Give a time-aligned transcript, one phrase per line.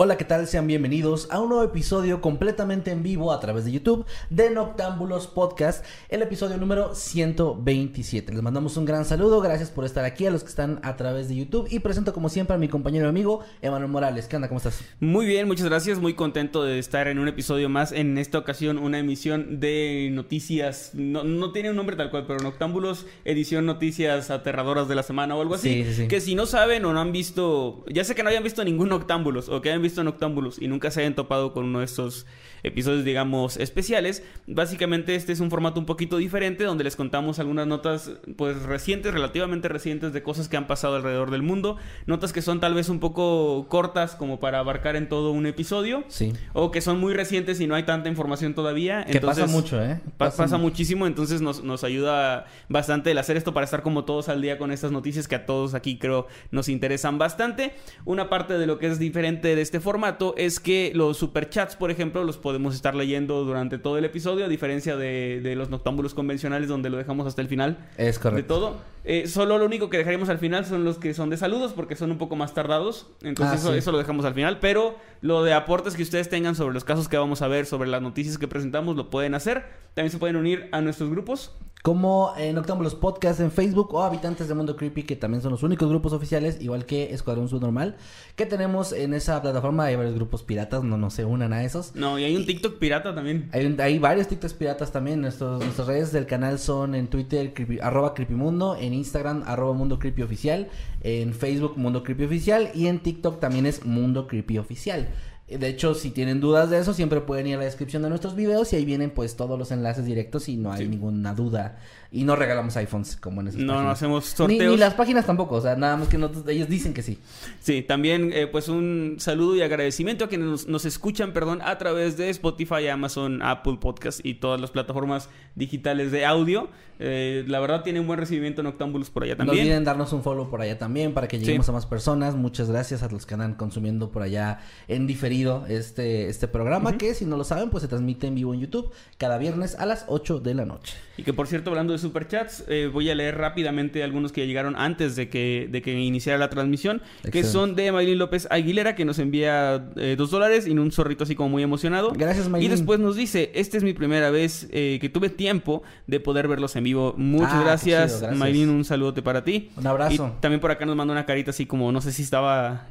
[0.00, 0.46] Hola, ¿qué tal?
[0.46, 5.26] Sean bienvenidos a un nuevo episodio completamente en vivo a través de YouTube de Noctámbulos
[5.26, 8.32] Podcast, el episodio número 127.
[8.32, 11.28] Les mandamos un gran saludo, gracias por estar aquí a los que están a través
[11.28, 14.28] de YouTube y presento como siempre a mi compañero y amigo Emanuel Morales.
[14.28, 14.46] ¿Qué onda?
[14.46, 14.80] ¿Cómo estás?
[15.00, 18.78] Muy bien, muchas gracias, muy contento de estar en un episodio más, en esta ocasión
[18.78, 24.30] una emisión de noticias, no, no tiene un nombre tal cual, pero Noctámbulos, edición noticias
[24.30, 26.06] aterradoras de la semana o algo así, Sí, sí, sí.
[26.06, 28.90] que si no saben o no han visto, ya sé que no hayan visto ningún
[28.90, 32.26] Noctámbulos o que hayan visto Noctámbulos y nunca se hayan topado con uno de estos
[32.62, 34.22] episodios, digamos, especiales.
[34.46, 39.12] Básicamente este es un formato un poquito diferente donde les contamos algunas notas pues recientes,
[39.12, 42.88] relativamente recientes de cosas que han pasado alrededor del mundo, notas que son tal vez
[42.88, 46.32] un poco cortas como para abarcar en todo un episodio Sí.
[46.52, 49.04] o que son muy recientes y no hay tanta información todavía.
[49.04, 50.00] Que pasa mucho, ¿eh?
[50.16, 54.28] Pa- Pasa muchísimo, entonces nos, nos ayuda bastante el hacer esto para estar como todos
[54.28, 57.74] al día con estas noticias que a todos aquí creo nos interesan bastante.
[58.04, 61.90] Una parte de lo que es diferente de este formato es que los superchats, por
[61.90, 66.14] ejemplo, los podemos estar leyendo durante todo el episodio, a diferencia de, de los noctámbulos
[66.14, 68.54] convencionales donde lo dejamos hasta el final Es de correcto.
[68.54, 68.76] todo.
[69.04, 71.94] Eh, solo lo único que dejaremos al final son los que son de saludos porque
[71.94, 73.06] son un poco más tardados.
[73.22, 73.78] Entonces Ah, eso, sí.
[73.78, 74.60] eso lo dejamos al final.
[74.60, 77.90] Pero lo de aportes que ustedes tengan sobre los casos que vamos a ver, sobre
[77.90, 79.64] las noticias que presentamos, lo pueden hacer.
[79.92, 81.52] También se pueden unir a nuestros grupos.
[81.80, 85.62] Como en Noctámbulos Podcast en Facebook o Habitantes de Mundo Creepy, que también son los
[85.62, 87.96] únicos grupos oficiales, igual que Escuadrón Subnormal,
[88.34, 89.84] que tenemos en esa plataforma.
[89.84, 91.94] Hay varios grupos piratas, no, no se unan a esos.
[91.94, 93.48] No, y hay un TikTok pirata también.
[93.52, 95.20] Hay, un- hay varios TikToks piratas también.
[95.20, 99.98] Nuestros, nuestras redes del canal son en Twitter, creepy- arroba creepymundo, en Instagram, arroba mundo
[99.98, 100.68] creepy oficial,
[101.02, 105.08] en Facebook, mundo creepy oficial, y en TikTok también es mundo creepy oficial.
[105.48, 108.10] Eh, De hecho, si tienen dudas de eso, siempre pueden ir a la descripción de
[108.10, 110.88] nuestros videos y ahí vienen pues todos los enlaces directos y no hay Sí.
[110.88, 111.78] ninguna duda.
[112.10, 114.72] Y no regalamos iPhones como en esas No, no hacemos sorteos.
[114.72, 117.18] ni las páginas tampoco, o sea, nada más que nosotros- ellos dicen que sí.
[117.60, 121.76] Sí, también eh, pues un saludo y agradecimiento a quienes nos, nos escuchan, perdón, a
[121.76, 126.70] través de Spotify, Amazon, Apple Podcast y todas las plataformas digitales de audio.
[127.00, 129.66] Eh, la verdad tiene un buen recibimiento Noctámbulos por allá No también.
[129.66, 131.70] olviden darnos un follow por allá también para que lleguemos Sí.
[131.70, 132.34] a más personas.
[132.34, 134.58] Muchas gracias a los que andan consumiendo por allá
[134.88, 138.52] en diferido este, este programa que si no lo saben pues se transmite en vivo
[138.52, 140.94] en YouTube cada viernes a las 8 de la noche.
[141.16, 144.76] Y que por cierto, hablando de superchats, eh, voy a leer rápidamente algunos que llegaron
[144.76, 149.04] antes de que, de que iniciara la transmisión, que son de Maylin López Aguilera, que
[149.04, 152.12] nos envía eh, dos dólares y un zorrito así como muy emocionado.
[152.16, 152.70] Gracias, Y Maylin.
[152.70, 156.74] después nos dice, esta es mi primera vez eh, que tuve tiempo de poder verlos
[156.76, 157.14] en vivo.
[157.16, 158.38] Muchas Ah, gracias, chido, gracias.
[158.38, 159.70] Maylin, un saludote para ti.
[159.76, 160.34] Un abrazo.
[160.38, 162.88] Y también por acá nos mandó una carita así como, no sé si estaba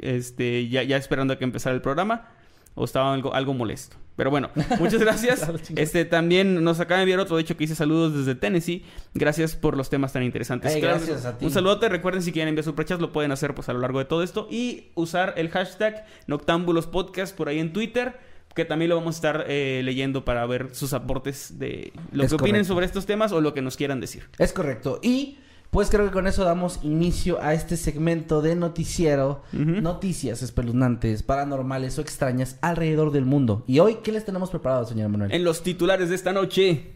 [0.00, 2.28] este, ya, ya esperando a que empezara el programa
[2.76, 3.96] o estaba algo, algo molesto.
[4.14, 4.48] Pero bueno,
[4.78, 5.46] muchas gracias.
[5.74, 8.84] Este también nos acaba de enviar otro, de hecho, que dice saludos desde Tennessee.
[9.12, 10.74] Gracias por los temas tan interesantes.
[10.74, 11.44] Ey, Claro, gracias a ti.
[11.44, 11.88] Un saludote.
[11.88, 14.46] Recuerden, si quieren enviar superchats, lo pueden hacer pues a lo largo de todo esto.
[14.50, 18.18] Y usar el hashtag Noctámbulos Podcast por ahí en Twitter.
[18.54, 22.30] Que también lo vamos a estar eh, leyendo para ver sus aportes de lo Es
[22.30, 22.68] que opinen correcto.
[22.72, 24.30] sobre estos temas o lo que nos quieran decir.
[24.38, 24.98] Es correcto.
[25.02, 25.36] Y
[25.70, 31.98] pues creo que con eso damos inicio a este segmento de noticiero, noticias espeluznantes, paranormales
[31.98, 33.64] o extrañas alrededor del mundo.
[33.66, 35.32] Y hoy, ¿qué les tenemos preparado, señor Manuel?
[35.32, 36.92] En los titulares de esta noche.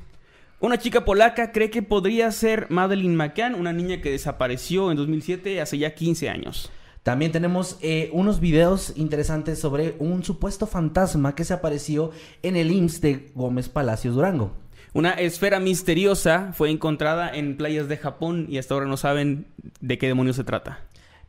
[0.60, 5.60] Una chica polaca cree que podría ser Madeleine McCann, una niña que desapareció en 2007
[5.60, 6.70] hace ya 15 años.
[7.02, 12.10] También tenemos eh, unos videos interesantes sobre un supuesto fantasma que se apareció
[12.42, 14.52] en el IMSS de Gómez Palacios Durango.
[14.92, 19.46] Una esfera misteriosa fue encontrada en playas de Japón y hasta ahora no saben
[19.80, 20.80] de qué demonios se trata.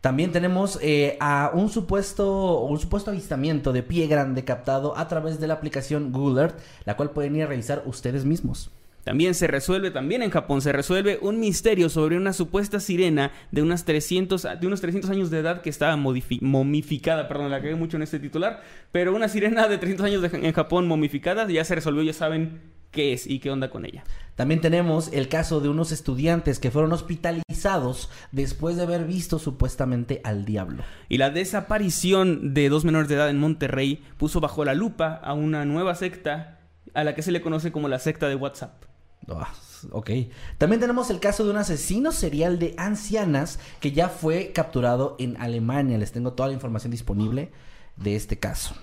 [0.02, 5.40] También tenemos eh, a un supuesto, un supuesto avistamiento de pie grande captado a través
[5.40, 8.72] de la aplicación Google Earth, la cual pueden ir a revisar ustedes mismos.
[9.04, 13.62] También se resuelve, también en Japón, se resuelve un misterio sobre una supuesta sirena de,
[13.62, 17.28] unas 300, de unos 300 años de edad que estaba momificada.
[17.28, 18.62] Perdón, la cagué mucho en este titular.
[18.92, 22.60] Pero una sirena de 300 años en Japón momificada ya se resolvió, ya saben
[22.92, 24.04] qué es y qué onda con ella.
[24.36, 30.22] También tenemos el caso de unos estudiantes que fueron hospitalizados después de haber visto supuestamente
[30.24, 30.84] al diablo.
[31.10, 35.34] Y la desaparición de dos menores de edad en Monterrey puso bajo la lupa a
[35.34, 36.60] una nueva secta
[36.94, 38.84] a la que se le conoce como la secta de WhatsApp.
[39.30, 39.54] Ah,
[39.92, 40.10] ok.
[40.58, 45.38] También tenemos el caso de un asesino serial de ancianas que ya fue capturado en
[45.40, 45.98] Alemania.
[45.98, 47.52] Les tengo toda la información disponible
[47.96, 48.76] de este caso.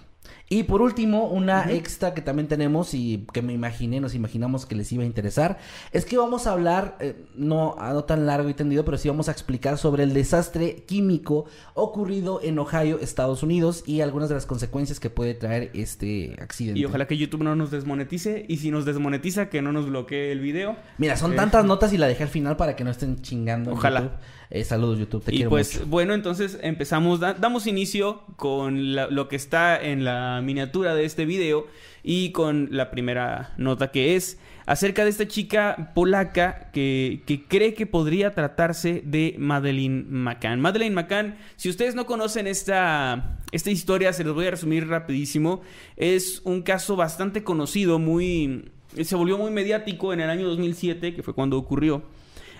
[0.51, 4.75] Y por último, una extra que también tenemos y que me imaginé, nos imaginamos que
[4.75, 5.59] les iba a interesar,
[5.93, 9.29] es que vamos a hablar, eh, no, no tan largo y tendido, pero sí vamos
[9.29, 14.47] a explicar sobre el desastre químico ocurrido en Ohio, Estados Unidos, y algunas de las
[14.47, 16.81] consecuencias que puede traer este accidente.
[16.81, 20.33] Y ojalá que YouTube no nos desmonetice, y si nos desmonetiza, que no nos bloquee
[20.33, 20.77] el video.
[20.97, 23.73] Mira, son eh, tantas notas y la dejé al final para que no estén chingando.
[23.73, 24.19] Ojalá.
[24.51, 29.79] Eh, saludos YouTube, te y pues bueno, entonces empezamos, damos inicio con lo que está
[29.79, 31.67] en la miniatura de este video
[32.03, 37.75] y con la primera nota que es acerca de esta chica polaca que, que, cree
[37.75, 40.61] que podría tratarse de Madeleine McCann.
[40.61, 45.61] Madeleine McCann, si ustedes no conocen esta, esta historia, se los voy a resumir rapidísimo.
[45.97, 48.71] Es un caso bastante conocido, muy...
[49.03, 52.03] Se volvió muy mediático en el año 2007, que fue cuando ocurrió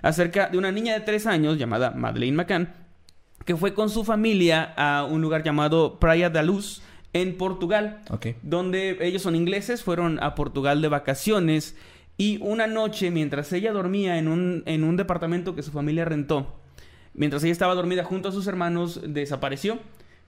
[0.03, 2.73] acerca de una niña de 3 años llamada Madeleine McCann,
[3.45, 8.03] que fue con su familia a un lugar llamado Praia da Luz en Portugal,
[8.43, 11.77] donde ellos son ingleses, fueron a Portugal de vacaciones
[12.17, 16.61] y una noche mientras ella dormía en un, en un departamento que su familia rentó,
[17.15, 19.79] mientras ella estaba dormida junto a sus hermanos, desapareció.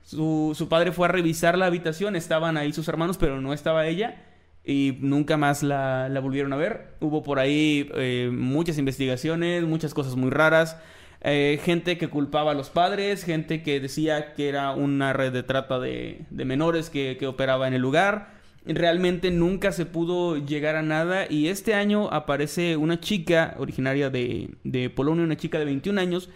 [0.03, 3.85] Su, su padre fue a revisar la habitación, estaban ahí sus hermanos, pero no estaba
[3.85, 4.30] ella
[4.63, 6.95] y nunca más la, volvieron a ver.
[6.99, 10.77] Hubo por ahí eh, muchas investigaciones, muchas cosas muy raras.
[11.23, 15.43] Eh, gente que culpaba a los padres, gente que decía que era una red de
[15.43, 18.39] trata de, menores que, operaba en el lugar.
[18.65, 24.49] Realmente nunca se pudo llegar a nada y este año aparece una chica originaria de,
[24.63, 26.29] de Polonia, una chica de 21 años,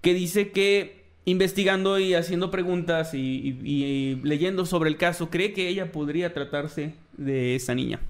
[0.00, 5.92] que dice que investigando y haciendo preguntas y, leyendo sobre el caso, cree que ella
[5.92, 8.00] podría tratarse de esa niña.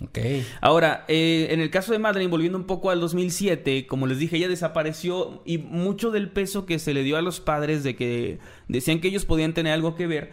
[0.00, 0.18] Ok.
[0.60, 4.36] Ahora, eh, en el caso de Madeleine, volviendo un poco al 2007, como les dije,
[4.36, 8.38] ella desapareció y mucho del peso que se le dio a los padres de que
[8.68, 10.30] decían que ellos podían tener algo que ver.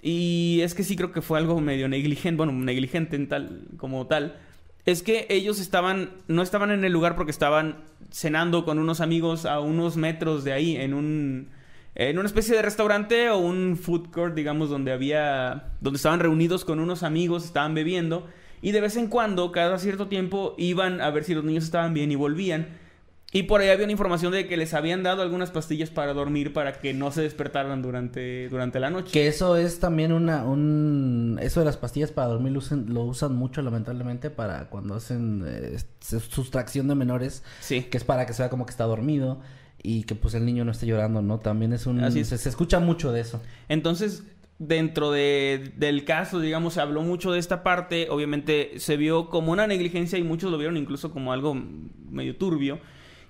[0.00, 4.06] Y es que sí creo que fue algo medio negligente, bueno, negligente en tal, como
[4.06, 4.36] tal.
[4.84, 9.46] Es que ellos estaban, no estaban en el lugar porque estaban cenando con unos amigos
[9.46, 11.50] a unos metros de ahí, en un,
[11.94, 16.64] en una especie de restaurante o un food court, digamos, donde había, donde estaban reunidos
[16.64, 18.26] con unos amigos, estaban bebiendo
[18.62, 21.92] y de vez en cuando, cada cierto tiempo, iban a ver si los niños estaban
[21.92, 22.80] bien y volvían.
[23.34, 26.52] Y por ahí había una información de que les habían dado algunas pastillas para dormir
[26.52, 29.10] para que no se despertaran durante, durante la noche.
[29.10, 30.44] Que eso es también una...
[30.44, 31.38] Un...
[31.42, 35.44] Eso de las pastillas para dormir lo usan, lo usan mucho lamentablemente para cuando hacen
[35.46, 37.42] eh, sustracción de menores.
[37.60, 37.84] Sí.
[37.84, 39.40] Que es para que se vea como que está dormido
[39.82, 41.38] y que pues el niño no esté llorando, ¿no?
[41.40, 42.02] También es un...
[42.02, 43.42] Así Se, escucha mucho de eso.
[43.68, 44.24] Entonces,
[44.58, 49.52] dentro de, del caso, digamos, se habló mucho de esta parte, obviamente se vio como
[49.52, 51.54] una negligencia y muchos lo vieron incluso como algo
[52.10, 52.78] medio turbio,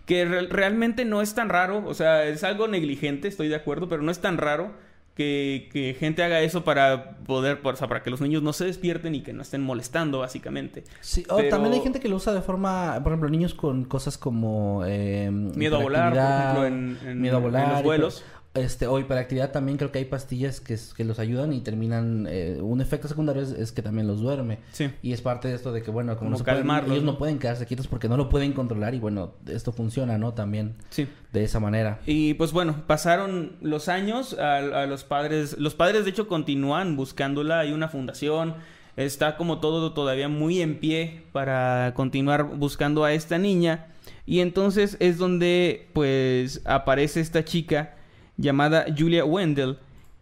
[0.04, 4.02] que realmente no es tan raro, o sea, es algo negligente, estoy de acuerdo, pero
[4.02, 4.72] no es tan raro
[5.14, 9.14] que, gente haga eso para poder, o sea, para que los niños no se despierten
[9.14, 10.84] y que no estén molestando, básicamente.
[11.00, 14.16] Sí, o también hay gente que lo usa de forma, por ejemplo, niños con cosas
[14.18, 14.82] como...
[14.86, 16.66] Eh, miedo a volar, por ejemplo,
[17.10, 18.24] en, miedo a volar, en los vuelos.
[18.54, 22.26] Este, o hiperactividad también creo que hay pastillas que, que los ayudan y terminan...
[22.28, 24.58] Eh, un efecto secundario es, que también los duerme.
[24.72, 24.90] Sí.
[25.00, 27.16] Y es parte de esto de que, bueno, como, no ellos ¿no?
[27.16, 30.34] pueden quedarse quietos porque no lo pueden controlar y, bueno, esto funciona, ¿no?
[30.34, 30.74] También.
[30.90, 31.08] Sí.
[31.32, 32.00] De esa manera.
[32.04, 35.56] Y, pues, bueno, pasaron los años a, a los padres...
[35.58, 37.60] Los padres, de hecho, continúan buscándola.
[37.60, 38.54] Hay una fundación
[38.96, 43.86] está como todo todavía muy en pie para continuar buscando a esta niña.
[44.26, 47.94] Y entonces es donde pues aparece esta chica
[48.36, 49.78] llamada Julia Wendell.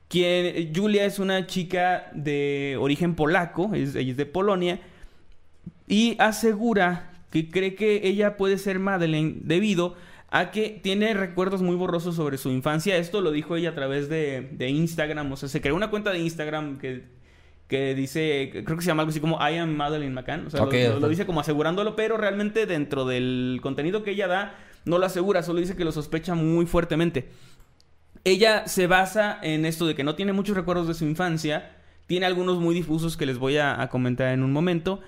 [0.09, 4.81] Quien, Julia es una chica de origen polaco, es, ella es de Polonia,
[5.87, 9.95] y asegura que cree que ella puede ser Madeleine debido
[10.31, 12.97] a que tiene recuerdos muy borrosos sobre su infancia.
[12.97, 16.11] Esto lo dijo ella a través de, de Instagram, o sea, se creó una cuenta
[16.11, 17.05] de Instagram que,
[17.67, 20.64] que dice, creo que se llama algo así como I am Madeleine McCann, o sea,
[20.64, 25.43] lo, dice como asegurándolo, pero realmente dentro del contenido que ella da, no lo asegura,
[25.43, 27.29] solo dice que lo sospecha muy fuertemente.
[28.24, 31.70] Ella se basa en esto de que no tiene muchos recuerdos de su infancia,
[32.06, 35.00] tiene algunos muy difusos que les voy a, comentar en un momento,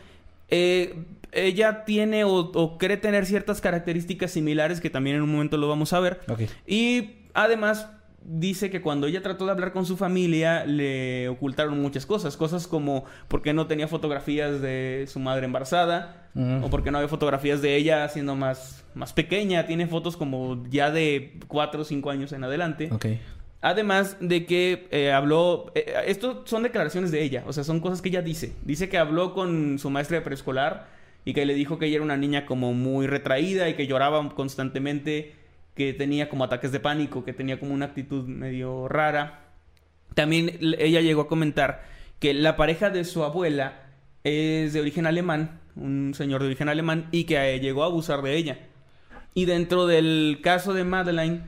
[0.54, 0.94] Eh,
[1.32, 5.94] ella tiene o, cree tener ciertas características similares que también en un momento lo vamos
[5.94, 6.20] a ver.
[6.66, 7.88] Y además
[8.24, 12.66] dice que cuando ella trató de hablar con su familia le ocultaron muchas cosas, cosas
[12.66, 16.28] como por qué no tenía fotografías de su madre embarazada
[16.62, 20.62] o por qué no había fotografías de ella siendo más, más pequeña, tiene fotos como
[20.70, 22.90] ya de 4 o 5 años en adelante.
[23.60, 28.02] Además de que eh, habló, eh, esto son declaraciones de ella, o sea, son cosas
[28.02, 28.54] que ella dice.
[28.64, 30.88] Dice que habló con su maestra de preescolar
[31.24, 34.34] y que le dijo que ella era una niña como muy retraída y que lloraba
[34.34, 35.34] constantemente
[35.74, 39.46] que tenía como ataques de pánico, que tenía como una actitud medio rara.
[40.14, 41.84] También ella llegó a comentar
[42.18, 43.82] que la pareja de su abuela
[44.24, 48.36] es de origen alemán, un señor de origen alemán, y que llegó a abusar de
[48.36, 48.58] ella.
[49.34, 51.42] Y dentro del caso de Madeleine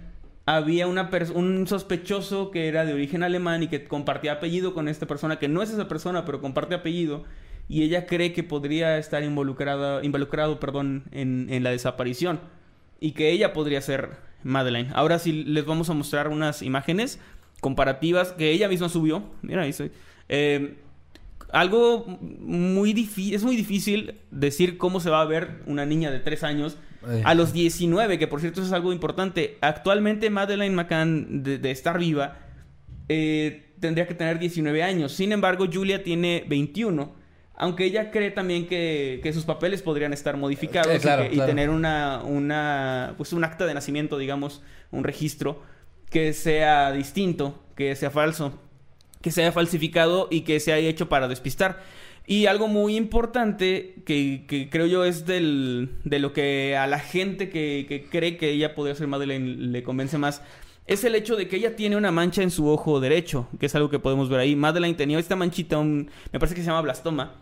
[0.46, 5.06] había una un sospechoso que era de origen alemán y que compartía apellido con esta
[5.06, 7.24] persona, que no es esa persona, pero comparte apellido,
[7.68, 12.40] y ella cree que podría estar involucrada, involucrado perdón, en, en la desaparición
[13.00, 14.90] y que ella podría ser Madeleine.
[14.94, 17.18] Ahora sí les vamos a mostrar unas imágenes
[17.60, 19.24] comparativas que ella misma subió.
[19.42, 19.90] Mira, ahí estoy.
[20.28, 20.76] Eh,
[21.52, 26.18] algo muy difícil, es muy difícil decir cómo se va a ver una niña de
[26.18, 26.76] 3 años
[27.08, 27.22] eh.
[27.24, 29.56] a los 19, que por cierto eso es algo importante.
[29.60, 32.38] Actualmente Madeleine McCann, de, estar viva,
[33.08, 35.12] eh, tendría que tener 19 años.
[35.12, 37.23] Sin embargo, Julia tiene 21.
[37.56, 43.32] Aunque ella cree también que, sus papeles podrían estar modificados y, tener una, una, pues
[43.32, 45.62] un acta de nacimiento, digamos, un registro
[46.10, 48.58] que sea distinto, que sea falso,
[49.20, 51.80] que sea falsificado y que se haya hecho para despistar.
[52.26, 57.50] Y algo muy importante que, creo yo es del, de lo que a la gente
[57.50, 60.42] que, que cree que ella podría ser Madeleine le convence más
[60.86, 63.74] es el hecho de que ella tiene una mancha en su ojo derecho, que es
[63.74, 64.54] algo que podemos ver ahí.
[64.54, 67.32] Madeleine tenía esta manchita, un, me parece que se llama blastoma,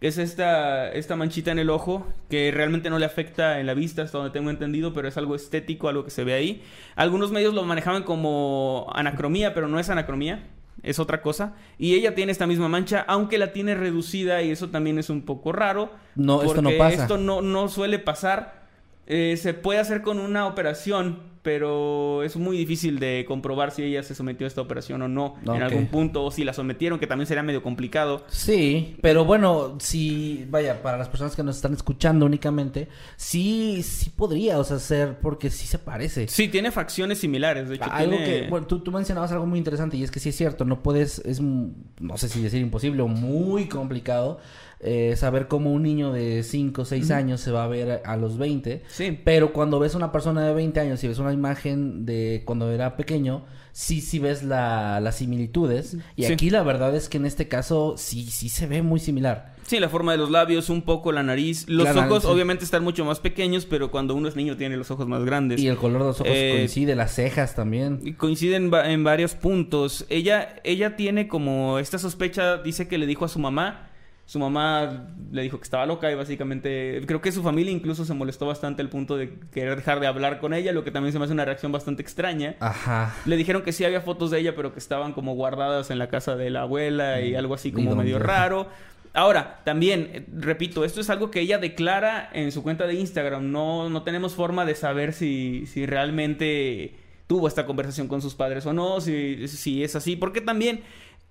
[0.00, 3.74] que es esta, esta manchita en el ojo que realmente no le afecta en la
[3.74, 6.62] vista, hasta donde tengo entendido, pero es algo estético, algo que se ve ahí.
[6.94, 10.46] Algunos medios lo manejaban como anacromía, pero no es anacromía,
[10.82, 11.54] es otra cosa.
[11.78, 15.22] Y ella tiene esta misma mancha, aunque la tiene reducida y eso también es un
[15.22, 15.90] poco raro.
[16.14, 17.02] No, esto no pasa.
[17.02, 18.66] Esto no, no suele pasar.
[19.06, 24.02] Eh, se puede hacer con una operación, pero es muy difícil de comprobar si ella
[24.02, 27.06] se sometió a esta operación o no en algún punto, o si la sometieron, que
[27.06, 28.24] también sería medio complicado.
[28.26, 34.10] Sí, pero bueno, si, vaya, para las personas que nos están escuchando únicamente, sí, sí
[34.10, 36.26] podría, o sea, ser, porque sí se parece.
[36.26, 37.92] Sí, tiene facciones similares, de hecho.
[37.92, 40.64] Algo que, bueno, tú, tú mencionabas algo muy interesante y es que sí es cierto,
[40.64, 44.40] no puedes, es, no sé si decir imposible o muy complicado
[44.80, 48.16] eh, saber cómo un niño de 5 o 6 años se va a ver a
[48.16, 48.82] los 20.
[48.88, 49.18] Sí.
[49.24, 52.96] Pero cuando ves una persona de 20 años y ves una imagen de cuando era
[52.96, 55.96] pequeño, sí, sí ves la, las similitudes.
[56.14, 59.56] Y aquí la verdad es que en este caso sí, sí se ve muy similar.
[59.66, 61.68] Sí, la forma de los labios, un poco la nariz.
[61.68, 65.08] Los ojos obviamente están mucho más pequeños, pero cuando uno es niño tiene los ojos
[65.08, 65.60] más grandes.
[65.60, 68.14] Y el color de los ojos eh, coincide, las cejas también.
[68.14, 70.06] Coinciden en varios puntos.
[70.08, 73.85] Ella, ella tiene como esta sospecha, dice que le dijo a su mamá
[74.26, 78.12] su mamá le dijo que estaba loca y básicamente creo que su familia incluso se
[78.12, 81.20] molestó bastante al punto de querer dejar de hablar con ella, lo que también se
[81.20, 82.56] me hace una reacción bastante extraña.
[82.58, 83.14] Ajá.
[83.24, 86.08] Le dijeron que sí había fotos de ella, pero que estaban como guardadas en la
[86.08, 87.36] casa de la abuela y mm.
[87.36, 88.68] algo así como medio raro.
[89.14, 93.50] Ahora, también, eh, repito, esto es algo que ella declara en su cuenta de Instagram.
[93.50, 98.66] No, no tenemos forma de saber si, si realmente tuvo esta conversación con sus padres
[98.66, 100.82] o no, si, si es así, porque también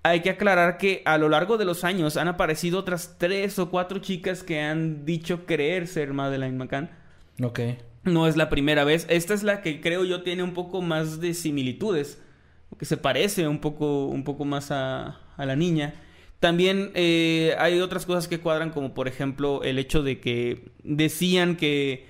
[0.06, 3.72] hay que aclarar que a lo largo de los años han aparecido otras tres o
[3.72, 6.92] cuatro chicas que han dicho creer ser Madeleine McCann.
[7.42, 7.60] Ok.
[8.04, 9.08] No es la primera vez.
[9.10, 12.22] Esta es la que creo yo tiene un poco más de similitudes.
[12.78, 15.96] Que se parece un poco, un poco más a, a la niña.
[16.40, 21.56] También eh, hay otras cosas que cuadran, como por ejemplo el hecho de que decían
[21.56, 22.06] que,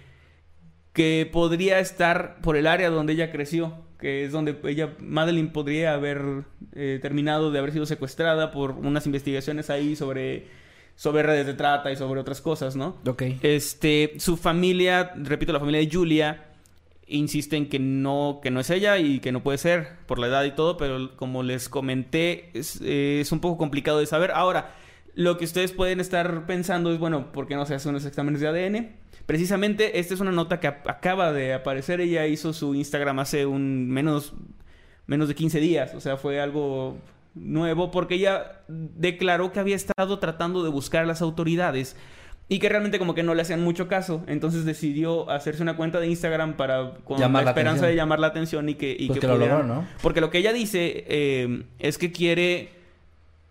[0.92, 5.94] que podría estar por el área donde ella creció que es donde ella, Madeline, podría
[5.94, 10.48] haber eh, terminado de haber sido secuestrada por unas investigaciones ahí sobre,
[10.96, 12.98] sobre redes de trata y sobre otras cosas, ¿no?
[13.08, 13.24] Ok.
[13.42, 16.46] Este, su familia, repito, la familia de Julia,
[17.08, 20.28] insiste en que no, que no es ella y que no puede ser por la
[20.28, 24.32] edad y todo, pero como les comenté, es, es un poco complicado de saber.
[24.32, 24.74] Ahora,
[25.16, 28.42] lo que ustedes pueden estar pensando es, bueno, ¿por qué no se hacen unos exámenes
[28.42, 28.96] de ADN?
[29.26, 32.00] Precisamente, esta es una nota que acaba de aparecer.
[32.00, 34.34] Ella hizo su Instagram hace un menos,
[35.08, 35.96] menos de 15 días.
[35.96, 36.98] O sea, fue algo
[37.34, 41.96] nuevo porque ella declaró que había estado tratando de buscar a las autoridades
[42.48, 44.24] y que realmente como que no le hacían mucho caso.
[44.28, 48.70] Entonces decidió hacerse una cuenta de Instagram para con la, esperanza de llamar la atención
[48.70, 49.88] y que, y pues que, lo logró, ¿no?
[50.02, 52.75] Porque lo que ella dice eh, es que quiere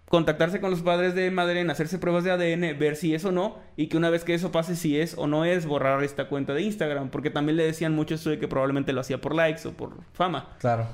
[0.09, 3.57] contactarse con los padres de Madeleine, hacerse pruebas de ADN, ver si es o no,
[3.77, 6.53] y que una vez que eso pase, si es o no es, borrar esta cuenta
[6.55, 9.67] de Instagram, porque también le decían mucho esto de que probablemente lo hacía por likes
[9.67, 10.51] o por fama.
[10.61, 10.87] Claro.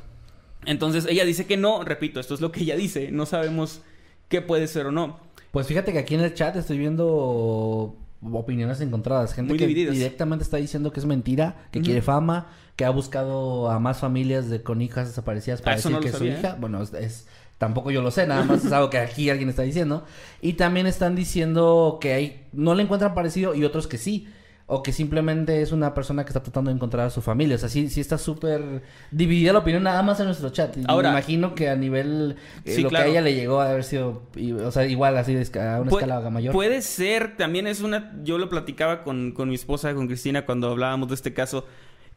[0.65, 3.83] Entonces ella dice que no, repito, esto es lo que ella dice, no sabemos
[4.29, 5.19] qué puede ser o no.
[5.51, 9.35] Pues fíjate que aquí en el chat estoy viendo opiniones encontradas.
[9.35, 9.95] Gente Muy que divididas.
[9.95, 14.49] directamente está diciendo que es mentira, que quiere fama, que ha buscado a más familias
[14.49, 16.57] de con hijas desaparecidas para Ah, decir no que es su hija.
[16.61, 17.27] Bueno, es, es-
[17.61, 20.03] tampoco yo lo sé, nada más es algo que aquí alguien está diciendo.
[20.41, 24.27] Y también están diciendo que hay no le encuentran parecido y otros que sí.
[24.73, 27.57] O que simplemente es una persona que está tratando de encontrar a su familia.
[27.57, 30.77] O sea, sí, sí está súper dividida la opinión nada más en nuestro chat.
[30.87, 32.37] Ahora- me imagino que a nivel...
[32.65, 33.07] eh, Sí, lo claro.
[33.07, 34.23] que a ella le llegó a haber sido...
[34.65, 36.53] o sea, igual así de a una Pu- escala mayor.
[36.55, 40.71] Puede ser, también es una, yo lo platicaba con, con mi esposa, con Cristina, cuando
[40.71, 41.67] hablábamos de este caso,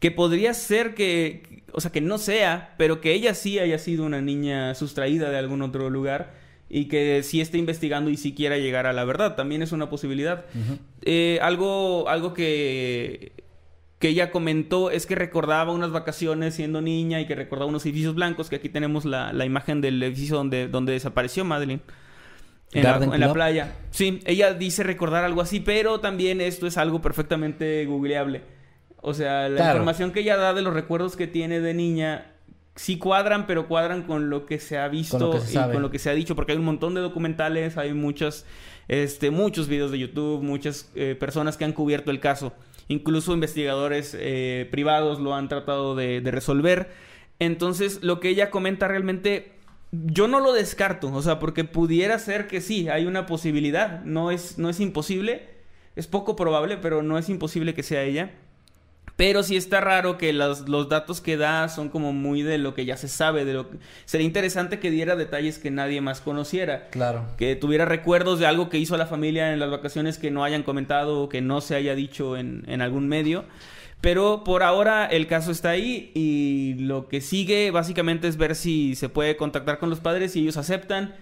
[0.03, 4.03] que podría ser que, o sea, que no sea, pero que ella sí haya sido
[4.03, 6.33] una niña sustraída de algún otro lugar
[6.67, 9.89] y que sí esté investigando y sí quiera llegar a la verdad, también es una
[9.89, 10.43] posibilidad.
[11.03, 13.31] Eh, algo, algo que,
[13.97, 18.13] que ella comentó es que recordaba unas vacaciones siendo niña y que recordaba unos edificios
[18.13, 21.79] blancos, que aquí tenemos la, la imagen del edificio donde, donde desapareció Madeline.
[22.73, 23.75] En la, en la playa.
[23.91, 28.41] Sí, ella dice recordar algo así, pero también esto es algo perfectamente googleable.
[29.03, 29.71] O sea, la Claro.
[29.73, 32.31] información que ella da de los recuerdos que tiene de niña
[32.75, 35.91] sí cuadran, pero cuadran con lo que se ha visto Con se y con lo
[35.91, 38.45] que se ha dicho, porque hay un montón de documentales, hay muchos,
[38.87, 42.53] este, muchos videos de YouTube, muchas eh, personas que han cubierto el caso.
[42.87, 46.89] Incluso investigadores eh, privados lo han tratado de, de resolver.
[47.39, 49.51] Entonces, lo que ella comenta realmente,
[49.91, 54.31] yo no lo descarto, o sea, porque pudiera ser que sí, hay una posibilidad, no
[54.31, 55.49] es, no es imposible,
[55.95, 58.31] es poco probable, pero no es imposible que sea ella.
[59.15, 62.73] Pero sí está raro que los, los datos que da son como muy de lo
[62.73, 63.77] que ya se sabe, de lo que...
[64.05, 66.87] Sería interesante que diera detalles que nadie más conociera.
[66.89, 67.25] Claro.
[67.37, 70.63] Que tuviera recuerdos de algo que hizo la familia en las vacaciones que no hayan
[70.63, 73.45] comentado o que no se haya dicho en, en algún medio.
[74.01, 78.95] Pero por ahora el caso está ahí y lo que sigue básicamente es ver si
[78.95, 81.13] se puede contactar con los padres y ellos aceptan.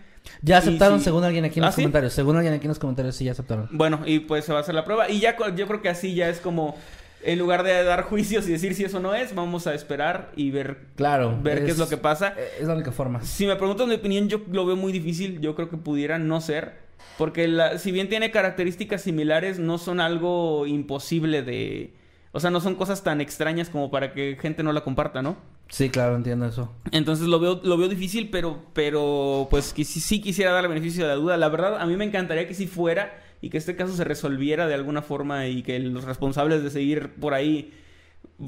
[0.41, 1.81] Ya aceptaron si- según alguien aquí en ¿Ah, los sí?
[1.81, 2.13] comentarios.
[2.13, 3.67] Según alguien aquí en los comentarios sí ya aceptaron.
[3.71, 5.09] Bueno, y pues se va a hacer la prueba.
[5.09, 6.75] Y ya yo creo que así ya es como,
[7.23, 10.51] en lugar de dar juicios y decir si eso no es, vamos a esperar y
[10.51, 11.37] ver, Claro.
[11.41, 12.33] ver qué es lo que pasa.
[12.59, 13.21] Es la única forma.
[13.23, 15.39] Si me preguntas mi opinión, yo lo veo muy difícil.
[15.41, 16.79] Yo creo que pudiera no ser.
[17.17, 21.93] Porque la- si bien tiene características similares, no son algo imposible de...
[22.31, 25.35] O sea, no son cosas tan extrañas como para que gente no la comparta, ¿no?
[25.67, 26.73] Sí, claro, entiendo eso.
[26.91, 30.69] Entonces lo veo, lo veo difícil, pero, pero pues que sí, sí quisiera dar el
[30.69, 31.37] beneficio de la duda.
[31.37, 34.67] La verdad, a mí me encantaría que sí fuera y que este caso se resolviera
[34.67, 37.73] de alguna forma y que los responsables de seguir por ahí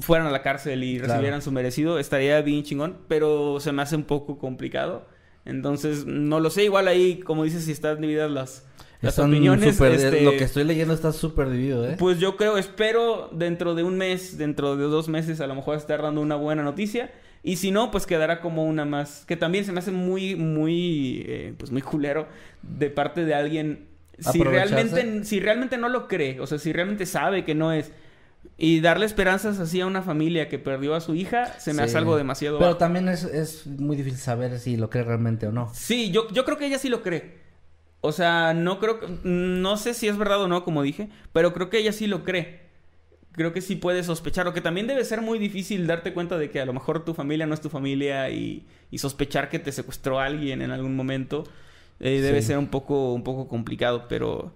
[0.00, 1.12] fueran a la cárcel y Claro.
[1.14, 1.98] recibieran su merecido.
[1.98, 5.06] Estaría bien chingón, pero se me hace un poco complicado.
[5.44, 6.64] Entonces, no lo sé.
[6.64, 8.66] Igual ahí, como dices, si están divididas las,
[9.02, 9.78] las opiniones.
[9.80, 11.96] este, Lo que estoy leyendo está súper dividido, ¿eh?
[11.98, 15.76] pues yo creo, espero dentro de un mes, dentro de dos meses, a lo mejor
[15.76, 17.12] estar dando una buena noticia.
[17.42, 19.24] Y si no, pues quedará como una más.
[19.26, 22.26] Que también se me hace muy, muy, eh, pues muy culero
[22.62, 23.88] de parte de alguien.
[24.18, 27.92] Si realmente, si realmente no lo cree, o sea, si realmente sabe que no es.
[28.58, 31.84] Y darle esperanzas así a una familia que perdió a su hija, se me Sí.
[31.86, 32.78] hace algo demasiado Pero bajo.
[32.78, 35.70] también es, es muy difícil saber si lo cree realmente o no.
[35.74, 37.38] Sí, yo, yo creo que ella sí lo cree.
[38.02, 39.06] O sea, no creo que...
[39.24, 42.22] No sé si es verdad o no, como dije, pero creo que ella sí lo
[42.22, 42.60] cree.
[43.32, 46.50] Creo que sí puede sospechar, o que también debe ser muy difícil darte cuenta de
[46.50, 49.72] que a lo mejor tu familia no es tu familia y, y sospechar que te
[49.72, 51.44] secuestró alguien en algún momento.
[52.00, 52.48] Eh, debe Sí.
[52.48, 54.52] ser un poco, un poco complicado, pero...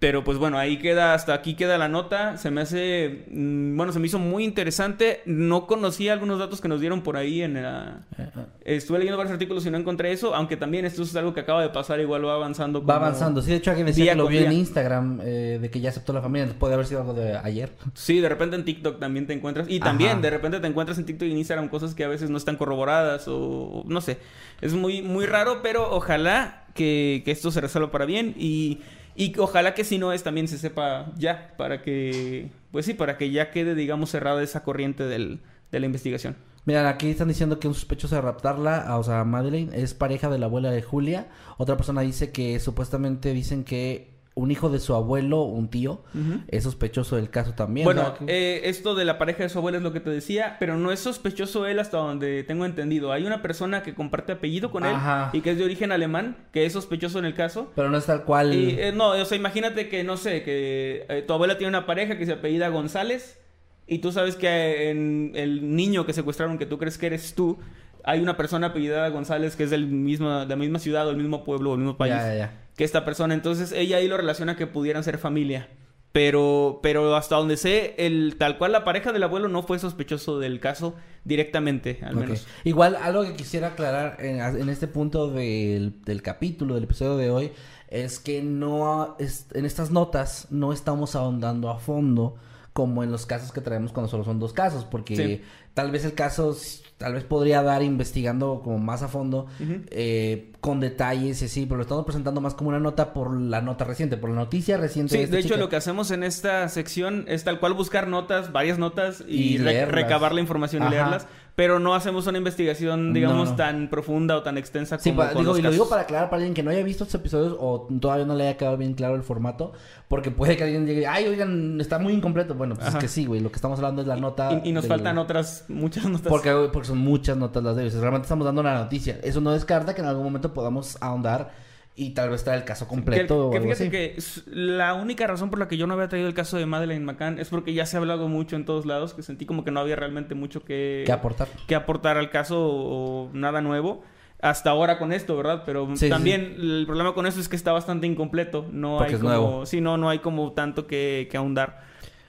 [0.00, 2.36] Pero pues bueno, ahí queda, hasta aquí queda la nota.
[2.36, 5.22] Se me hace, mm, bueno, se me hizo muy interesante.
[5.24, 8.00] No conocía algunos datos que nos dieron por ahí en la...
[8.18, 11.32] Eh, eh, Estuve leyendo varios artículos y no encontré eso, aunque también esto es algo
[11.32, 12.84] que acaba de pasar, igual va avanzando.
[12.84, 13.40] Va avanzando.
[13.40, 14.52] Sí, de hecho alguien decía que lo vio en.
[14.52, 16.42] Instagram eh, de que ya aceptó la familia.
[16.42, 17.72] Entonces, Puede haber sido algo de ayer.
[17.94, 19.70] Sí, de repente en TikTok también te encuentras.
[19.70, 20.20] Y también Ajá.
[20.20, 22.56] de repente te encuentras en TikTok y en Instagram cosas que a veces no están
[22.56, 24.18] corroboradas o o no sé.
[24.60, 28.80] Es muy, muy raro, pero ojalá que, esto se resuelva para bien y,
[29.16, 33.16] y ojalá que si no es también se sepa ya, para que, pues sí, para
[33.16, 35.40] que ya quede, digamos, cerrada esa corriente del,
[35.72, 36.36] de la investigación.
[36.66, 40.30] Mira, aquí están diciendo que un sospechoso de raptarla, a- o sea, Madeleine, es pareja
[40.30, 41.28] de la abuela de Julia.
[41.58, 46.02] Otra persona dice que supuestamente dicen que un hijo de su abuelo, un tío,
[46.48, 47.84] es sospechoso del caso también.
[47.84, 50.76] Bueno, eh, esto de la pareja de su abuela es lo que te decía, pero
[50.76, 53.12] no es sospechoso él hasta donde tengo entendido.
[53.12, 55.30] Hay una persona que comparte apellido con él Ajá.
[55.32, 57.70] y que es de origen alemán, que es sospechoso en el caso.
[57.76, 58.52] Pero no es tal cual.
[58.52, 61.86] Y, eh, no, o sea, imagínate que, no sé, que eh, tu abuela tiene una
[61.86, 63.38] pareja que se apellida González
[63.86, 67.58] y tú sabes que en el niño que secuestraron, que tú crees que eres tú,
[68.02, 71.16] hay una persona apellidada González que es del mismo, de la misma ciudad o el
[71.16, 72.63] mismo pueblo o el mismo país Ya, ya, ya.
[72.76, 73.34] Que esta persona.
[73.34, 75.68] Entonces ella ahí lo relaciona que pudieran ser familia.
[76.12, 80.38] Pero, pero hasta donde sé, el tal cual la pareja del abuelo no fue sospechoso
[80.38, 82.46] del caso directamente, al menos.
[82.62, 87.30] Igual, algo que quisiera aclarar en, en este punto del, del capítulo, del episodio de
[87.30, 87.52] hoy,
[87.88, 92.36] es que no es- en estas notas no estamos ahondando a fondo
[92.72, 95.42] como en los casos que traemos cuando solo son dos casos, porque Sí.
[95.74, 96.56] Tal vez el caso
[96.96, 99.46] tal vez podría dar investigando como más a fondo
[99.90, 103.60] eh, con detalles y así, pero lo estamos presentando más como una nota por la
[103.60, 105.10] nota reciente, por la noticia reciente.
[105.12, 105.60] Sí, de, esta de hecho chica.
[105.60, 109.58] lo que hacemos en esta sección es tal cual buscar notas, varias notas y, Y
[109.58, 109.94] re- leerlas.
[109.94, 113.56] recabar la información y leerlas, pero no hacemos una investigación, digamos, No, no.
[113.56, 116.02] tan profunda o tan extensa Sí, como pa- con digo, los y lo digo para
[116.02, 118.76] aclarar para alguien que no haya visto estos episodios o todavía no le haya quedado
[118.76, 119.72] bien claro el formato,
[120.08, 122.54] porque puede que alguien llegue, ay, oigan, está muy incompleto.
[122.54, 122.98] Bueno, pues Ajá.
[122.98, 124.60] es que sí, güey, lo que estamos hablando es la nota.
[124.64, 126.26] Y, y nos del- faltan otras, muchas notas.
[126.28, 127.94] Porque, porque son muchas notas las de ellos.
[127.94, 129.18] Realmente estamos dando una noticia.
[129.22, 131.52] Eso no descarta que en algún momento podamos ahondar
[131.96, 135.48] y tal vez traer el caso Que, completo que fíjate que s- la única razón
[135.50, 137.86] por la que yo no había traído el caso de Madeleine McCann es porque ya
[137.86, 140.64] se ha hablado mucho en todos lados, que sentí como que no había realmente mucho
[140.64, 141.46] que, ¿Qué aportar?
[141.68, 144.02] que aportar al caso o, nada nuevo.
[144.42, 145.62] Hasta ahora con esto, ¿verdad?
[145.64, 148.66] Pero Sí, también el problema con eso es que está bastante incompleto.
[148.70, 149.30] No Porque hay es como...
[149.30, 149.64] nuevo.
[149.66, 151.80] Sí, no, no hay como tanto que, que ahondar.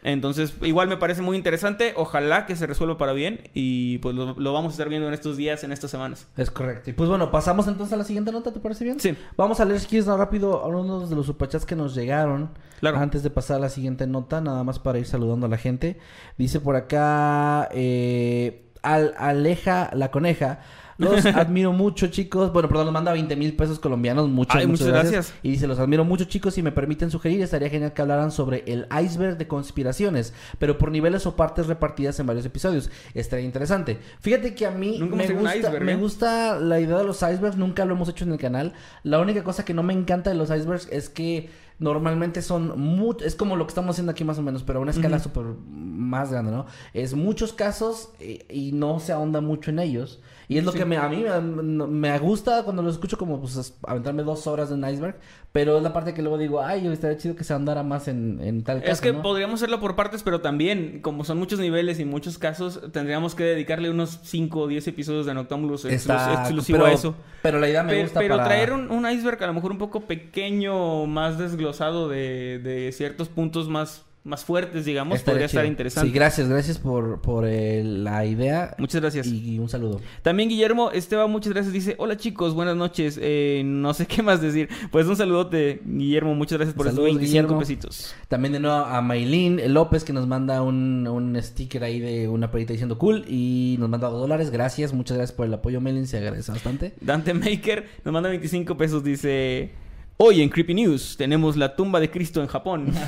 [0.08, 1.94] Entonces, igual me parece muy interesante.
[1.98, 3.42] Ojalá que se resuelva para bien.
[3.56, 6.28] Y pues lo, lo vamos a estar viendo en estos días, en estas semanas.
[6.38, 6.92] Es correcto.
[6.92, 9.00] Y pues bueno, pasamos entonces a la siguiente nota, ¿te parece bien?
[9.00, 9.18] Sí.
[9.36, 12.52] Vamos a leer si quieres rápido algunos de los superchats que nos llegaron.
[12.82, 12.98] Claro.
[13.00, 15.98] Antes de pasar a la siguiente nota, nada más para ir saludando a la gente.
[16.38, 20.60] Dice por acá eh, Al- Aleja la coneja.
[20.98, 22.54] Los admiro mucho, chicos.
[22.54, 24.30] Bueno, perdón, nos manda 20 mil pesos colombianos.
[24.30, 25.12] Muchas, Ay, muchas muchas gracias.
[25.14, 25.40] gracias.
[25.44, 26.54] Y dice, los admiro mucho, chicos.
[26.54, 30.92] Si me permiten sugerir, estaría genial que hablaran sobre el iceberg de conspiraciones, pero por
[30.92, 32.90] niveles o partes repartidas en varios episodios.
[33.14, 34.00] Estaría interesante.
[34.22, 35.96] Fíjate que a mí Nunca me gusta, iceberg, me ¿eh?
[35.98, 37.58] gusta la idea de los icebergs.
[37.58, 38.74] Nunca lo hemos hecho en el canal.
[39.04, 43.18] La única cosa que no me encanta de los icebergs es que normalmente son mu-
[43.24, 45.24] es como lo que estamos haciendo aquí más o menos, pero a una escala Ujú.
[45.26, 46.66] súper más grande, ¿no?
[46.94, 50.22] Es muchos casos eh, y no se ahonda mucho en ellos.
[50.48, 50.78] Y es lo Sí.
[50.78, 54.46] que me, a mí me, me gusta cuando lo escucho como pues es- aventarme dos
[54.48, 55.16] horas de un iceberg,
[55.52, 58.40] pero es la parte que luego digo, ay, estaría chido que se ahondara más en,
[58.44, 59.22] en tal caso, Es que ¿no?
[59.22, 63.44] podríamos hacerlo por partes, pero también, como son muchos niveles y muchos casos, tendríamos que
[63.44, 67.16] dedicarle unos 5 o 10 episodios de Noctámbulos Está- exclusivo pero, a eso.
[67.42, 68.48] Pero la idea me gusta pero para...
[68.48, 73.30] traer un, un iceberg a lo mejor un poco pequeño, más desglosado de, de ciertos
[73.30, 76.10] puntos más, más fuertes, digamos, podría estar interesante.
[76.10, 78.76] Sí, gracias, gracias por, por eh, la idea.
[78.80, 79.28] Muchas gracias.
[79.28, 80.02] Y un saludo.
[80.24, 81.72] También Guillermo Esteban, muchas gracias.
[81.72, 83.20] Dice, hola chicos, buenas noches.
[83.22, 84.68] Eh, no sé qué más decir.
[84.90, 86.34] Pues un saludote, Guillermo.
[86.34, 87.60] Muchas gracias por Saludos, esos 25 Guillermo.
[87.60, 88.16] pesitos.
[88.28, 92.50] También de nuevo a Maylin López que nos manda un, un sticker ahí de una
[92.50, 94.50] perita diciendo cool y nos manda dos dólares.
[94.50, 96.94] Gracias, muchas gracias por el apoyo, Maylin, se agradece bastante.
[97.00, 99.04] Dante Maker nos manda 25 pesos.
[99.04, 99.70] Dice,
[100.18, 102.94] hoy en Creepy News tenemos la tumba de Cristo en Japón.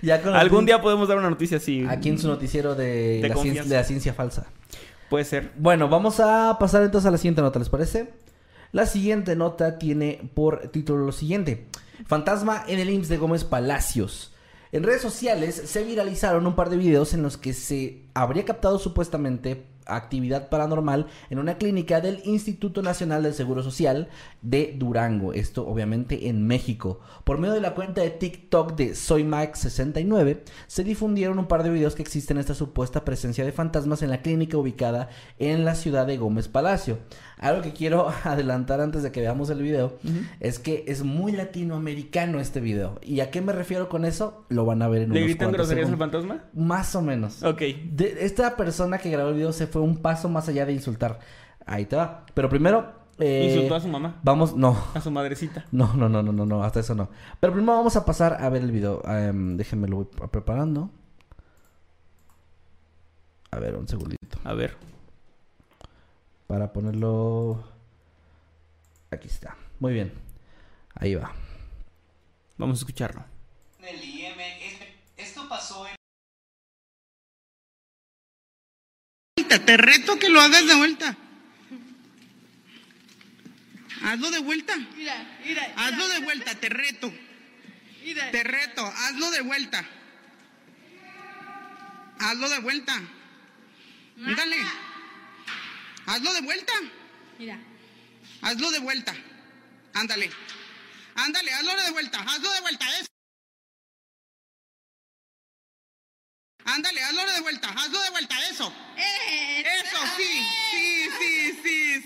[0.00, 1.84] Ya con Algún día podemos dar una noticia así.
[1.86, 4.46] Aquí en su noticiero de, De la, ciencia, de la ciencia falsa.
[5.10, 5.52] Puede ser.
[5.58, 8.14] Bueno, vamos a pasar entonces a la siguiente nota, ¿les parece?
[8.72, 11.66] La siguiente nota tiene por título lo siguiente.
[12.06, 14.32] Fantasma en el IMSS de Gómez Palacios.
[14.72, 18.78] En redes sociales se viralizaron un par de videos en los que se habría captado
[18.78, 24.08] supuestamente actividad paranormal en una clínica del Instituto Nacional del Seguro Social
[24.42, 27.00] de Durango, esto obviamente en México.
[27.24, 31.94] Por medio de la cuenta de TikTok de SoyMike69 se difundieron un par de videos
[31.94, 36.16] que existen esta supuesta presencia de fantasmas en la clínica ubicada en la ciudad de
[36.16, 36.98] Gómez Palacio.
[37.38, 39.98] Algo que quiero adelantar antes de que veamos el video
[40.40, 42.98] es que es muy latinoamericano este video.
[43.02, 44.44] ¿Y a qué me refiero con eso?
[44.48, 46.44] Lo van a ver en ¿Le unos gritan groserías al fantasma?
[46.54, 47.42] Más o menos.
[47.42, 47.60] Ok.
[47.60, 51.18] De- esta persona que grabó el video se fue un paso más allá de insultar.
[51.66, 52.24] Ahí te va.
[52.34, 52.92] Pero primero.
[53.18, 54.20] eh, Insultó a su mamá.
[54.22, 54.76] Vamos, no.
[54.94, 55.64] A su madrecita.
[55.72, 57.08] No, no, no, no, no, no, hasta eso no.
[57.40, 59.02] Pero primero vamos a pasar a ver el video.
[59.08, 60.90] Em, déjenme lo voy pre- preparando.
[63.50, 64.38] A ver, un segundito.
[64.44, 64.76] A ver.
[66.46, 67.72] Para ponerlo.
[69.10, 69.56] Aquí está.
[69.80, 70.12] Muy bien.
[70.94, 71.32] Ahí va.
[72.56, 73.24] Vamos a escucharlo.
[73.82, 74.40] el IM.
[74.40, 74.80] es-
[75.16, 75.94] Esto pasó en
[79.58, 81.16] te reto que lo hagas de vuelta.
[84.02, 84.76] Hazlo de vuelta.
[84.76, 85.72] Mira, mira.
[85.76, 87.12] Hazlo de vuelta, te reto.
[88.02, 88.30] Mira.
[88.30, 89.84] Te reto, hazlo de vuelta.
[92.18, 93.00] Hazlo de vuelta.
[94.16, 94.56] Dale.
[96.06, 96.72] Hazlo de vuelta.
[97.38, 97.58] Mira.
[98.42, 99.14] Hazlo de vuelta.
[99.94, 100.30] Ándale.
[101.14, 102.20] Ándale, hazlo de vuelta.
[102.20, 102.98] Hazlo de vuelta.
[102.98, 103.06] Es.
[106.64, 108.74] Ándale, hazlo de vuelta, hazlo de vuelta, eso.
[108.96, 112.02] Eso, sí, sí, sí, sí,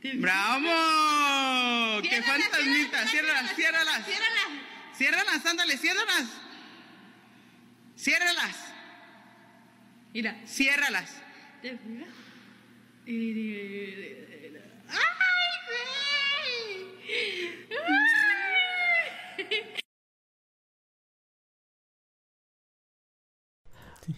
[0.00, 0.12] sí.
[0.18, 2.00] ¡Bravo!
[2.02, 3.06] ¡Qué fantasmita!
[3.08, 4.04] Ciérralas, ciérralas.
[4.06, 4.46] Ciérralas.
[4.96, 6.28] Ciérralas, ándale, ciérralas.
[7.96, 8.56] Ciérralas,
[10.12, 10.36] Mira.
[10.46, 11.10] ciérralas.
[11.66, 12.06] Te- mira.
[13.06, 14.52] Y-
[14.88, 16.86] ¡Ay, güey!
[17.72, 17.76] ¡Ay!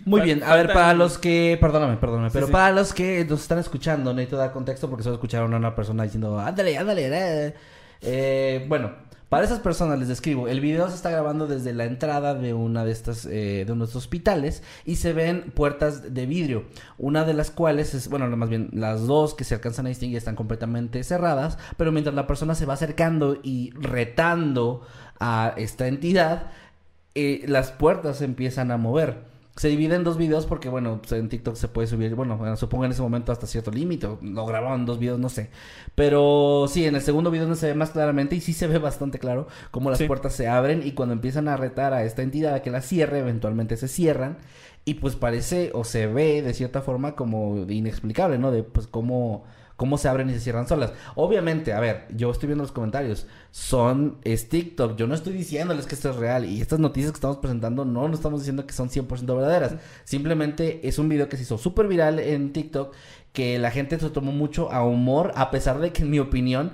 [0.05, 2.53] Muy bien, a ver, para los que, perdóname, perdóname, pero sí.
[2.53, 6.03] para los que nos están escuchando, necesito dar contexto porque solo escucharon a una persona
[6.03, 7.07] diciendo, ándale, ándale,
[7.47, 7.55] eh".
[8.03, 8.93] Eh, bueno,
[9.29, 12.85] para esas personas les describo, el video se está grabando desde la entrada de una
[12.85, 16.65] de estas, eh, de unos hospitales y se ven puertas de vidrio,
[16.97, 20.17] una de las cuales es, bueno, más bien las dos que se alcanzan a distinguir
[20.17, 24.87] están completamente cerradas, pero mientras la persona se va acercando y retando
[25.21, 26.51] a esta entidad,
[27.15, 29.38] eh, las puertas se empiezan a mover.
[29.59, 32.57] Se divide en dos videos porque, bueno, pues, en TikTok se puede subir, bueno, bueno,
[32.57, 35.51] supongo en ese momento hasta cierto límite, lo grababan dos videos, no sé.
[35.95, 38.79] Pero sí, en el segundo video no se ve más claramente y sí se ve
[38.79, 40.07] bastante claro cómo las Sí.
[40.07, 43.19] puertas se abren y cuando empiezan a retar a esta entidad a que la cierre,
[43.19, 44.39] eventualmente se cierran
[44.85, 48.51] y pues parece o se ve de cierta forma como inexplicable, ¿no?
[48.53, 49.45] De pues cómo
[49.79, 50.93] cómo se abren y se cierran solas.
[51.15, 55.87] Obviamente, a ver, yo estoy viendo los comentarios, son es TikTok, yo no estoy diciéndoles
[55.87, 58.75] que esto es real y estas noticias que estamos presentando no no estamos diciendo que
[58.75, 62.93] son 100% verdaderas, simplemente es un video que se hizo súper viral en TikTok
[63.33, 66.73] que la gente se tomó mucho a humor a pesar de que en mi opinión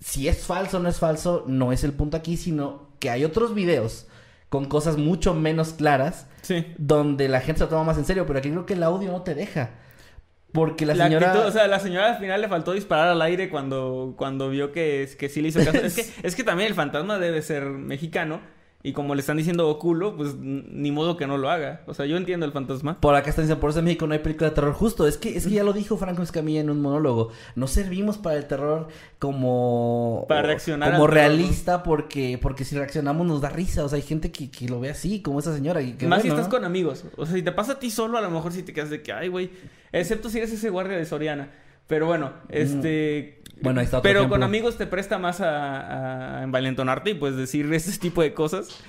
[0.00, 3.24] si es falso o no es falso no es el punto aquí, sino que hay
[3.24, 4.06] otros videos
[4.48, 6.64] con cosas mucho menos claras Sí.
[6.78, 9.10] donde la gente se lo toma más en serio, pero aquí creo que el audio
[9.12, 9.70] no te deja.
[10.56, 11.26] Porque la, La señora...
[11.28, 14.72] actitud, o sea, la señora al final le faltó disparar al aire cuando, cuando vio
[14.72, 15.76] que, que sí le hizo caso.
[15.76, 18.40] es, que, es que también el fantasma debe ser mexicano.
[18.86, 21.80] Y como le están diciendo culo, pues ni modo que no lo haga.
[21.86, 23.00] O sea, yo entiendo el fantasma.
[23.00, 25.08] Por acá están diciendo, por eso en México no hay película de terror justo.
[25.08, 27.32] Es que, es que ya lo dijo Franco Escamilla en un monólogo.
[27.56, 28.86] No servimos para el terror
[29.18, 30.24] como...
[30.28, 33.84] Para reaccionar Como realista porque, porque si reaccionamos nos da risa.
[33.84, 35.82] O sea, hay gente que, que lo ve así, como esa señora.
[35.82, 36.50] Y que Más si estás ¿no?
[36.50, 37.06] con amigos.
[37.16, 39.02] O sea, si te pasa a ti solo, a lo mejor sí te quedas de
[39.02, 39.50] que, ay, güey.
[39.90, 41.50] Excepto si eres ese guardia de Soriana.
[41.88, 43.40] Pero bueno, este...
[43.42, 43.45] Mm.
[43.60, 44.34] Bueno, ahí está otro Pero ejemplo.
[44.36, 48.82] con amigos te presta más a, a envalentonarte y pues decir ese tipo de cosas.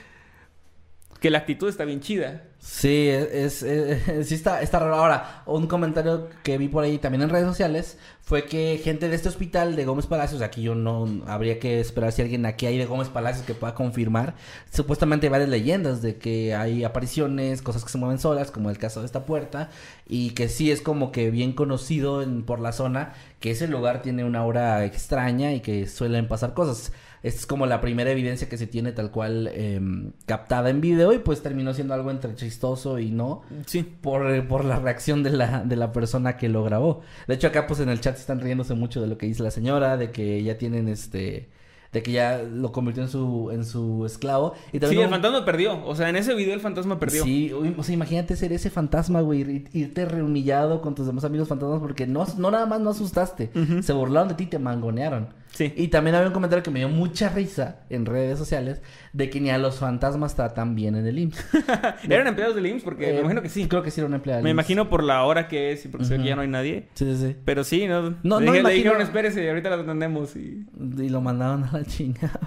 [1.19, 2.43] Que la actitud está bien chida.
[2.59, 4.95] Sí, es, es- es- sí está, está raro.
[4.95, 9.15] Ahora, un comentario que vi por ahí también en redes sociales fue que gente de
[9.15, 12.77] este hospital de Gómez Palacios, aquí yo no habría que esperar si alguien aquí hay
[12.77, 14.35] de Gómez Palacios que pueda confirmar.
[14.71, 18.77] Supuestamente hay varias leyendas de que hay apariciones, cosas que se mueven solas, como el
[18.77, 19.69] caso de esta puerta,
[20.07, 24.01] y que sí es como que bien conocido en- por la zona que ese lugar
[24.03, 26.91] tiene una aura extraña y que suelen pasar cosas.
[27.23, 31.17] Es como la primera evidencia que se tiene tal cual em, captada en video y
[31.19, 33.81] pues terminó siendo algo entre chistoso y no Sí.
[33.83, 37.01] por, por la reacción de la, de la persona que lo grabó.
[37.27, 39.51] De hecho acá pues en el chat están riéndose mucho de lo que dice la
[39.51, 41.49] señora, de que ya tienen este...
[41.93, 44.53] De que ya lo convirtió en su, en su esclavo.
[44.67, 45.85] Y Sí, también el hubo- fantasma perdió.
[45.85, 47.23] O sea, en ese video el fantasma perdió.
[47.23, 51.47] Sí, o sea, imagínate ser ese fantasma, güey, ir- irte rehumillado con tus demás amigos
[51.47, 53.51] fantasmas porque no, no nada más no asustaste,
[53.81, 55.29] se burlaron de ti, te mangonearon.
[55.53, 55.73] Sí.
[55.75, 58.81] Y también había un comentario que me dio mucha risa en redes sociales
[59.13, 61.45] de que ni a los fantasmas tratan bien en el IMSS.
[62.09, 62.83] ¿Eran empleados del IMSS?
[62.83, 63.67] Porque me Eh, imagino que sí.
[63.67, 64.37] Creo que sí era un empleado.
[64.37, 64.55] del Me IMSS.
[64.55, 66.23] imagino por la hora que es y porque que Ujú.
[66.23, 66.87] ya no hay nadie.
[66.93, 67.35] Sí, sí, sí.
[67.43, 68.01] Pero sí, ¿no?
[68.23, 70.35] No, le, no le imagino- dijeron, espérese, ahorita la atendemos.
[70.35, 70.65] Y...
[70.97, 72.39] Y lo mandaron a la chingada.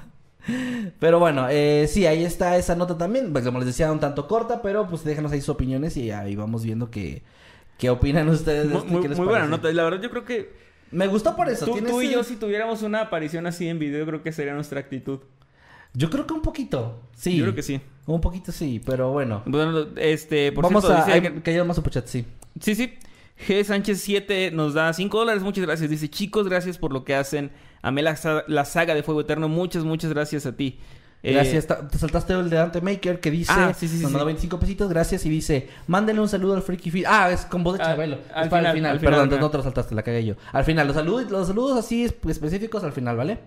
[0.98, 3.32] Pero bueno, eh, sí, ahí está esa nota también.
[3.32, 6.34] Pues como les decía, un tanto corta, pero pues déjanos ahí sus opiniones y ahí
[6.36, 7.22] vamos viendo qué,
[7.78, 8.68] qué opinan ustedes.
[8.68, 9.70] de Muy, y muy- qué les muy buena nota.
[9.70, 10.50] Y la verdad, yo creo que
[10.92, 11.66] Me gustó por eso.
[11.66, 14.80] tú, tú y yo, si tuviéramos una aparición así en video, creo que sería nuestra
[14.80, 15.20] actitud.
[15.94, 17.00] Yo creo que un poquito.
[17.16, 17.36] Sí.
[17.36, 17.80] Yo creo que sí.
[18.06, 19.42] Un poquito sí, pero bueno.
[19.46, 21.04] Bueno, este, por Vamos cierto, a.
[21.06, 22.24] dice hay- que- haya más superchat, sí.
[22.60, 22.94] Sí, sí.
[23.46, 25.42] G Sánchez 7 nos da 5 dólares.
[25.42, 25.88] Muchas gracias.
[25.90, 27.50] Dice, chicos, gracias por lo que hacen.
[27.82, 28.16] Amé la,
[28.48, 29.48] la saga de Fuego Eterno.
[29.48, 30.78] Muchas, muchas gracias a ti.
[31.22, 31.66] Eh, Gracias.
[31.66, 33.52] Te saltaste el de Dante Maker que dice.
[33.54, 34.32] Ah, sí, sí, sí, Nos mandó sí.
[34.32, 35.26] 25 pesitos, gracias.
[35.26, 37.04] Y dice: Mándenle un saludo al Freaky Feed.
[37.06, 38.18] Ah, es con voz de Al- Chabelo.
[38.34, 38.90] al es para final, el final.
[38.92, 39.40] al final, Perdón, final.
[39.40, 40.34] no te lo saltaste, la cagué yo.
[40.52, 43.38] Al final, los saludos, los saludos así es- específicos al final, ¿vale?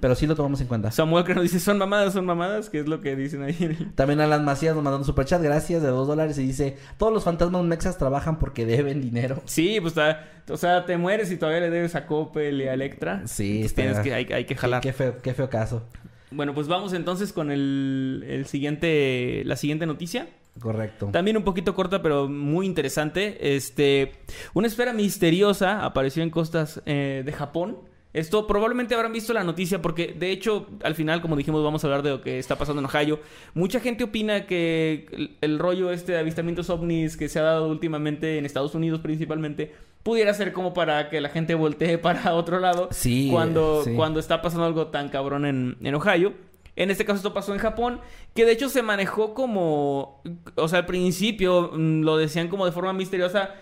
[0.00, 0.92] Pero sí lo tomamos en cuenta.
[0.92, 3.90] Samuel que nos dice, son mamadas, son mamadas, que es lo que dicen ahí.
[3.96, 6.38] También Alan Macías nos mandó un superchat, gracias, de 2 dólares.
[6.38, 9.42] Y dice: Todos los fantasmas mexas trabajan porque deben dinero.
[9.46, 12.74] Sí, pues está, o sea, te mueres y todavía le debes a Coppel y a
[12.74, 13.22] Electra.
[13.26, 14.80] Sí, está- tienes que, hay, hay que jalar.
[14.80, 15.82] Qué, qué feo, qué feo caso.
[16.30, 20.28] Bueno, pues vamos entonces con el, el siguiente, la siguiente noticia.
[20.60, 21.10] Correcto.
[21.12, 23.56] También un poquito corta, pero muy interesante.
[23.56, 24.12] Este,
[24.54, 27.78] una esfera misteriosa apareció en costas eh, de Japón.
[28.16, 31.86] Esto probablemente habrán visto la noticia porque de hecho al final como dijimos vamos a
[31.86, 33.20] hablar de lo que está pasando en Ohio.
[33.52, 37.68] Mucha gente opina que el, el rollo este de avistamientos ovnis que se ha dado
[37.68, 42.58] últimamente en Estados Unidos principalmente pudiera ser como para que la gente voltee para otro
[42.58, 43.92] lado Sí, cuando, sí.
[43.94, 46.32] cuando está pasando algo tan cabrón en, en Ohio.
[46.74, 48.00] En este caso esto pasó en Japón,
[48.34, 50.22] que de hecho se manejó como,
[50.56, 53.54] o sea, al principio mm, lo decían como de forma misteriosa,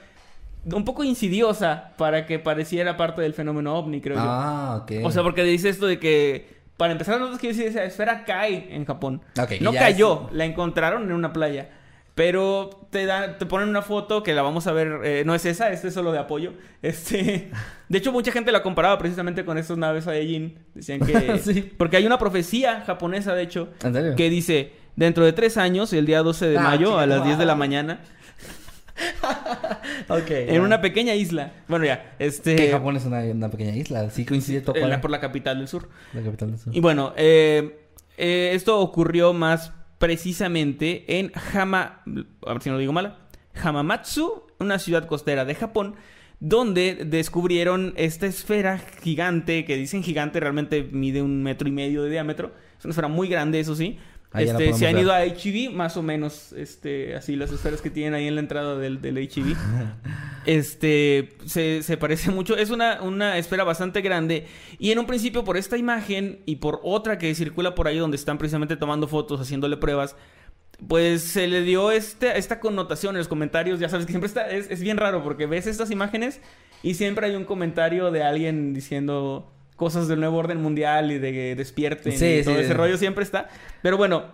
[0.73, 4.91] un poco insidiosa para que pareciera parte del fenómeno ovni, creo Ah, ok.
[4.93, 5.07] yo.
[5.07, 8.75] O sea, porque dice esto de que, para empezar, nosotros quiero decir, esa esfera cae
[8.75, 9.23] en Japón.
[9.41, 11.69] Ok, no cayó, es- la encontraron en una playa.
[12.15, 15.45] Pero te da, te ponen una foto que la vamos a ver, eh, no es
[15.47, 16.53] esa, este es solo de apoyo.
[16.81, 17.51] Este,
[17.89, 20.57] de hecho mucha gente la comparaba precisamente con estas naves Aegin.
[20.75, 21.73] Decían que, Sí.
[21.77, 24.15] porque hay una profecía japonesa de hecho ¿En serio?
[24.15, 27.37] que dice dentro de tres años, el día 12 de Ah, mayo a las 10
[27.37, 28.01] de la mañana,
[30.09, 30.31] Ok.
[30.31, 31.53] en una pequeña isla.
[31.69, 34.11] Bueno ya, este, Que Japón es una, una pequeña isla.
[34.11, 35.89] Sí coincide todo por la capital del sur.
[36.13, 36.75] la capital del sur.
[36.75, 42.03] Y bueno, eh, eh, esto ocurrió más precisamente en Hama...
[42.47, 43.19] A ver si no lo digo mal.
[43.63, 45.95] Hamamatsu, una ciudad costera de Japón,
[46.41, 52.11] donde descubrieron esta esfera gigante, que dicen gigante, realmente mide un metro y medio de
[52.11, 52.53] diámetro.
[52.79, 53.99] Es una esfera muy grande, eso sí.
[54.35, 55.03] Ahí Este, se han ver.
[55.05, 58.41] ido a HEV, más o menos, este, así las esferas que tienen ahí en la
[58.41, 59.57] entrada del, del HEV.
[60.47, 62.55] Este, se, se parece mucho.
[62.55, 64.47] Es una, una esfera bastante grande.
[64.79, 68.17] Y en un principio, por esta imagen y por otra que circula por ahí donde
[68.19, 70.17] están precisamente tomando fotos, haciéndole pruebas,
[70.87, 73.81] pues se le dio este, esta connotación en los comentarios.
[73.81, 76.43] Ya sabes que siempre está, es, es bien raro porque ves estas imágenes
[76.83, 81.33] y siempre hay un comentario de alguien diciendo cosas del nuevo orden mundial y de
[81.33, 82.61] que despierten Sí, y todo sí.
[82.63, 83.49] ese rollo siempre está.
[83.83, 84.25] Pero bueno,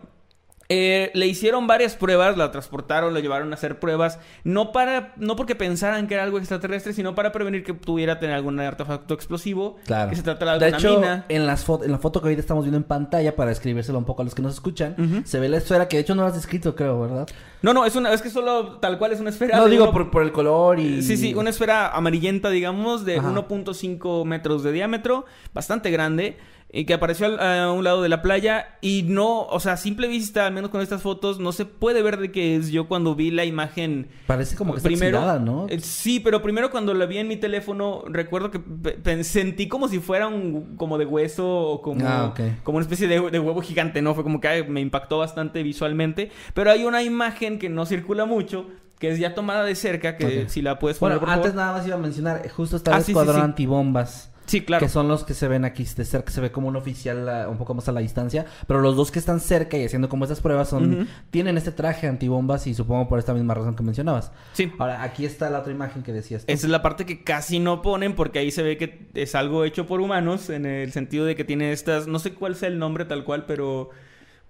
[0.73, 5.35] eh, le hicieron varias pruebas, la transportaron, la llevaron a hacer pruebas, no para, no
[5.35, 9.79] porque pensaran que era algo extraterrestre, sino para prevenir que pudiera tener algún artefacto explosivo,
[9.87, 10.11] Claro.
[10.11, 11.25] que se tratara de De hecho, mina.
[11.29, 14.23] en, las en la foto que ahorita estamos viendo en pantalla, para escribírselo un poco
[14.23, 16.35] a los que nos escuchan, se ve la esfera que de hecho no lo has
[16.35, 17.27] descrito, creo, ¿verdad?
[17.63, 19.57] No, no, es una, es que solo tal cual es una esfera.
[19.59, 21.03] No de digo uno- por, por el color y...
[21.03, 23.29] Sí, sí, una esfera amarillenta, digamos, de Ajá.
[23.33, 26.39] 1.5 metros de diámetro, bastante grande,
[26.73, 28.79] y que apareció al- a un lado de la playa.
[28.81, 32.01] Y no, o sea, a simple vista, al menos con estas fotos, no se puede
[32.01, 32.71] ver de qué es.
[32.71, 34.07] Yo cuando vi la imagen.
[34.29, 35.67] Parece como que está primero, oxidada, ¿no?
[35.69, 39.99] eh, Sí, pero primero cuando la vi en mi teléfono, recuerdo que sentí como si
[39.99, 44.01] fuera un como de hueso o como, Ah, como una especie de, de huevo gigante,
[44.01, 44.15] ¿no?
[44.15, 46.31] Fue como que ay, me impactó bastante visualmente.
[46.55, 48.67] Pero hay una imagen que no circula mucho,
[48.99, 51.65] que es ya tomada de cerca, que si la puedes poner, Bueno, por antes favor.
[51.67, 53.43] nada más iba a mencionar, justo está Ah, el sí, escuadrón sí.
[53.43, 54.27] antibombas.
[54.47, 54.85] Sí, claro.
[54.85, 57.57] Que son los que se ven aquí de cerca, se ve como un oficial un
[57.57, 58.47] poco más a la distancia.
[58.67, 61.07] Pero los dos que están cerca y haciendo como estas pruebas son...
[61.31, 64.33] Tienen este traje antibombas y supongo por esta misma razón que mencionabas.
[64.53, 64.73] Sí.
[64.81, 66.43] Ahora, aquí está la otra imagen que decías.
[66.49, 69.65] Esa es la parte que casi no ponen porque ahí se ve que es algo
[69.65, 72.81] hecho por humanos en el sentido de que tiene estas, no sé cuál sea el
[72.81, 73.91] nombre tal cual, pero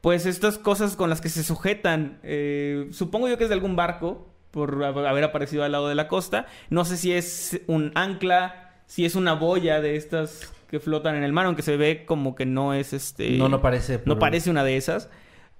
[0.01, 3.77] pues estas cosas con las que se sujetan, eh, supongo yo que es de algún
[3.77, 7.93] barco por hab- haber aparecido al lado de la costa, no sé si es un
[7.95, 12.05] ancla, si es una boya de estas que flotan en el mar, aunque se ve
[12.07, 13.31] como que no es este...
[13.39, 14.01] No, no parece.
[14.05, 15.11] No parece una de esas.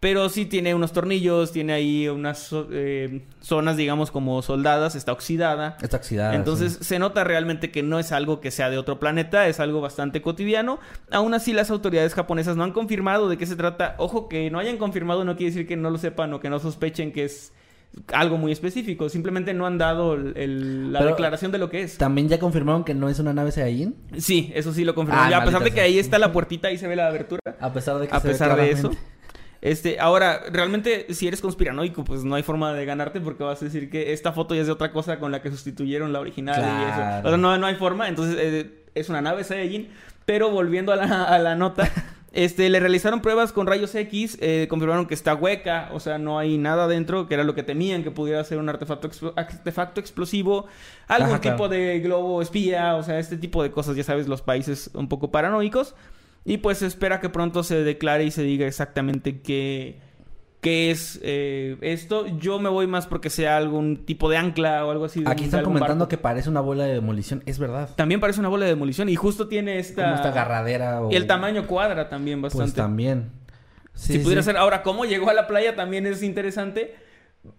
[0.01, 5.77] Pero sí tiene unos tornillos, tiene ahí unas eh, zonas, digamos, como soldadas, está oxidada.
[5.83, 6.35] Está oxidada.
[6.35, 6.85] Entonces sí.
[6.85, 10.23] se nota realmente que no es algo que sea de otro planeta, es algo bastante
[10.23, 10.79] cotidiano.
[11.11, 13.95] Aún así las autoridades japonesas no han confirmado de qué se trata.
[13.99, 16.59] Ojo, que no hayan confirmado no quiere decir que no lo sepan o que no
[16.61, 17.53] sospechen que es
[18.15, 19.11] algo muy específico.
[19.11, 21.99] Simplemente no han dado el- el- la Pero- declaración de lo que es.
[21.99, 23.95] También ya confirmaron que no es una nave Saiyajin.
[24.17, 25.29] Sí, eso sí lo confirmaron.
[25.31, 27.43] Ya, a pesar de que ahí está la puertita, ahí se ve la abertura.
[27.61, 28.91] A pesar de que A se ve pesar de eso.
[29.63, 33.67] Este, ahora, realmente, si eres conspiranoico, pues no hay forma de ganarte porque vas a
[33.67, 36.59] decir que esta foto ya es de otra cosa con la que sustituyeron la original
[36.59, 37.27] y eso.
[37.27, 38.09] O sea, no, no hay forma.
[38.09, 39.89] Entonces, eh, es una nave Saiyajin.
[40.25, 41.91] Pero volviendo a la, a la nota,
[42.33, 46.39] este, le realizaron pruebas con rayos X, eh, confirmaron que está hueca, o sea, no
[46.39, 50.67] hay nada dentro, que era lo que temían, que pudiera ser un artefacto, artefacto explosivo,
[51.09, 51.57] algún Ajá, claro.
[51.57, 55.09] tipo de globo espía, o sea, este tipo de cosas, ya sabes, los países un
[55.09, 55.95] poco paranoicos.
[56.45, 59.99] Y pues se espera que pronto se declare y se diga exactamente qué,
[60.61, 62.27] qué es eh, esto.
[62.39, 65.23] Yo me voy más porque sea algún tipo de ancla o algo así.
[65.23, 66.09] de Aquí un- están algún comentando barco.
[66.09, 67.43] que parece una bola de demolición.
[67.47, 67.91] Es verdad.
[67.95, 70.03] También parece una bola de demolición y justo tiene esta...
[70.05, 71.11] Como esta agarradera o...
[71.13, 72.65] Y el tamaño cuadra también bastante.
[72.65, 73.31] Pues también.
[73.95, 74.47] Sí, si pudiera sí.
[74.47, 74.57] ser...
[74.57, 75.77] Ahora, ¿cómo llegó a la playa?
[75.77, 76.95] También es interesante.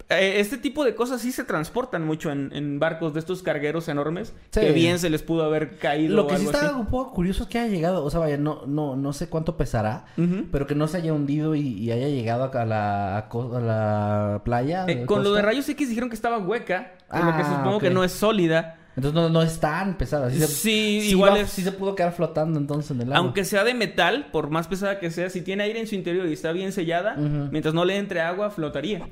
[0.10, 3.88] Eh, este tipo de cosas sí se transportan mucho en, en barcos de estos cargueros
[3.88, 4.32] enormes.
[4.52, 4.60] Sí.
[4.60, 6.76] Que bien se les pudo haber caído Lo o que sí está así.
[6.76, 9.58] un poco curioso es que haya llegado, o sea, vaya, no, no, no sé cuánto
[9.58, 10.06] pesará,
[10.52, 14.86] pero que no se haya hundido y, y haya llegado a la, a la playa.
[14.88, 17.76] Eh, con lo de rayos X dijeron que estaba hueca, por lo Ah, que supongo
[17.78, 17.82] ok.
[17.82, 18.78] que no es sólida.
[18.96, 20.30] Entonces no, no es tan pesada.
[20.30, 23.08] Sí, se- Sí, sí igual va- es- sí se pudo quedar flotando entonces en el
[23.08, 23.18] agua.
[23.18, 26.28] Aunque sea de metal, por más pesada que sea, si tiene aire en su interior
[26.28, 29.08] y está bien sellada, mientras no le entre agua, flotaría.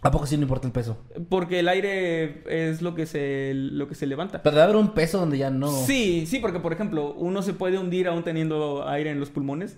[0.00, 0.96] ¿A poco sí no importa el peso?
[1.28, 4.42] Porque el aire es lo que se, lo que se levanta.
[4.44, 5.66] Pero debe haber un peso donde ya no...
[5.72, 9.76] Sí, sí, porque por ejemplo, uno se puede hundir aún teniendo aire en los pulmones.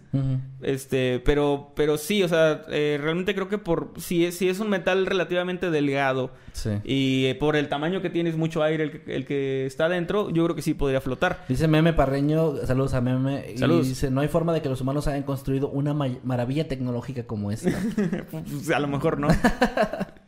[0.60, 4.60] Este, pero, pero sí, o sea, eh, realmente creo que por si es, si es
[4.60, 6.70] un metal relativamente delgado Sí.
[6.84, 10.30] y eh, por el tamaño que tienes mucho aire el, que- el que está dentro,
[10.30, 11.44] yo creo que sí podría flotar.
[11.48, 13.56] Dice Meme Parreño, saludos a Meme.
[13.56, 13.86] Saludos.
[13.86, 17.22] Y dice, no hay forma de que los humanos hayan construido una ma- maravilla tecnológica
[17.24, 17.70] como esta.
[18.30, 19.28] Pues, a lo mejor no,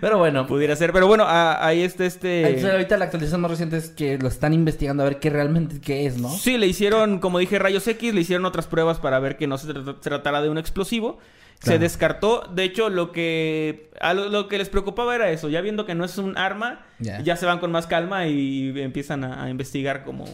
[0.00, 0.92] Pero bueno, pudiera ser.
[0.92, 2.46] Pero bueno, a- ahí está este.
[2.48, 5.80] entonces ahorita la actualización más reciente es que lo están investigando a ver qué realmente
[5.80, 6.30] qué es, ¿no?
[6.30, 9.58] Sí, le hicieron, como dije, rayos X, le hicieron otras pruebas para ver que no
[9.58, 11.18] se tra- tratara de un explosivo.
[11.58, 15.62] Se descartó, de hecho, lo que a lo, lo que les preocupaba era eso, ya
[15.62, 17.20] viendo que no es un arma, Ya.
[17.22, 20.26] ya se van con más calma y empiezan a, a investigar como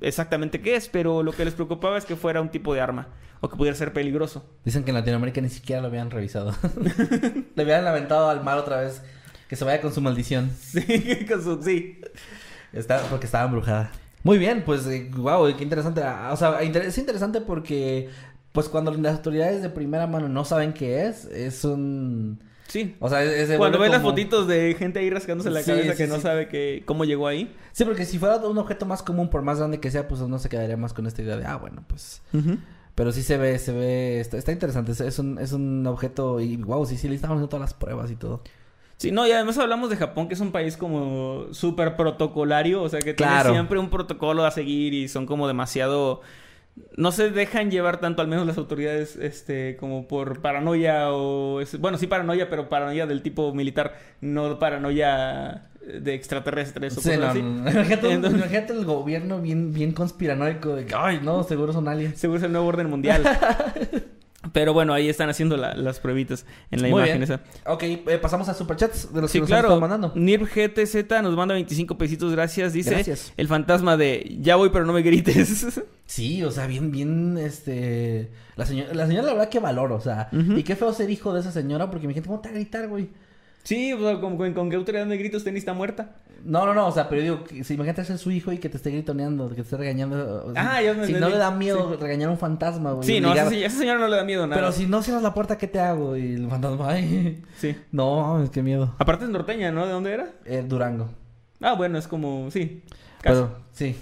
[0.00, 3.08] exactamente qué es, pero lo que les preocupaba es que fuera un tipo de arma
[3.40, 4.44] o que pudiera ser peligroso.
[4.64, 6.54] Dicen que en Latinoamérica ni siquiera lo habían revisado.
[7.54, 9.02] Le habían aventado al mar otra vez.
[9.48, 10.50] Que se vaya con su maldición.
[10.60, 12.00] Sí, con su- sí.
[12.72, 13.90] Está, porque estaba embrujada.
[14.22, 14.86] Muy bien, pues,
[15.16, 16.02] wow, qué interesante.
[16.04, 18.08] Ah, O sea, es interesante porque,
[18.52, 22.40] pues, cuando las autoridades de primera mano no saben qué es, es un...
[22.68, 22.94] Sí.
[23.00, 25.70] O sea, es, se Cuando ves las como- fotitos de gente ahí rascándose la Sí,
[25.72, 27.52] cabeza sí, que no sabe que, cómo llegó ahí.
[27.72, 30.38] Sí, porque si fuera un objeto más común, por más grande que sea, pues uno
[30.38, 32.22] se quedaría más con esta idea de, ah, bueno, pues...
[33.00, 34.92] Pero sí se ve, se ve, está, está interesante.
[34.92, 37.72] Es, es un, es un objeto y, wow, sí, sí, le estaban haciendo todas las
[37.72, 38.42] pruebas y todo.
[38.98, 42.90] Sí, no, y además hablamos de Japón, que es un país como súper protocolario, o
[42.90, 43.44] sea, que Claro.
[43.44, 46.20] tiene siempre un protocolo a seguir y son como demasiado...
[46.98, 51.58] No se dejan llevar tanto, al menos las autoridades, este, como por paranoia o...
[51.78, 57.20] Bueno, sí paranoia, pero paranoia del tipo militar, no paranoia de extraterrestres o Sí, cosas
[57.20, 57.38] no, así.
[57.38, 62.18] Imagínate, Entonces- el gobierno bien, bien conspiranoico de que, ay, no, seguro son aliens.
[62.18, 63.22] Seguro es el nuevo orden mundial.
[64.52, 67.22] pero bueno, ahí están haciendo la- las pruebitas en la Muy imagen bien.
[67.24, 67.40] esa.
[67.66, 69.68] Ok, eh, pasamos a superchats de los Sí, que nos claro.
[69.68, 70.12] están mandando.
[70.16, 72.72] Nirv GTZ nos manda 25 pesitos, gracias.
[72.72, 73.32] Dice Gracias.
[73.36, 75.66] el fantasma de ya voy, pero no me grites.
[76.10, 78.32] Sí, o sea, bien, bien, este...
[78.56, 80.28] La señora, la señora la verdad que valoro, o sea...
[80.32, 82.58] Y qué feo ser hijo de esa señora porque mi gente, ¿cómo te va a
[82.58, 83.10] gritar, güey?
[83.62, 86.10] Sí, o sea, con, con, con qué autoridad de gritos tenés está muerta.
[86.44, 88.70] No, no, no, o sea, pero digo, que si imagínate ser su hijo y que
[88.70, 90.46] te esté gritoneando, que te esté regañando.
[90.46, 93.06] o sea, Ah, ya me Si no le da miedo regañar a un fantasma, güey.
[93.06, 94.58] sí, no, obligar- esa, se- esa señora no le da miedo nada.
[94.60, 96.16] Pero si no cierras la puerta, ¿qué te hago?
[96.16, 97.42] Y el fantasma, ay...
[97.58, 97.76] Sí.
[97.92, 98.94] No, mames, qué miedo.
[98.98, 99.84] Aparte es norteña, ¿no?
[99.86, 100.30] ¿De dónde era?
[100.46, 101.10] Eh, Durango.
[101.60, 102.82] Ah, bueno, es como, sí.
[103.20, 103.34] casi.
[103.42, 103.96] Pero, sí.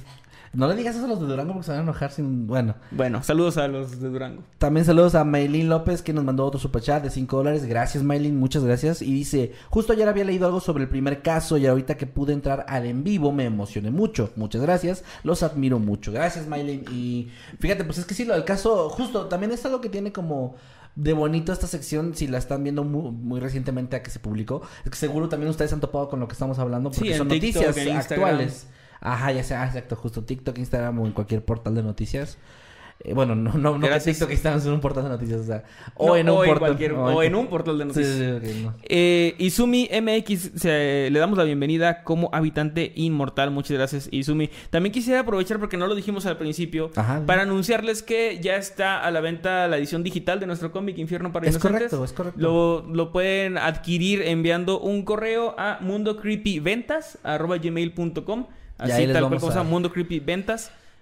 [0.59, 2.49] No le digas eso a los de Durango porque se van a enojar sin...
[2.49, 2.75] Bueno.
[2.91, 4.43] Bueno, saludos a los de Durango.
[4.59, 7.65] También saludos a Maylin López que nos mandó otro superchat de 5 dólares.
[7.65, 9.01] Gracias Maylin, muchas gracias.
[9.01, 12.33] Y dice, justo ayer había leído algo sobre el primer caso y ahorita que pude
[12.33, 14.33] entrar al en vivo me emocioné mucho.
[14.35, 16.11] Muchas gracias, los admiro mucho.
[16.11, 16.85] Gracias Maylin.
[16.91, 17.29] Y
[17.61, 20.57] fíjate, pues es que sí, lo del caso, justo, también es algo que tiene como...
[20.97, 24.63] De bonito esta sección, si la están viendo muy, muy recientemente a que se publicó,
[24.85, 27.29] es que seguro también ustedes han topado con lo que estamos hablando porque Sí, son
[27.29, 28.67] TikTok, noticias actuales.
[29.01, 32.39] Ajá, ya sea, exacto, justo TikTok, Instagram o en cualquier portal de noticias.
[33.05, 34.11] Eh, bueno, no, no, no que.
[34.19, 35.63] TikTok, Instagram son un portal de noticias, o sea,
[35.95, 36.93] o No, en un portal.
[36.95, 38.13] o en un portal de noticias.
[38.13, 38.75] sí, sí, ok, no.
[38.83, 43.53] Eh, Izumi MX, se- le damos la bienvenida como habitante inmortal.
[43.53, 44.51] Muchas gracias, Izumi.
[44.71, 47.23] También quisiera aprovechar, porque no lo dijimos al principio, Ajá.
[47.25, 51.31] para anunciarles que ya está a la venta la edición digital de nuestro cómic Infierno
[51.31, 51.91] para Es Inocentes.
[51.91, 52.41] correcto, es correcto.
[52.41, 55.79] Lo, lo pueden adquirir enviando un correo a
[57.95, 58.35] ahí
[58.79, 59.63] Así tal cual cosa,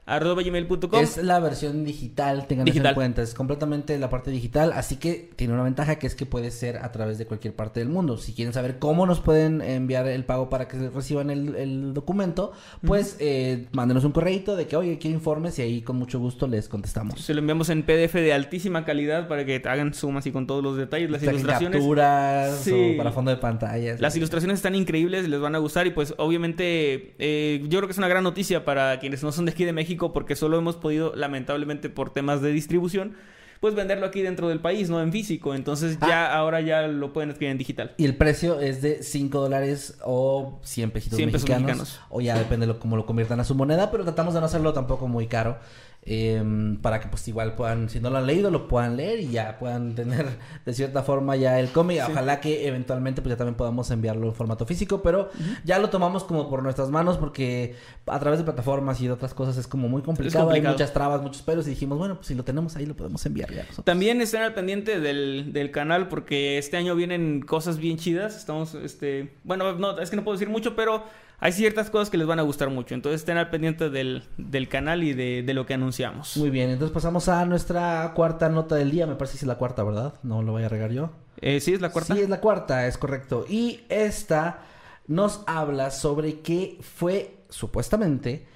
[0.06, 2.88] a- mundocreepyventas.gmail.com Es la versión digital, tengan Digital.
[2.90, 6.26] en cuenta, es completamente la parte digital, así que tiene una ventaja que es que
[6.26, 8.16] puede ser a través de cualquier parte del mundo.
[8.16, 12.52] Si quieren saber cómo nos pueden enviar el pago para que reciban el, el documento,
[12.86, 16.46] pues eh, mándenos un correito de que, oye, quiero informes y ahí con mucho gusto
[16.46, 17.20] les contestamos.
[17.20, 20.62] Se lo enviamos en PDF de altísima calidad para que hagan sumas y con todos
[20.62, 21.78] los detalles, las ilustraciones.
[21.80, 22.92] capturas Sí.
[22.94, 23.96] o para fondo de pantalla.
[23.98, 27.92] Las ilustraciones están increíbles, les van a gustar y pues obviamente eh, yo creo que
[27.92, 30.76] es una gran noticia para quienes no son de aquí de México porque solo hemos
[30.76, 33.14] podido lamentablemente por temas de distribución
[33.60, 35.54] pues venderlo aquí dentro del país, no en físico.
[35.54, 37.94] Entonces ya ahora ya lo pueden adquirir en digital.
[37.96, 42.00] Y el precio es de 5 dólares o 100 pesitos 100 pesos mexicanos, mexicanos.
[42.10, 44.46] O ya depende de lo, cómo lo conviertan a su moneda, pero tratamos de no
[44.46, 45.58] hacerlo tampoco muy caro.
[46.06, 49.30] Em, para que pues igual puedan, si no lo han leído, lo puedan leer y
[49.30, 50.26] ya puedan tener
[50.64, 52.02] de cierta forma ya el cómic.
[52.08, 55.30] Ojalá que eventualmente pues ya también podamos enviarlo en formato físico, pero
[55.64, 57.74] ya lo tomamos como por nuestras manos porque
[58.06, 60.70] a través de plataformas y de otras cosas es como muy complicado, complicado.
[60.70, 63.24] hay muchas trabas, muchos pelos y dijimos, bueno, pues si lo tenemos ahí lo podemos
[63.26, 63.62] enviar ya.
[63.62, 63.84] nosotros.
[63.84, 68.36] También estén al pendiente del, del canal porque este año vienen cosas bien chidas.
[68.36, 71.04] Estamos, este, bueno, no, es que no puedo decir mucho, pero
[71.38, 72.94] hay ciertas cosas que les van a gustar mucho.
[72.94, 76.36] Entonces estén al pendiente del, del canal y de, de lo que anunciamos.
[76.36, 79.06] Muy bien, entonces pasamos a nuestra cuarta nota del día.
[79.06, 80.14] Me parece que es la cuarta, ¿verdad?
[80.22, 81.10] No lo voy a regar yo.
[81.40, 82.14] Eh, ¿Sí es la cuarta?
[82.14, 83.44] Sí, es la cuarta, es correcto.
[83.48, 84.60] Y esta
[85.06, 88.46] nos habla sobre que fue supuestamente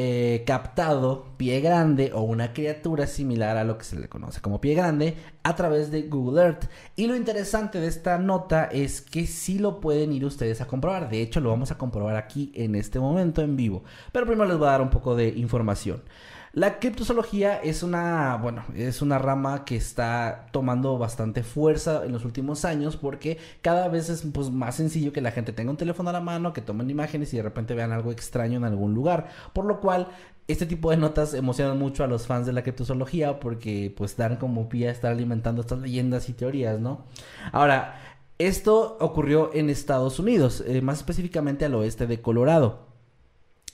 [0.00, 4.60] eh, captado pie grande o una criatura similar a lo que se le conoce como
[4.60, 6.70] pie grande a través de Google Earth.
[6.94, 11.08] Y lo interesante de esta nota es que sí lo pueden ir ustedes a comprobar.
[11.08, 13.82] De hecho, lo vamos a comprobar aquí en este momento en vivo.
[14.12, 16.04] Pero primero les voy a dar un poco de información.
[16.52, 22.24] La criptozoología es una, bueno, es una rama que está tomando bastante fuerza en los
[22.24, 26.10] últimos años porque cada vez es pues, más sencillo que la gente tenga un teléfono
[26.10, 29.28] a la mano, que tomen imágenes y de repente vean algo extraño en algún lugar.
[29.52, 30.08] Por lo cual,
[30.48, 34.36] este tipo de notas emocionan mucho a los fans de la criptozoología porque pues dan
[34.36, 37.04] como pie a estar alimentando estas leyendas y teorías, ¿no?
[37.52, 38.00] Ahora,
[38.38, 42.86] esto ocurrió en Estados Unidos, eh, más específicamente al oeste de Colorado.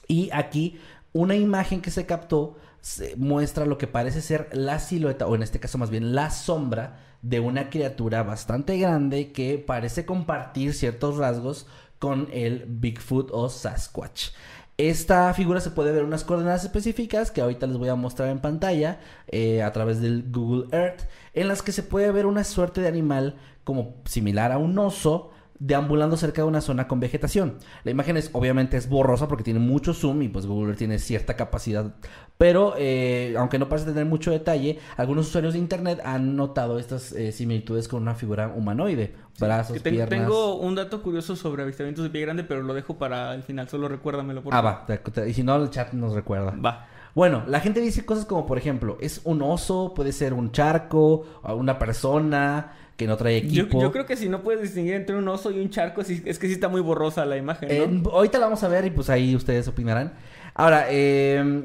[0.08, 0.80] Y aquí
[1.12, 5.42] una imagen que se captó se muestra lo que parece ser la silueta, o en
[5.42, 11.16] este caso más bien la sombra de una criatura bastante grande que parece compartir ciertos
[11.16, 11.66] rasgos
[11.98, 14.32] con el Bigfoot o Sasquatch.
[14.76, 18.28] Esta figura se puede ver en unas coordenadas específicas que ahorita les voy a mostrar
[18.28, 22.44] en pantalla eh, a través del Google Earth, en las que se puede ver una
[22.44, 27.58] suerte de animal como similar a un oso, deambulando cerca de una zona con vegetación.
[27.84, 31.34] La imagen es obviamente es borrosa porque tiene mucho zoom y pues Google tiene cierta
[31.36, 31.94] capacidad,
[32.38, 37.12] pero eh, aunque no parece tener mucho detalle, algunos usuarios de internet han notado estas
[37.12, 40.18] eh, similitudes con una figura humanoide, brazos, Que ten- piernas.
[40.20, 43.68] Tengo un dato curioso sobre avistamientos de pie grande, pero lo dejo para el final.
[43.68, 44.72] Solo recuérdamelo, por Ah, favor.
[44.82, 46.50] va, te- te- y si no el chat nos recuerda.
[46.52, 46.88] Va.
[47.14, 51.24] Bueno, la gente dice cosas como, por ejemplo, es un oso, puede ser un charco,
[51.44, 53.80] una persona que no trae equipo.
[53.82, 56.06] yo creo que si no puedes distinguir entre un oso y un charco, es
[56.38, 57.74] que sí está muy borrosa la imagen, ¿no?
[57.74, 60.12] Eh, ahorita la vamos a ver y pues ahí ustedes opinarán.
[60.54, 61.64] Ahora, eh,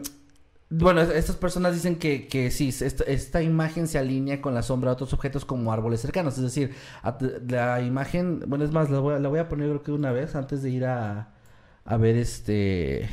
[0.71, 4.61] bueno, es- estas personas dicen que, que sí, esta, esta imagen se alinea con la
[4.63, 6.35] sombra de otros objetos como árboles cercanos.
[6.37, 6.73] Es decir,
[7.47, 10.11] la imagen, bueno, es más, la voy, a, la voy a poner creo que una
[10.11, 11.29] vez antes de ir a,
[11.85, 13.07] a ver este...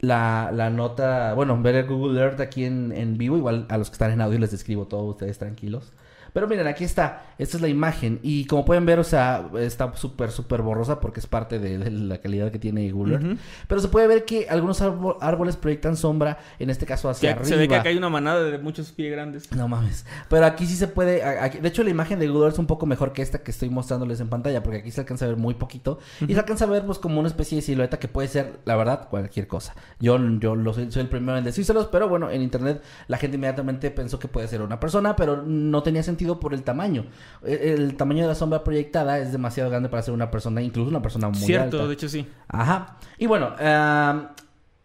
[0.00, 3.90] La, la nota, bueno, ver el Google Earth aquí en, en vivo, igual a los
[3.90, 5.92] que están en audio les describo todo, ustedes tranquilos.
[6.32, 9.94] Pero miren, aquí está, esta es la imagen y como pueden ver, o sea, está
[9.96, 13.38] súper, súper borrosa porque es parte de, de la calidad que tiene Google Earth.
[13.68, 17.32] Pero se puede ver que algunos árbo- árboles proyectan sombra, en este caso hacia Que
[17.34, 17.48] arriba.
[17.48, 19.50] se ve que acá hay una manada de muchos pie grandes.
[19.52, 20.04] No mames.
[20.28, 21.22] Pero aquí sí se puede.
[21.22, 23.50] aquí- de hecho, la imagen de Google Earth es un poco mejor que esta que
[23.50, 24.62] estoy mostrándoles en pantalla.
[24.62, 25.98] Porque aquí se alcanza a ver muy poquito.
[26.26, 28.74] Y se alcanza a ver, pues, como una especie de silueta que puede ser, la
[28.76, 29.74] verdad, cualquier cosa.
[30.00, 31.86] Yo, yo lo soy, soy el primero en decírselos.
[31.86, 35.14] Pero bueno, en internet la gente inmediatamente pensó que puede ser una persona.
[35.16, 37.06] Pero no tenía sentido por el tamaño.
[37.44, 40.90] El, el tamaño de la sombra proyectada es demasiado grande para ser una persona, incluso
[40.90, 41.88] una persona muy Cierto, alta.
[41.88, 42.26] de hecho sí.
[42.48, 42.96] Ajá.
[43.18, 44.30] Y bueno, ah,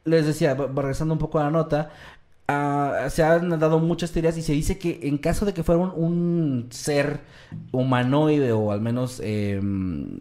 [0.05, 1.89] les decía, regresando un poco a la nota,
[2.47, 5.81] ah, se han dado muchas teorías y se dice que en caso de que fuera
[5.81, 7.21] un, un ser
[7.71, 9.59] humanoide o al menos eh,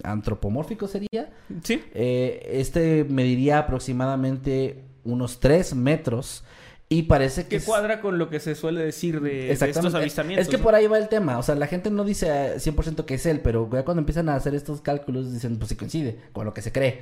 [0.05, 1.31] antropomórfico sería,
[1.63, 1.83] Sí.
[1.95, 6.45] eh, este mediría aproximadamente unos 3 metros
[6.93, 7.49] y parece que...
[7.51, 10.47] Que es- cuadra con lo que se suele decir de, de estos avistamientos.
[10.47, 11.39] Es que por ahí va el tema.
[11.39, 14.29] O sea, la gente no dice eh, 100% que es él, pero ya cuando empiezan
[14.29, 17.01] a hacer estos cálculos dicen, pues sí coincide con lo que se cree.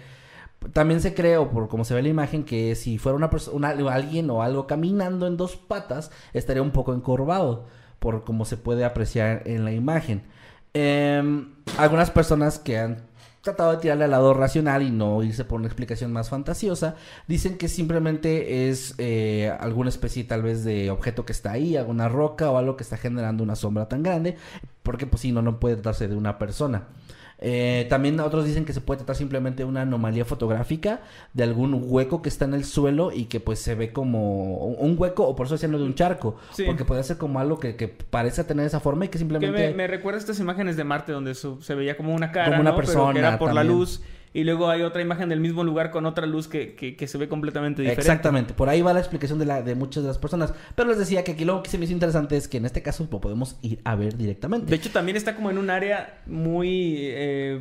[0.72, 3.70] También se cree, o por como se ve la imagen, que si fuera una persona,
[3.70, 7.66] alguien o algo caminando en dos patas, estaría un poco encorvado,
[7.99, 10.22] por como se puede apreciar en la imagen.
[10.72, 13.03] Em, algunas personas que han
[13.43, 17.57] tratado de tirarle al lado racional y no irse por una explicación más fantasiosa, dicen
[17.57, 22.51] que simplemente es eh, alguna especie tal vez de objeto que está ahí, alguna roca
[22.51, 24.36] o algo que está generando una sombra tan grande,
[24.82, 26.88] porque pues sí, no, no puede tratarse de una persona.
[27.43, 31.01] Eh, también otros dicen que se puede tratar simplemente de una anomalía fotográfica
[31.32, 34.95] de algún hueco que está en el suelo y que pues se ve como un
[34.99, 36.64] hueco o por eso decían lo de un charco, Sí.
[36.66, 39.68] porque puede ser como algo que, que parece tener esa forma y que Que simplemente...
[39.70, 42.61] me, me recuerda estas imágenes de Marte donde su- se veía como una cara, Como
[42.61, 42.76] una ¿no?
[42.76, 44.03] Pero que persona era por la luz.
[44.33, 47.18] Y luego hay otra imagen del mismo lugar con otra luz que, que, que se
[47.18, 48.01] ve completamente diferente.
[48.01, 50.55] Exactamente, por ahí va la explicación de, la, de muchas de las personas.
[50.76, 52.81] Pero les decía que aquí lo que se me hizo interesante es que en este
[52.81, 54.70] caso lo podemos ir a ver directamente.
[54.70, 57.61] De hecho, también está como en un área muy eh,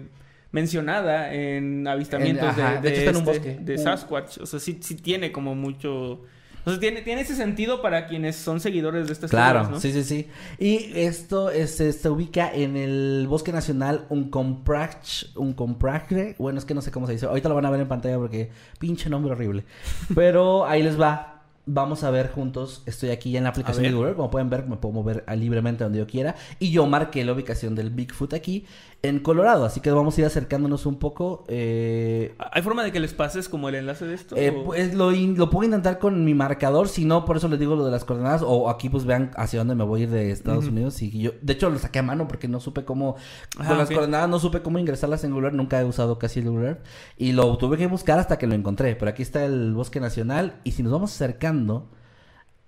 [0.51, 3.63] mencionada en avistamientos En- ajá, de, de hecho está en un este- bosque.
[3.63, 3.78] de.
[3.80, 4.38] Sasquatch.
[4.39, 6.22] O sea, sí, sí tiene como mucho...
[6.66, 9.80] Sea, tiene, tiene ese sentido para quienes son seguidores de estas Claro, teorías, ¿no?
[9.80, 10.28] sí, sí, sí.
[10.64, 14.99] Y esto es- se ubica en el Bosque Nacional Uncompahgre,
[15.36, 16.36] Uncompahgre.
[16.38, 17.26] Bueno, es que no sé cómo se dice.
[17.26, 18.49] Ahorita lo van a ver en pantalla porque
[18.80, 19.64] pinche nombre horrible.
[20.16, 21.36] Pero ahí les va.
[21.72, 23.91] vamos a ver juntos, estoy aquí ya en la aplicación de.
[23.91, 26.36] Google, como pueden ver, me puedo mover libremente donde yo quiera.
[26.60, 28.66] Y yo marqué la ubicación del Bigfoot aquí
[29.01, 31.45] en Colorado, así que vamos a ir acercándonos un poco.
[31.47, 34.35] Eh, ¿Hay forma de que les pases como el enlace de esto?
[34.35, 37.59] eh, pues lo, in- lo puedo intentar con mi marcador, si no, por eso les
[37.59, 38.41] digo lo de las coordenadas.
[38.45, 41.01] O aquí pues vean hacia dónde me voy a ir de Estados Unidos.
[41.01, 43.15] Y yo, de hecho, lo saqué a mano porque no supe cómo.
[43.57, 46.41] Ah, con las coordenadas no supe cómo ingresarlas en Google Earth, Nunca he usado casi
[46.41, 46.85] el Google Earth,
[47.17, 48.97] Y lo tuve que buscar hasta que lo encontré.
[48.97, 50.59] Pero aquí está el Bosque Nacional.
[50.65, 51.89] Y si nos vamos acercando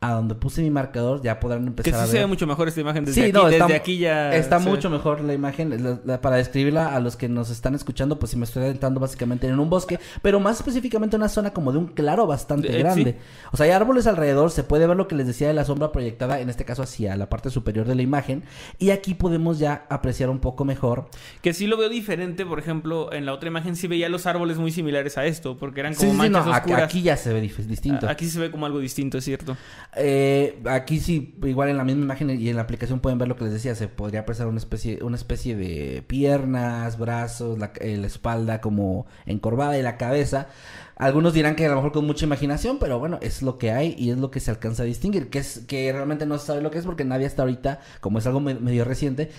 [0.04, 2.22] a donde puse mi marcador, ya podrán empezar que sí a se ver.
[2.24, 3.34] ve mucho mejor esta imagen desde Sí, aquí.
[3.34, 4.36] no, desde está, aquí ya...
[4.36, 4.72] está se ve.
[4.72, 5.84] mucho mejor la imagen.
[5.84, 9.00] La- la- para describirla a los que nos están escuchando, pues si me estoy adentrando
[9.00, 12.80] básicamente en un bosque, pero más específicamente una zona como de un claro bastante Eh,
[12.80, 13.12] grande.
[13.12, 13.18] sí.
[13.52, 15.92] O sea, hay árboles alrededor, se puede ver lo que les decía de la sombra
[15.92, 18.44] proyectada, en este caso hacia la parte superior de la imagen,
[18.80, 21.10] y aquí podemos ya apreciar un poco mejor.
[21.44, 24.58] Que sí lo veo diferente, por ejemplo, en la otra imagen sí veía los árboles
[24.58, 26.84] muy similares a esto, porque eran Sí, como sí, sí, no, manchas aquí, oscuras.
[26.90, 28.10] aquí ya se ve distinto.
[28.10, 29.56] Aquí sí se ve como algo distinto, es cierto.
[29.98, 33.36] Eh, aquí sí, igual en la misma imagen y en la aplicación pueden ver lo
[33.36, 33.76] que les decía.
[33.76, 39.06] Se podría apreciar una especie, una especie de piernas, brazos, la, eh, la espalda como
[39.26, 40.48] encorvada y la cabeza.
[40.96, 43.96] Algunos dirán que a lo mejor con mucha imaginación, pero bueno, es lo que hay
[43.98, 45.30] y es lo que se alcanza a distinguir.
[45.30, 48.20] Que es que realmente no se sabe lo que es porque nadie hasta ahorita, como
[48.20, 49.32] es algo me- medio reciente,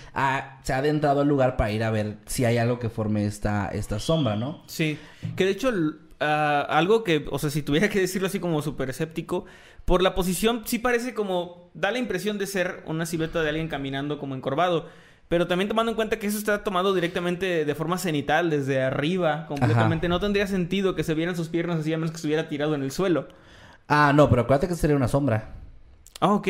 [0.63, 3.69] se ha adentrado al lugar para ir a ver si hay algo que forme esta,
[3.69, 4.61] esta sombra, ¿no?
[4.67, 4.99] Sí,
[5.35, 5.71] que de hecho
[6.19, 9.45] ah, algo que, o sea, si tuviera que decirlo así como súper escéptico,
[9.85, 13.67] por la posición sí parece como, da la impresión de ser una silueta de alguien
[13.67, 14.87] caminando como encorvado,
[15.27, 19.45] pero también tomando en cuenta que eso está tomado directamente de forma cenital, desde arriba,
[19.47, 22.75] completamente, no tendría sentido que se vieran sus piernas así a menos que estuviera tirado
[22.75, 23.27] en el suelo.
[23.87, 25.55] Ah, no, pero acuérdate que sería una sombra.
[26.19, 26.47] Ah, ok.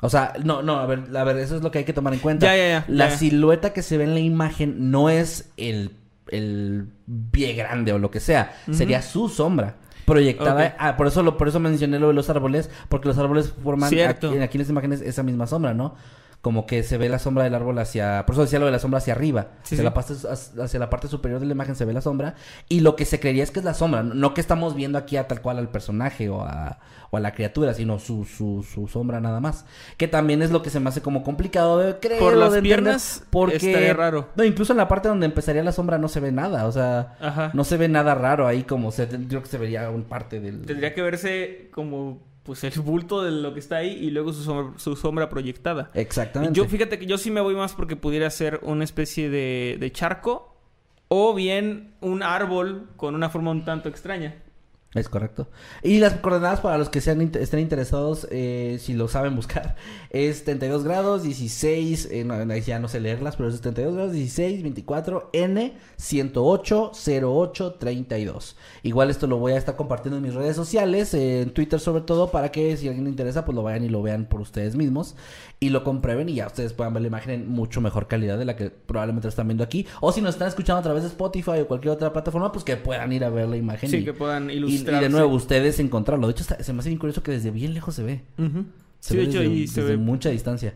[0.00, 2.12] O sea, no, no, a ver, a ver, eso es lo que hay que tomar
[2.12, 2.46] en cuenta.
[2.46, 5.92] Ya, ya, ya, La ya, silueta que se ve en la imagen no es el,
[6.28, 6.88] el
[7.30, 10.66] pie grande o lo que sea, sería su sombra proyectada.
[10.66, 10.74] Ok.
[10.78, 13.88] Ah, por eso lo, por eso mencioné lo de los árboles, porque los árboles forman
[13.88, 15.94] aquí, aquí en las imágenes esa misma sombra, ¿no?
[16.42, 18.80] Como que se ve la sombra del árbol hacia, por eso decía lo de la
[18.80, 19.82] sombra hacia arriba, Sí, hacia, sí.
[19.84, 20.14] La parte,
[20.62, 22.34] hacia la parte superior de la imagen se ve la sombra
[22.68, 25.16] y lo que se creería es que es la sombra, no- que estamos viendo aquí
[25.16, 26.80] a tal cual al personaje o a,
[27.10, 29.66] o a la criatura, sino su, su, su sombra nada más.
[29.96, 32.18] Que también es lo que se me hace como complicado de creer.
[32.18, 34.30] Por las de piernas porque estaría raro.
[34.34, 37.16] No, incluso en la parte donde empezaría la sombra no se ve nada, o sea,
[37.20, 37.50] Ajá.
[37.54, 40.40] no se ve nada raro ahí como se yo creo que se vería un parte
[40.40, 44.32] del Tendría que verse como, pues, el bulto de lo que está ahí y luego
[44.32, 45.90] su sombra, su sombra proyectada.
[45.94, 46.56] Exactamente.
[46.56, 49.92] Yo, fíjate que yo sí me voy más porque pudiera ser una especie de, de
[49.92, 50.56] charco
[51.08, 54.41] o bien un árbol con una forma un tanto extraña.
[54.94, 55.48] Es correcto.
[55.82, 59.74] Y las coordenadas para los que sean estén interesados, eh, si lo saben buscar,
[60.10, 64.62] es 32 grados, 16, eh, no, ya no sé leerlas, pero es 32 grados, 16,
[64.62, 66.92] 24, N, 108,
[67.24, 68.56] 08, 32.
[68.82, 72.02] Igual esto lo voy a estar compartiendo en mis redes sociales, eh, en Twitter sobre
[72.02, 74.76] todo, para que si alguien le interesa, pues lo vayan y lo vean por ustedes
[74.76, 75.16] mismos
[75.58, 78.44] y lo comprueben y ya ustedes puedan ver la imagen en mucho mejor calidad de
[78.44, 79.86] la que probablemente están viendo aquí.
[80.00, 82.76] O si nos están escuchando a través de Spotify o cualquier otra plataforma, pues que
[82.76, 83.88] puedan ir a ver la imagen.
[83.88, 86.26] Sí, y- que puedan y, y de nuevo, ustedes encontrarlo.
[86.26, 88.20] De hecho, está- se me hace bien curioso que desde bien lejos se ve.
[89.00, 90.02] Se Sí, ve de hecho, desde, ahí se desde ve.
[90.02, 90.74] mucha distancia.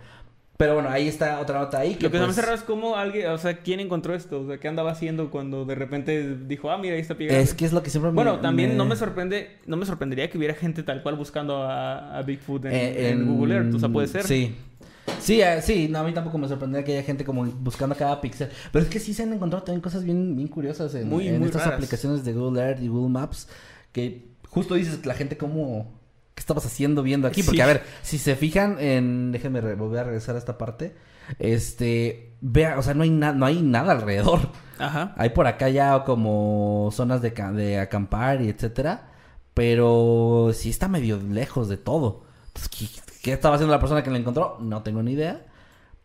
[0.58, 1.96] Pero bueno, ahí está otra nota ahí.
[1.96, 4.14] Que Lo que se me pues, hace raro es cómo alguien, o sea, ¿quién encontró
[4.14, 4.40] esto?
[4.40, 7.38] O sea, ¿qué andaba haciendo cuando de repente dijo, ah, mira, ahí está pegado?
[7.38, 10.30] es que es lo que siempre me- Bueno, también no me sorprende, no me sorprendería
[10.30, 13.78] que hubiera gente tal cual buscando a, a Bigfoot en, eh, en Google Earth, o
[13.78, 14.24] sea, puede ser.
[14.24, 14.54] Sí.
[15.20, 18.20] Sí, eh, sí, no, a mí tampoco me sorprendería que haya gente como buscando cada
[18.20, 18.48] píxel.
[18.72, 21.38] Pero es que sí se han encontrado también cosas bien, bien curiosas en, Muy, en
[21.38, 21.76] muy estas raras.
[21.76, 23.46] aplicaciones de Google Earth y Google Maps.
[23.96, 25.96] Que justo dices que la gente como...
[26.34, 27.42] ¿Qué estabas haciendo viendo aquí?
[27.42, 27.62] Porque, Sí.
[27.62, 29.32] a ver, si se fijan en...
[29.32, 30.94] Déjenme volver a regresar a esta parte.
[31.38, 32.34] Este...
[32.42, 34.50] Vea, o sea, no hay, na- no hay nada alrededor.
[34.78, 35.14] Ajá.
[35.16, 39.08] Hay por acá ya como zonas de acampar y etcétera.
[39.54, 42.24] Pero sí está medio lejos de todo.
[42.48, 42.86] Entonces, ¿qué,
[43.22, 44.58] qué estaba haciendo la persona que la encontró?
[44.60, 45.46] No tengo ni idea.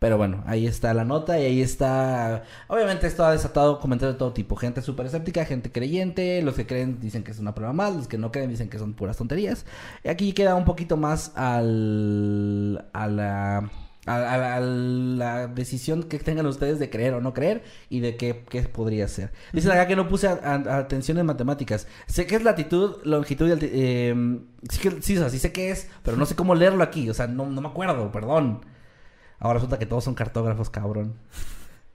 [0.02, 2.42] Pero bueno, ahí está la nota y ahí está...
[2.68, 4.56] Obviamente esto ha desatado comentarios de todo tipo.
[4.56, 6.42] Gente súper escéptica, gente creyente.
[6.42, 7.96] Los que creen dicen que es una prueba más.
[7.96, 9.64] Los que no creen dicen que son puras tonterías.
[10.04, 12.84] Y aquí queda un poquito más al...
[12.94, 13.70] a la...
[14.08, 18.18] A, a- a la decisión que tengan ustedes de creer o no creer y de
[18.18, 19.32] qué, qué podría ser.
[19.54, 21.86] Dicen acá que no puse atención en matemáticas.
[22.08, 26.18] Sé que es latitud, longitud y eh, sí, que, sí, sí sé qué es, pero
[26.18, 27.08] no sé cómo leerlo aquí.
[27.12, 28.66] O sea, no, no me acuerdo, perdón.
[29.42, 31.16] Ahora resulta que todos son cartógrafos, cabrón.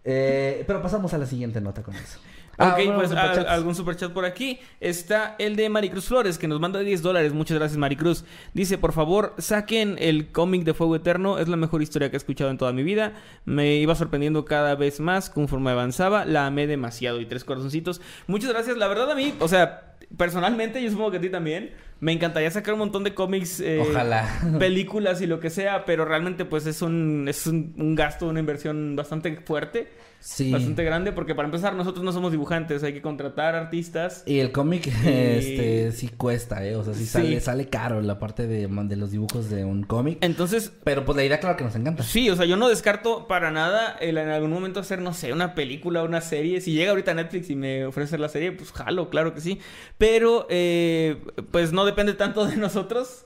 [0.09, 2.21] Eh, pero pasamos a la siguiente nota con eso.
[2.59, 3.39] Ah, ok, bueno, pues superchats.
[3.39, 4.61] al- algún superchat por aquí.
[4.79, 7.33] Está el de Maricruz Flores, que nos manda 10 dólares.
[7.33, 8.25] Muchas gracias, Maricruz.
[8.55, 11.39] Dice, por favor, saquen el cómic de Fuego Eterno.
[11.41, 13.15] Es la mejor historia que he escuchado en toda mi vida.
[13.47, 16.25] Me iba sorprendiendo cada vez más conforme avanzaba.
[16.25, 17.21] La amé demasiado.
[17.21, 18.01] Y tres corazoncitos.
[18.29, 18.77] Muchas gracias.
[18.77, 22.51] La verdad a mí, o sea, personalmente, yo supongo que a ti también, me encantaría
[22.51, 23.61] sacar un montón de cómics.
[23.61, 24.29] eh, Ojalá.
[24.59, 28.41] películas y lo que sea, pero realmente pues es un, es un, un gasto, una
[28.41, 29.89] inversión bastante fuerte,
[30.19, 30.51] Sí.
[30.51, 34.25] bastante grande, porque para empezar nosotros no somos dibujantes, hay que contratar artistas.
[34.27, 36.75] Y el cómic, este, sí cuesta, ¿eh?
[36.75, 37.07] O sea, sí, Sí.
[37.07, 40.19] Sale, sale caro la parte de, de los dibujos de un cómic.
[40.23, 42.03] Entonces, Pero pues la idea, claro que nos encanta.
[42.03, 45.33] sí, o sea, yo no descarto para nada el en algún momento hacer, no sé,
[45.33, 46.61] una película, una serie.
[46.61, 49.61] Si llega ahorita Netflix y me ofrece la serie, pues jalo, claro que sí.
[49.97, 51.19] Pero, eh,
[51.53, 53.25] pues no depende tanto de nosotros.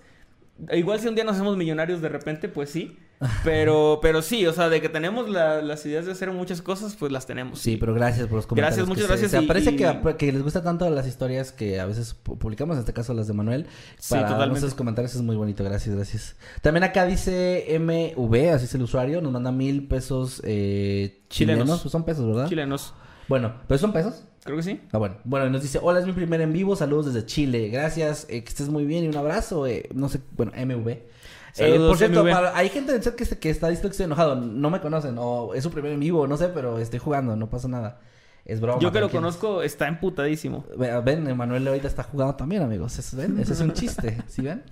[0.73, 2.97] Igual si un día nos hacemos millonarios de repente, pues sí.
[3.45, 6.97] Pero, pero sí, o sea, de que tenemos la- las ideas de hacer muchas cosas,
[6.99, 7.59] pues las tenemos.
[7.59, 8.77] Sí, pero gracias por los comentarios.
[8.79, 11.85] Gracias, muchas se- gracias Se, y- que, que les gusta tanto las historias que a
[11.85, 13.67] veces pu- publicamos, en este caso las de Manuel.
[13.99, 14.61] Sí, Para totalmente.
[14.61, 16.37] esos comentarios es muy bonito, gracias, gracias.
[16.63, 21.65] También acá dice MV, así es el usuario, nos manda mil pesos eh, chilenos.
[21.65, 21.83] Chilenos.
[21.83, 22.49] Pues son pesos, ¿verdad?
[22.49, 22.95] Chilenos.
[23.29, 24.25] Bueno, ¿pero son pesos?
[24.45, 24.81] Creo que sí.
[24.93, 25.17] Ah, bueno.
[25.25, 28.49] Bueno, nos dice, hola, es mi primer en vivo, saludos desde Chile, gracias, eh, que
[28.49, 30.89] estés muy bien y un abrazo, eh, no sé, bueno, MV.
[30.89, 31.05] Eh,
[31.53, 34.07] Saludos, por cierto, para- hay gente en el chat que, que está diciendo que estoy
[34.07, 37.37] enojado, no me conocen, o es su primer en vivo, no sé, pero estoy jugando,
[37.37, 38.01] no pasa nada.
[38.47, 38.81] Es broma.
[38.81, 40.65] Yo que lo conozco, está emputadísimo.
[40.77, 42.99] Ve- Ven, Emanuel ahorita está jugando también, amigos.
[42.99, 43.39] Eso, ¿ven?
[43.39, 44.63] Ese es un chiste, ¿sí ven?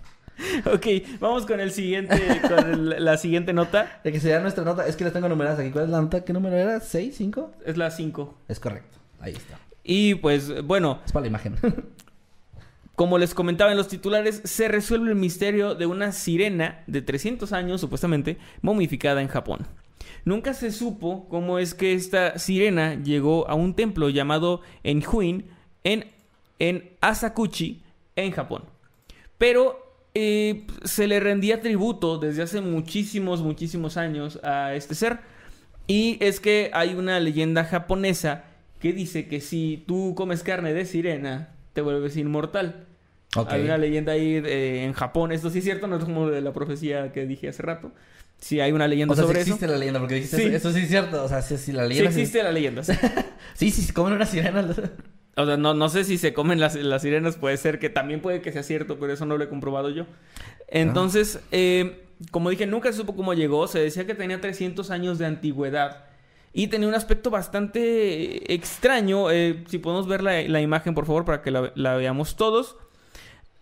[0.73, 0.87] Ok,
[1.21, 2.17] vamos con el siguiente,
[2.49, 4.01] con el- la siguiente nota.
[4.05, 5.71] El que sería nuestra nota, es que las tengo numeradas aquí.
[5.71, 6.25] ¿Cuál es la nota?
[6.25, 6.79] ¿Qué número era?
[6.81, 7.13] ¿6?
[7.19, 7.49] ¿5?
[7.67, 8.35] Es la 5.
[8.49, 8.98] Es correcto.
[9.21, 9.59] Ahí está.
[9.85, 11.57] Y pues, bueno, Es para la imagen.
[12.99, 17.53] como les comentaba en los titulares, se resuelve el misterio de una sirena de 300
[17.53, 19.69] años, supuestamente, momificada en Japón.
[20.25, 25.47] Nunca se supo cómo es que esta sirena llegó a un templo llamado Enjuin
[25.85, 26.07] en,
[26.59, 27.83] en Asakuchi,
[28.17, 28.65] en Japón.
[29.39, 29.79] Pero
[30.15, 35.21] eh, se le rendía tributo desde hace muchísimos, muchísimos años a este ser.
[35.87, 38.45] Y es que hay una leyenda japonesa
[38.81, 42.85] que dice que si tú comes carne de sirena, te vuelves inmortal.
[43.49, 45.33] Hay una leyenda ahí eh, en Japón.
[45.33, 47.93] Esto sí es cierto, no es como de la profecía que dije hace rato.
[48.39, 49.73] Sí hay una leyenda O sea, sí sobre existe eso.
[49.73, 50.43] la leyenda, porque dijiste Sí.
[50.45, 51.25] eso, eso sí es cierto.
[51.25, 52.11] O sea, sí, sí, la Sí leyenda.
[52.11, 52.83] existe la leyenda.
[52.85, 52.93] sí.
[53.55, 54.65] Sí, sí, sí, comen una sirena.
[55.37, 58.21] O sea, no, no sé si se comen las, las sirenas, puede ser que también
[58.21, 60.07] puede que sea cierto, pero eso no lo he comprobado yo.
[60.69, 63.67] Entonces, eh, como dije, nunca se supo cómo llegó.
[63.69, 66.05] Se decía que tenía 300 años de antigüedad
[66.59, 69.31] y tenía un aspecto bastante extraño.
[69.31, 72.77] Eh, si podemos ver la, la imagen, por favor, para que la, la veamos todos.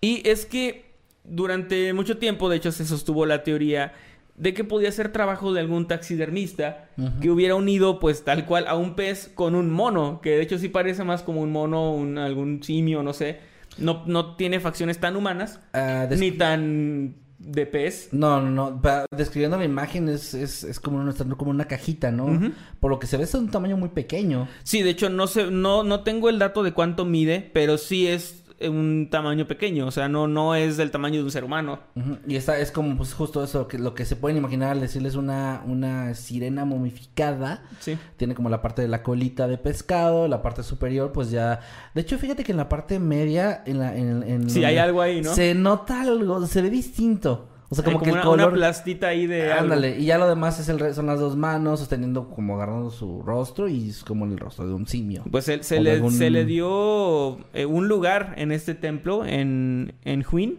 [0.01, 0.95] Y es que
[1.25, 3.93] durante mucho tiempo, de hecho, se sostuvo la teoría
[4.37, 6.91] de que podía ser trabajo de algún taxidermista
[7.23, 10.59] que hubiera unido, pues tal cual, a un pez con un mono, que de hecho
[10.59, 13.41] sí parece más como un mono, un, algún simio, no sé.
[13.79, 18.09] No, no tiene facciones tan humanas, Ah, des- ni tan de pez.
[18.13, 18.81] No, no, no.
[19.11, 22.53] describiendo la imagen es, es, es como, una, como una cajita, ¿no?
[22.81, 24.49] Por lo que se ve es un tamaño muy pequeño.
[24.63, 28.07] Sí, de hecho, no sé, no, no tengo el dato de cuánto mide, pero sí
[28.07, 29.87] es un tamaño pequeño.
[29.87, 31.81] O sea, no, no es del tamaño de un ser humano.
[32.27, 35.15] Y esta es como pues justo eso, que lo que se pueden imaginar al decirles
[35.15, 37.65] una, una sirena momificada.
[37.81, 37.99] Sí.
[38.17, 41.61] Tiene como la parte de la colita de pescado, la parte superior, pues ya.
[41.95, 45.03] De hecho, fíjate que en la parte media, en la, en, en Sí, hay algo
[45.03, 45.35] ahí, ¿no?
[45.35, 47.49] Se nota algo, se ve distinto.
[47.69, 48.49] O sea, como que el una, color.
[48.49, 49.65] una plastita ahí de algo.
[49.75, 52.91] Ándale, y ya lo demás es el re- son las dos manos sosteniendo como agarrando
[52.91, 55.25] su rostro y es como el rostro de un simio.
[55.31, 60.25] Pues se, le, algún- se le dio eh, un lugar en este templo, en, en
[60.31, 60.59] Huin,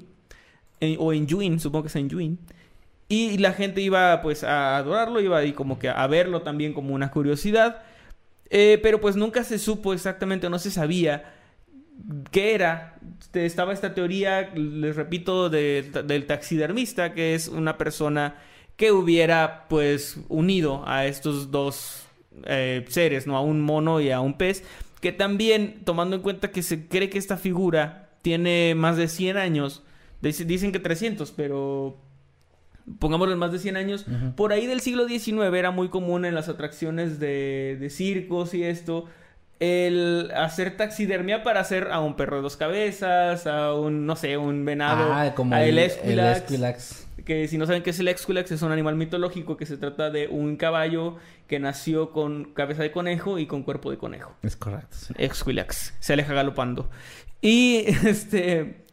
[0.81, 2.39] en- o en Yuin, supongo que es en Yuin.
[3.09, 6.93] Y la gente iba pues a adorarlo, iba ahí como que a verlo también como
[6.93, 7.83] una curiosidad.
[8.49, 11.33] Eh, pero pues nunca se supo exactamente, no se sabía
[12.31, 12.97] qué era.
[13.33, 18.35] Estaba esta teoría, les repito, de- del taxidermista, que es una persona
[18.75, 22.05] que hubiera pues unido a estos dos
[22.45, 23.35] eh, seres, ¿no?
[23.37, 24.63] A un mono y a un pez,
[25.01, 29.37] que también, tomando en cuenta que se cree que esta figura tiene más de 100
[29.37, 29.83] años,
[30.21, 31.97] dic- dicen que 300, pero
[32.99, 36.35] pongámoslo en más de 100 años, por ahí del siglo XIX era muy común en
[36.35, 39.05] las atracciones de, de circos y esto,
[39.59, 44.37] el hacer taxidermia para hacer a un perro de dos cabezas, a un, no sé,
[44.37, 47.07] un venado, Ah, como a el, el el Esquilax, Esquilax.
[47.25, 50.09] que si no saben qué es el Exquilax, es un animal mitológico que se trata
[50.11, 51.15] de un caballo
[51.47, 54.35] que nació con cabeza de conejo y con cuerpo de conejo.
[54.43, 55.13] Es correcto, sí.
[55.17, 56.89] Exquilax, se aleja galopando.
[57.41, 58.85] Y este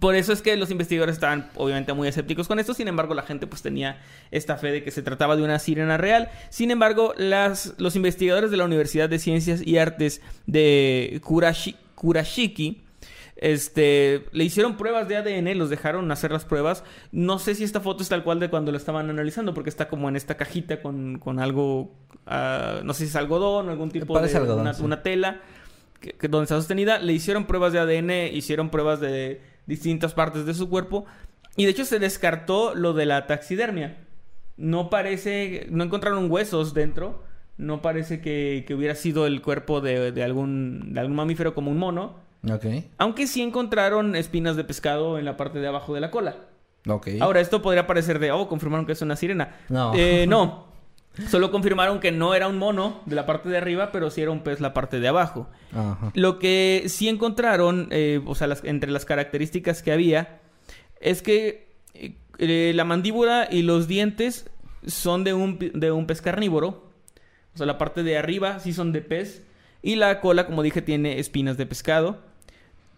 [0.00, 3.22] Por eso es que los investigadores estaban obviamente muy escépticos con esto, sin embargo la
[3.22, 4.00] gente pues tenía
[4.30, 6.30] esta fe de que se trataba de una sirena real.
[6.50, 12.82] Sin embargo, las, los investigadores de la Universidad de Ciencias y Artes de Kurashi- Kurashiki
[13.36, 16.82] este, le hicieron pruebas de ADN, los dejaron hacer las pruebas.
[17.12, 19.88] No sé si esta foto es tal cual de cuando lo estaban analizando, porque está
[19.88, 21.94] como en esta cajita con, con algo,
[22.26, 24.82] ah, no sé si es algodón o algún tipo Parece de algodón, una, sí.
[24.82, 25.40] una tela
[26.00, 26.98] que, que donde está sostenida.
[26.98, 31.06] Le hicieron pruebas de ADN, hicieron pruebas de distintas partes de su cuerpo
[31.56, 33.98] y de hecho se descartó lo de la taxidermia.
[34.56, 37.22] No parece, no encontraron huesos dentro.
[37.56, 41.70] No parece que, que hubiera sido el cuerpo de, de algún, de algún mamífero como
[41.70, 42.14] un mono.
[42.48, 42.66] Ok.
[42.98, 46.36] Aunque sí encontraron espinas de pescado en la parte de abajo de la cola.
[46.88, 47.08] Ok.
[47.20, 49.56] Ahora, esto podría parecer de, oh, confirmaron que es una sirena.
[49.68, 49.92] No.
[49.94, 50.66] Eh, no.
[51.26, 54.30] Solo confirmaron que no era un mono de la parte de arriba, pero sí era
[54.30, 55.48] un pez la parte de abajo.
[55.72, 56.12] Ajá.
[56.14, 60.38] Lo que sí encontraron, eh, o sea, las- entre las características que había,
[61.00, 64.48] es que eh, eh, la mandíbula y los dientes
[64.86, 66.88] son de un, de un pez carnívoro.
[67.54, 69.42] O sea, la parte de arriba sí son de pez.
[69.82, 72.18] Y la cola, como dije, tiene espinas de pescado.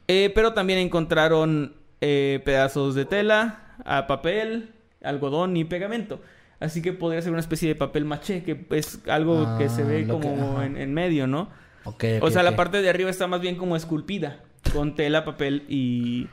[0.09, 4.71] Eh, pero también encontraron pedazos de tela, a papel,
[5.03, 6.21] algodón y pegamento.
[6.61, 9.87] Así que podría ser una especie de papel maché, que es algo que se Ah,
[9.87, 11.49] ve que- como en, en medio, ¿no?
[11.85, 14.41] Ok, o sea, la parte de arriba está más bien como esculpida,
[14.73, 16.29] con tela, papel y...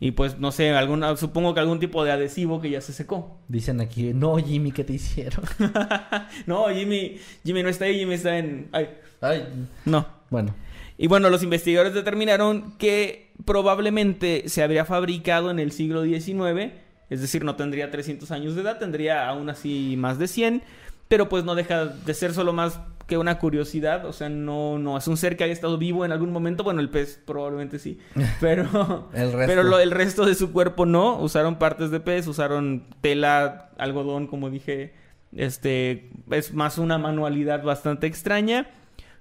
[0.00, 3.38] Y pues, no sé, alguna, supongo que algún tipo de adhesivo que ya se secó.
[3.48, 5.44] Dicen aquí, no, Jimmy, ¿qué te hicieron?
[6.46, 8.68] no, Jimmy, Jimmy no está ahí, Jimmy está en...
[8.72, 8.88] Ay,
[9.20, 9.44] Ay,
[9.84, 10.06] no.
[10.30, 10.54] bueno.
[10.96, 16.72] Y bueno, los investigadores determinaron que probablemente se habría fabricado en el siglo XIX,
[17.14, 20.62] es decir, no tendría 300 años de edad, tendría aún así más de 100,
[21.08, 24.96] pero pues no deja de ser solo más que una curiosidad, o sea, no, no
[24.96, 27.98] es un ser que haya estado vivo en algún momento, bueno, el pez probablemente sí,
[28.40, 29.46] pero, El resto.
[29.46, 34.26] pero lo- el resto de su cuerpo no, usaron partes de pez, usaron tela, algodón,
[34.26, 34.94] como dije,
[35.36, 38.68] este, es más una manualidad bastante extraña.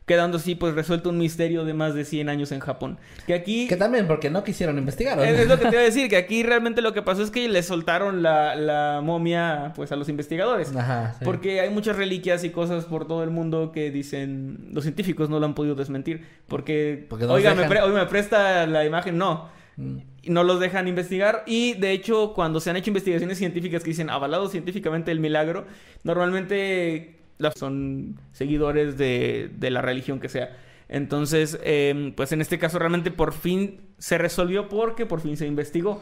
[0.05, 2.97] Quedando así, pues resuelto un misterio de más de 100 años en Japón.
[3.25, 3.67] Que aquí...
[3.69, 5.17] Que también porque no quisieron investigar.
[5.17, 5.27] ¿o no?
[5.29, 7.31] Es, es lo que te iba a decir, que aquí realmente lo que pasó es
[7.31, 10.75] que le soltaron la, la momia pues a los investigadores.
[10.75, 11.23] Ajá, sí.
[11.23, 15.39] Porque hay muchas reliquias y cosas por todo el mundo que dicen los científicos no
[15.39, 16.25] lo han podido desmentir.
[16.47, 17.69] Porque, Porque oiga, me, dejan.
[17.69, 19.47] pre- oiga, me presta la imagen, no.
[19.77, 19.97] Mm.
[20.27, 21.43] No los dejan investigar.
[21.47, 25.65] Y de hecho, cuando se han hecho investigaciones científicas que dicen avalado científicamente el milagro,
[26.03, 27.19] normalmente
[27.51, 30.55] son seguidores de, de la religión que sea.
[30.89, 35.47] Entonces, eh, pues en este caso realmente por fin se resolvió porque por fin se
[35.47, 36.01] investigó.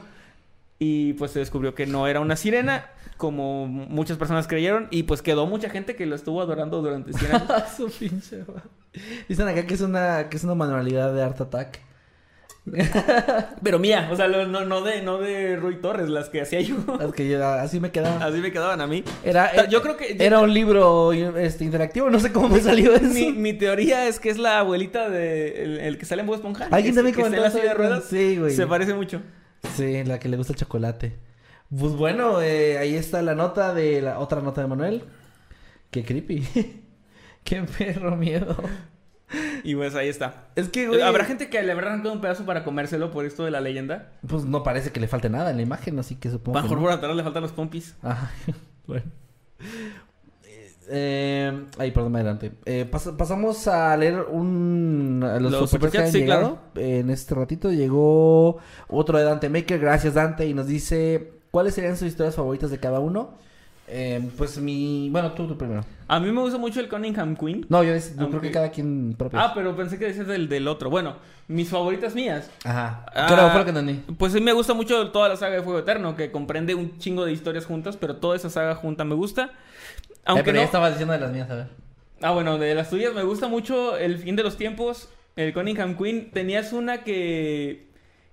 [0.80, 4.88] Y pues se descubrió que no era una sirena, como muchas personas creyeron.
[4.90, 7.52] Y pues quedó mucha gente que lo estuvo adorando durante 100 años.
[7.78, 8.44] Su pinche.
[9.30, 11.80] Dicen acá que es una, que es una manualidad de Art Attack.
[13.64, 16.62] Pero mía, o sea, lo- no, no, de, no de Rui Torres, las que hacía
[16.62, 16.76] yo.
[17.02, 18.24] Es que yo- así me quedaba.
[18.26, 19.04] Así me quedaban a mí.
[19.24, 22.94] Era, Ta- yo creo que- era un libro este, interactivo, no sé cómo me salió
[22.94, 23.06] eso.
[23.06, 26.36] Mi, mi teoría es que es la abuelita de el, el que sale en Bob
[26.36, 26.66] Esponja.
[26.72, 28.04] Alguien que- también que está en comentó la silla de ruedas.
[28.10, 28.56] sí, güey.
[28.56, 29.22] Se parece mucho.
[29.76, 31.18] Sí, la que le gusta el chocolate.
[31.76, 35.04] Pues bueno, eh, ahí está la nota de la otra nota de Manuel.
[35.90, 36.46] Qué creepy.
[37.44, 38.56] Qué perro miedo.
[39.64, 40.46] Y pues ahí está.
[40.56, 41.02] Es que, güey.
[41.02, 44.12] ¿Habrá gente que le habrá arrancado un pedazo para comérselo por esto de la leyenda?
[44.28, 46.58] Pues no parece que le falte nada en la imagen, así que supongo.
[46.60, 46.82] que Bajo no.
[46.82, 47.96] por atrás le faltan los pompis.
[48.04, 48.30] Ah,
[48.88, 49.06] bueno.
[50.94, 52.52] Eh, ay, perdón, adelante.
[52.66, 56.60] Eh, pas- pasamos a leer un, a los, Los superchats que sí, llegado.
[56.76, 58.58] En este ratito llegó
[58.90, 59.80] otro de Dante Maker.
[59.80, 60.46] Gracias, Dante.
[60.48, 63.36] Y nos dice: ¿Cuáles serían sus historias favoritas de cada uno?
[63.94, 65.10] Eh, pues mi.
[65.12, 65.84] Bueno, tú, tú primero.
[66.08, 67.66] A mí me gusta mucho el Cunningham Queen.
[67.68, 69.38] No, yo, es- yo creo que cada quien propio.
[69.40, 70.90] Ah, pero pensé que decías del, del otro.
[70.90, 71.18] Bueno,
[71.50, 72.50] mis favoritas mías.
[72.64, 73.06] Ajá.
[73.14, 74.14] Ah, Creo fue lo que entendí.
[74.18, 77.26] Pues sí me gusta mucho toda la saga de Fuego Eterno, que comprende un chingo
[77.26, 79.52] de historias juntas, pero toda esa saga junta me gusta.
[79.52, 80.62] Eh, Aunque pero no...
[80.62, 81.68] ya estabas diciendo de las mías, a ver.
[82.22, 85.98] Ah, bueno, de las tuyas me gusta mucho El fin de los tiempos, el Cunningham
[85.98, 86.32] Queen.
[86.32, 87.88] Tenías una que,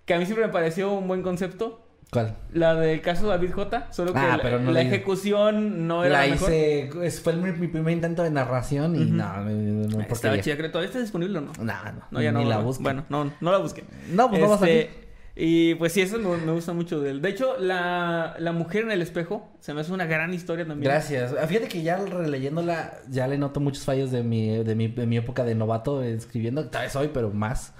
[0.04, 1.84] que a mí siempre me pareció un buen concepto.
[2.10, 2.36] ¿Cuál?
[2.54, 3.92] La del caso David J.
[3.92, 6.50] Solo que Ah, la, pero no la la- ejecución no era la la mejor.
[6.52, 7.10] hice.
[7.22, 9.12] Fue mi, mi primer intento de narración y Ujú.
[9.12, 10.70] no, no, no, no, Estaba chida, creo.
[10.70, 11.52] ¿Todavía está disponible o no?
[11.58, 12.02] No, no.
[12.10, 12.38] No, ya no.
[12.38, 12.64] Ni la ¿verdad?
[12.64, 12.82] busqué.
[12.82, 13.84] Bueno, no, no la busqué.
[14.10, 14.68] No, pues no va a.
[14.68, 14.90] Este,
[15.36, 17.20] Y pues sí, eso me, me gusta mucho de él.
[17.20, 20.90] De hecho, la, la mujer en el espejo se me hace una gran historia también.
[20.90, 21.34] Gracias.
[21.40, 25.06] Ah, Fíjate que ya releyéndola, ya le noto muchos fallos de mi, de mi, de
[25.06, 26.68] mi época de novato escribiendo.
[26.70, 27.74] Tal vez hoy, pero más.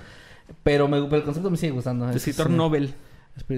[0.63, 2.09] Pero, me, pero el concepto me sigue gustando.
[2.11, 2.95] Es- Escritor es- Nobel.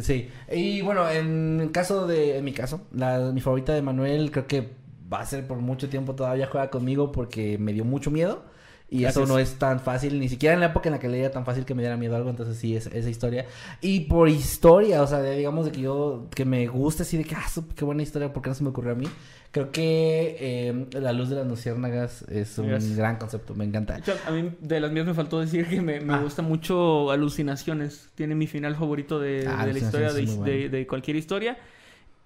[0.02, 0.28] Sí.
[0.50, 4.46] Y bueno, en el caso de, en mi caso, la, mi favorita de Manuel creo
[4.46, 4.70] que
[5.12, 8.44] va a ser por mucho tiempo todavía juega conmigo porque me dio mucho miedo.
[8.92, 11.30] Y eso no es tan fácil, ni siquiera en la época en la que leía
[11.30, 13.46] tan fácil que me diera miedo algo, entonces sí, es, esa historia.
[13.80, 17.36] Y por historia, o sea, digamos de que yo, que me guste así de que,
[17.36, 19.06] ah, qué buena historia, ¿por qué no se me ocurrió a mí?
[19.52, 22.96] Creo que eh, La Luz de las Luciérnagas es un Gracias.
[22.96, 23.94] gran concepto, me encanta.
[23.94, 26.18] De hecho, a mí de las mías me faltó decir que me, me Ah.
[26.22, 28.08] gusta mucho Alucinaciones.
[28.16, 30.70] Tiene mi final favorito de, Ah, de la historia, de, muy de- bueno.
[30.76, 31.58] de cualquier historia.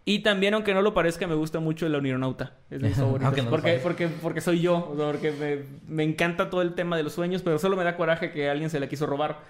[0.07, 2.59] Y también, aunque no lo parezca, me gusta mucho el Unironauta.
[2.71, 3.37] Es de mis favoritos.
[3.45, 4.89] No porque, porque, porque soy yo.
[4.91, 5.59] o sea, Porque me,
[5.95, 8.69] me encanta todo el tema de los sueños, pero solo me da coraje que alguien
[8.71, 9.41] se la quiso robar.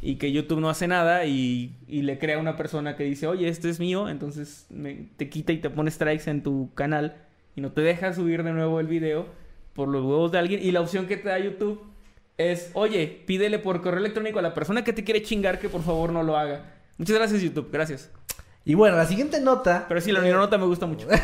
[0.00, 3.26] Y que YouTube no hace nada y, y le crea a una persona que dice,
[3.26, 4.08] oye, este es mío.
[4.08, 7.16] Entonces me- te quita y te pone strikes en tu canal
[7.56, 9.26] y no te deja subir de nuevo el video
[9.72, 10.60] por los huevos de alguien.
[10.62, 11.82] Y la opción que te da YouTube
[12.36, 15.82] es, oye, pídele por correo electrónico a la persona que te quiere chingar que por
[15.82, 16.74] favor no lo haga.
[16.98, 18.12] Muchas gracias YouTube, gracias.
[18.64, 19.84] Y bueno, la siguiente nota...
[19.88, 21.06] Pero sí, la eh, nota me gusta mucho.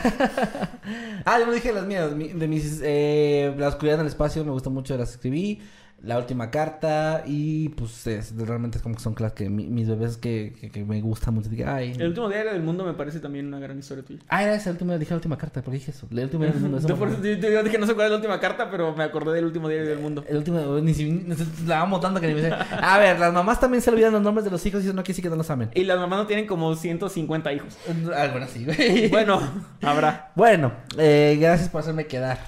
[1.24, 2.10] Ah, yo no dije las mías.
[2.16, 2.80] De mis.
[2.82, 5.60] Eh, la oscuridad en el espacio me gusta mucho, las escribí.
[6.02, 7.22] La última carta.
[7.26, 10.70] Y pues es- realmente es como que son las que mi- mis bebés que, que,
[10.70, 11.48] que me gustan mucho.
[11.50, 11.92] Dije, ay.
[11.98, 14.20] El último diario del mundo me parece también una gran historia tuya.
[14.28, 14.96] Ah, era esa última.
[14.96, 15.60] Dije la última carta.
[15.62, 16.06] ¿Por qué dije eso?
[16.10, 16.88] La última diario del mundo.
[16.88, 19.34] Yo, por yo- yo dije no sé cuál es la última carta, pero me acordé
[19.34, 20.24] del último diario del mundo.
[20.28, 21.34] El último, ni si, ni
[21.66, 22.50] la amo tanto que ni me sé.
[22.52, 25.02] A ver, las mamás también se olvidan los nombres de los hijos y eso no
[25.02, 25.70] quiere decir que no los amen.
[25.74, 27.76] Y las mamás no tienen como 150 hijos.
[28.16, 29.08] Algo así, güey.
[29.08, 29.40] Bueno,
[29.82, 30.32] habrá.
[30.34, 32.38] Bueno, eh, gracias por hacerme quedar.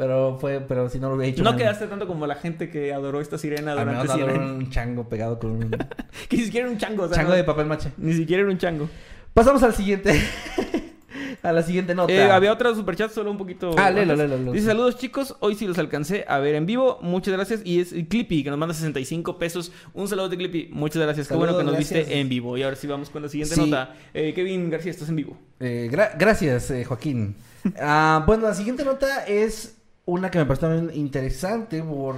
[0.00, 1.44] Pero fue, pero si no lo hubiera dicho.
[1.44, 4.50] No quedaste tanto como la gente que adoró esta sirena durante 100 adoro años.
[4.56, 5.70] un chango pegado con un
[6.28, 7.02] Que ni siquiera era un chango.
[7.02, 7.92] o sea, chango no- de papel maché.
[7.98, 8.88] Ni siquiera era un chango.
[9.34, 10.18] Pasamos al siguiente.
[11.42, 12.12] a la siguiente nota.
[12.12, 13.72] Eh, había otro superchat solo un poquito.
[13.76, 14.52] Ah, léelo, léelo, léelo.
[14.52, 16.98] Dice saludos chicos, hoy sí los alcancé a ver en vivo.
[17.02, 17.60] Muchas gracias.
[17.64, 19.70] Y es Clippy que nos manda 65 pesos.
[19.92, 20.68] Un saludo de Clippy.
[20.72, 21.28] Muchas gracias.
[21.28, 22.00] Qué bueno que nos gracias.
[22.06, 22.56] viste en vivo.
[22.56, 23.60] Y ahora sí vamos con la siguiente Sí.
[23.60, 23.94] nota.
[24.14, 25.36] Eh, Kevin García, estás en vivo.
[25.60, 27.36] Eh, gra- gracias, eh, Joaquín.
[27.78, 29.76] Ah, bueno, la siguiente nota es
[30.10, 32.16] una que me pareció interesante por...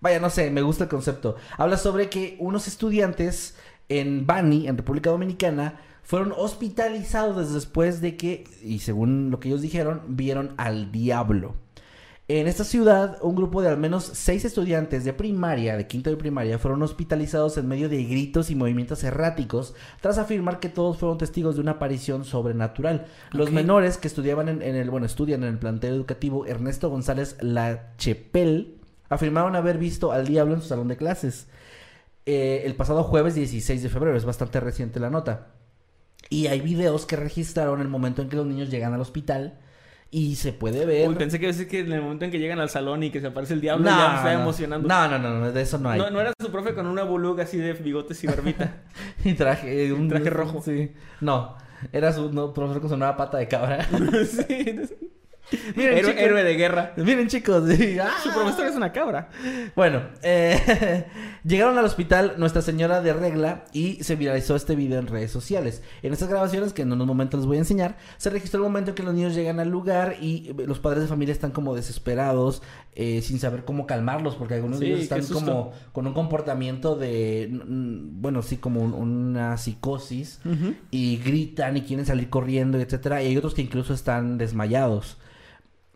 [0.00, 1.36] Vaya, no sé, me gusta el concepto.
[1.56, 3.56] Habla sobre que unos estudiantes
[3.88, 9.62] en Bani, en República Dominicana, fueron hospitalizados después de que, y según lo que ellos
[9.62, 11.56] dijeron, vieron al diablo.
[12.28, 16.16] En esta ciudad, un grupo de al menos seis estudiantes de primaria, de quinto de
[16.16, 21.18] primaria, fueron hospitalizados en medio de gritos y movimientos erráticos, tras afirmar que todos fueron
[21.18, 23.06] testigos de una aparición sobrenatural.
[23.30, 27.36] Los menores que estudiaban en, en el, bueno, estudian en el plantel educativo Ernesto González
[27.42, 28.76] La Chepel,
[29.08, 31.46] afirmaron haber visto al diablo en su salón de clases.
[32.24, 35.52] Eh, el pasado jueves 16 de febrero, es bastante reciente la nota.
[36.28, 39.60] Y hay videos que registraron el momento en que los niños llegan al hospital
[40.10, 41.08] y se puede ver.
[41.08, 43.20] Uy, pensé que decir que en el momento en que llegan al salón y que
[43.20, 44.40] se aparece el diablo, No, ya me no.
[44.40, 44.88] emocionando.
[44.88, 45.98] No, no, no, no, de eso no hay.
[45.98, 48.82] No, no era su profe con una bulug así de bigotes y barbita.
[49.24, 50.62] Y traje, un Traje rojo.
[50.62, 50.92] Sí.
[51.20, 51.56] No,
[51.92, 53.84] era su no, profesor con su nueva pata de cabra.
[54.24, 54.80] sí.
[55.76, 56.22] Miren, héroe, chicos.
[56.22, 56.92] héroe de guerra.
[56.96, 57.64] Miren, chicos.
[58.02, 58.10] ¡ah!
[58.22, 59.28] Su profesor es una cabra.
[59.76, 61.06] Bueno, eh,
[61.44, 65.82] llegaron al hospital Nuestra Señora de Regla y se viralizó este video en redes sociales.
[66.02, 68.90] En estas grabaciones, que en unos momentos les voy a enseñar, se registró el momento
[68.90, 71.74] en que los niños llegan al lugar y eh, los padres de familia están como
[71.76, 72.62] desesperados,
[72.94, 76.14] eh, sin saber cómo calmarlos, porque algunos de Sí, ellos qué están como con un
[76.14, 80.40] comportamiento de, bueno, sí, como un- una psicosis
[80.90, 83.22] y gritan y quieren salir corriendo, etcétera.
[83.22, 85.18] Y hay otros que incluso están desmayados.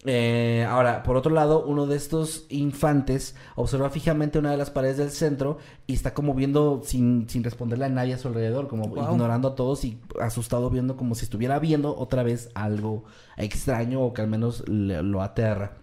[0.06, 4.96] Eh, ahora, por otro lado, uno de estos infantes observa fijamente una de las paredes
[4.96, 8.88] del centro y está como viendo sin, sin responderle a nadie a su alrededor, como
[8.88, 9.12] Wow.
[9.12, 13.04] ignorando a todos y asustado viendo como si estuviera viendo otra vez algo
[13.36, 15.76] extraño o que al menos le- lo aterra.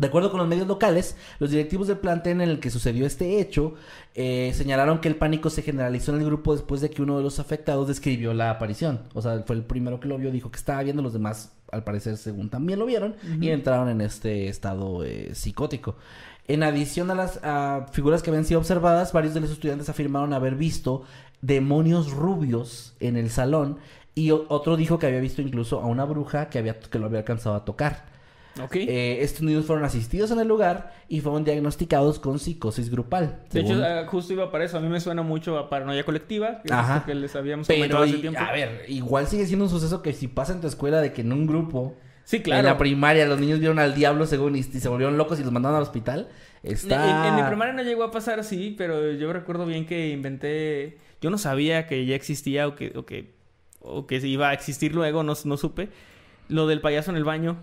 [0.00, 3.38] De acuerdo con los medios locales, los directivos del plantel en el que sucedió este
[3.38, 3.74] hecho
[4.14, 7.22] eh, señalaron que el pánico se generalizó en el grupo después de que uno de
[7.22, 9.02] los afectados describió la aparición.
[9.12, 11.84] O sea, fue el primero que lo vio, dijo que estaba viendo, los demás al
[11.84, 15.96] parecer según también lo vieron y entraron en este estado eh, psicótico.
[16.48, 17.38] En adición a las
[17.92, 21.02] figuras que habían sido observadas, varios de los estudiantes afirmaron haber visto
[21.42, 23.76] demonios rubios en el salón
[24.14, 27.18] y otro dijo que había visto incluso a una bruja que, había, que lo había
[27.18, 28.09] alcanzado a tocar.
[28.72, 33.40] Eh, estos niños fueron asistidos en el lugar y fueron diagnosticados con psicosis grupal.
[33.50, 34.78] de hecho, según- ah, justo iba para eso.
[34.78, 36.96] A mí me suena mucho a paranoia colectiva, que es Ajá.
[36.96, 38.40] esto que les habíamos pero, comentado hace y- tiempo.
[38.40, 41.20] a ver, igual sigue siendo un suceso que si pasa en tu escuela de que
[41.22, 42.60] en un grupo, sí, claro.
[42.60, 45.42] en la primaria, los niños vieron al diablo según y, y se volvieron locos y
[45.44, 46.28] los mandaron al hospital,
[46.62, 47.26] está...
[47.28, 50.98] En, en mi primaria no llegó a pasar así, pero yo recuerdo bien que inventé.
[51.22, 53.32] Yo no sabía que ya existía o que, o que,
[53.80, 55.88] o que iba a existir luego, no, no supe.
[56.48, 57.56] Lo del payaso en el baño.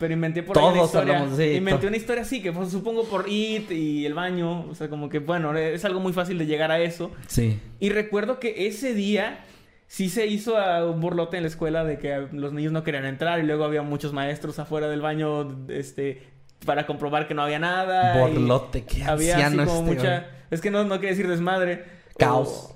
[0.00, 1.14] Pero inventé por ahí una Todos historia.
[1.18, 4.66] hablamos, sí, inventé una historia así, que pues, supongo por IT y el baño.
[4.70, 7.12] O sea, como que bueno, es algo muy fácil de llegar a eso.
[7.26, 7.60] Sí.
[7.80, 9.44] Y recuerdo que ese día
[9.86, 13.04] sí se hizo ah, un burlote en la escuela de que los niños no querían
[13.04, 16.22] entrar y luego había muchos maestros afuera del baño, este,
[16.64, 18.16] para comprobar que no había nada.
[18.18, 20.26] Borlote, qué Había así como este, mucha...
[20.50, 21.84] Es que no, no quiere decir desmadre.
[22.18, 22.74] Caos.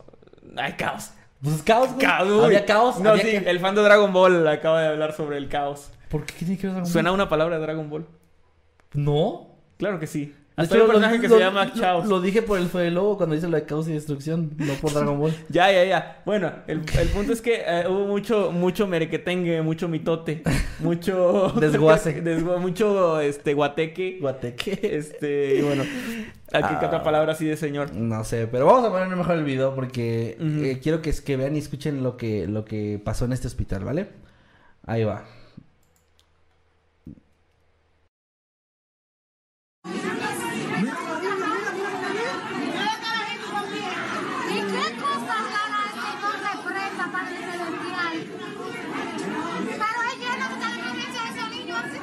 [0.56, 1.12] Ay, caos.
[1.42, 2.06] Pues caos, güey.
[2.06, 2.44] Caos, uy.
[2.44, 3.00] Había caos.
[3.00, 5.90] No, había sí, que- el fan de Dragon Ball acaba de hablar sobre el caos.
[6.14, 7.18] ¿Por qué tiene que ver Dragon ¿Suena Ball?
[7.20, 8.06] una palabra de Dragon Ball?
[8.92, 9.48] No.
[9.78, 10.32] Claro que sí.
[10.54, 12.06] Hasta hecho, hay un lo- personaje que lo- se llama Chaos.
[12.06, 14.92] Lo dije por el Fue Lobo cuando dice lo de caos y destrucción, no por
[14.92, 15.34] Dragon Ball.
[15.48, 16.22] Ya, ya, ya.
[16.24, 20.44] Bueno, el, el punto es que eh, hubo mucho, mucho merequetengue, mucho mitote,
[20.78, 21.52] mucho...
[21.60, 22.22] Desguace.
[22.22, 24.18] desgua- mucho, este, guateque.
[24.20, 24.78] Guateque.
[24.92, 25.82] Este, y bueno,
[26.52, 27.02] aquí qué otra Ah.
[27.02, 27.92] palabra así de señor.
[27.92, 31.56] No sé, pero vamos a poner mejor el video porque eh, quiero que, que vean
[31.56, 34.06] y escuchen lo que, lo que pasó en este hospital, ¿vale?
[34.86, 35.24] Ahí va.
[43.24, 48.16] ¿Y qué cosas raras que no represa Padre Celestial?
[49.80, 52.00] Pero es lleno de la cabeza de ese niño así.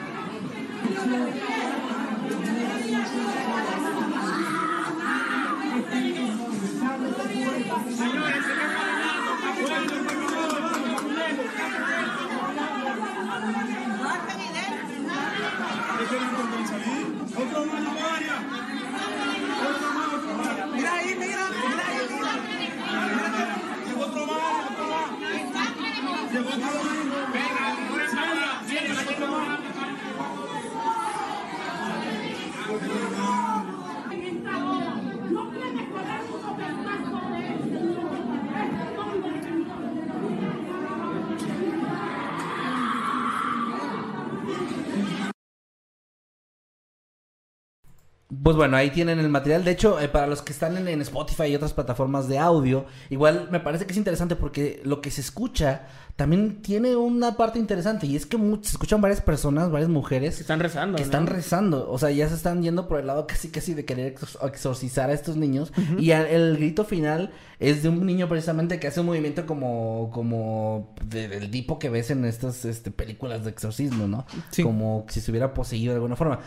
[48.44, 49.64] Pues bueno, ahí tienen el material.
[49.64, 52.86] De hecho, eh, para los que están en, en Spotify y otras plataformas de audio,
[53.10, 55.84] igual me parece que es interesante porque lo que se escucha
[56.16, 60.42] también tiene una parte interesante y es que se escuchan varias personas, varias mujeres Que
[60.42, 61.06] están rezando, que ¿no?
[61.06, 61.90] están rezando.
[61.90, 65.10] O sea, ya se están yendo por el lado casi casi de querer exor- exorcizar
[65.10, 65.72] a estos niños.
[65.98, 70.94] Y el grito final es de un niño precisamente que hace un movimiento como, como
[71.06, 74.26] de- del tipo que ves en estas este, películas de exorcismo, ¿no?
[74.52, 74.64] Sí.
[74.64, 76.40] Como si se hubiera poseído de alguna forma.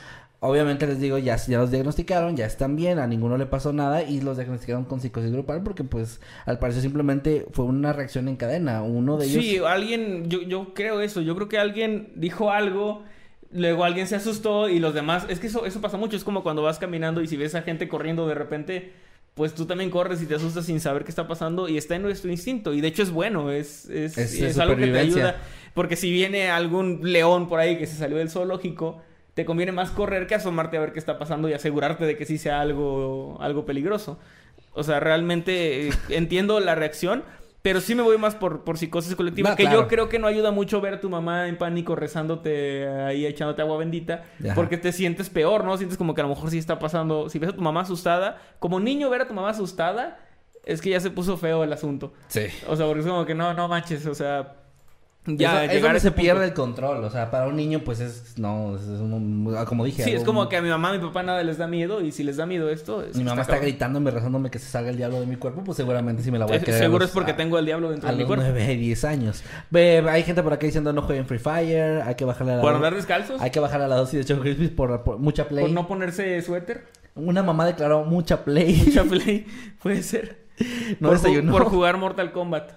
[0.46, 4.02] Obviamente les digo, ya, ya los diagnosticaron, ya están bien, a ninguno le pasó nada
[4.02, 8.36] y los diagnosticaron con psicosis grupal porque pues al parecer simplemente fue una reacción en
[8.36, 8.82] cadena.
[8.82, 9.42] Uno de ellos...
[9.42, 13.02] Sí, alguien, yo, yo creo eso, yo creo que alguien dijo algo,
[13.52, 16.42] luego alguien se asustó y los demás, es que eso, eso pasa mucho, es como
[16.42, 18.92] cuando vas caminando y si ves a gente corriendo de repente,
[19.34, 22.02] pues tú también corres y te asustas sin saber qué está pasando y está en
[22.02, 22.74] nuestro instinto.
[22.74, 25.36] Y de hecho es bueno, es, es, Es- es algo que te ayuda,
[25.72, 29.00] porque si viene algún león por ahí que se salió del zoológico,
[29.34, 32.24] te conviene más correr que asomarte a ver qué está pasando y asegurarte de que
[32.24, 34.18] sí sea algo, algo peligroso.
[34.72, 37.24] O sea, realmente eh, entiendo la reacción,
[37.62, 39.82] pero sí me voy más por, por psicosis colectiva, No, que claro.
[39.82, 43.62] yo creo que no ayuda mucho ver a tu mamá en pánico rezándote ahí echándote
[43.62, 44.54] agua bendita, Ajá.
[44.54, 45.76] porque te sientes peor, ¿no?
[45.78, 48.38] Sientes como que a lo mejor sí está pasando, si ves a tu mamá asustada,
[48.58, 50.18] como niño ver a tu mamá asustada,
[50.66, 52.12] es que ya se puso feo el asunto.
[52.28, 52.42] Sí.
[52.68, 54.56] O sea, porque es como que no, no manches, o sea,
[55.26, 56.44] Ya, ya es a donde se pierde punto.
[56.44, 57.04] el control.
[57.04, 58.38] O sea, para un niño, pues es.
[58.38, 60.02] No, es, es un- como dije.
[60.04, 62.02] Sí, es algo- como que a mi mamá, a mi papá nada les da miedo
[62.02, 63.02] y si les da miedo esto...
[63.02, 63.70] es- Mi mamá está cabrón.
[63.70, 66.44] gritándome, rezándome que se salga el diablo de mi cuerpo, pues seguramente sí me la
[66.44, 66.78] voy a quedar.
[66.78, 68.44] Seguro es porque tengo el diablo dentro A de mi los cuerpo.
[68.46, 69.42] 9 y 10 años.
[69.70, 72.62] Ve, hay gente por acá diciendo no jueguen Free Fire, hay que bajarle a la
[72.62, 73.40] ¿Por andar descalzos?
[73.40, 75.64] Hay que bajarle a la dosis de Choco Crispies por, por mucha play.
[75.64, 76.84] ¿Por no ponerse suéter?
[77.14, 78.82] Una mamá declaró mucha play.
[78.86, 79.46] Mucha play.
[79.82, 80.43] Puede ser.
[81.00, 81.52] no por, desayunó.
[81.52, 82.72] por jugar Mortal Kombat.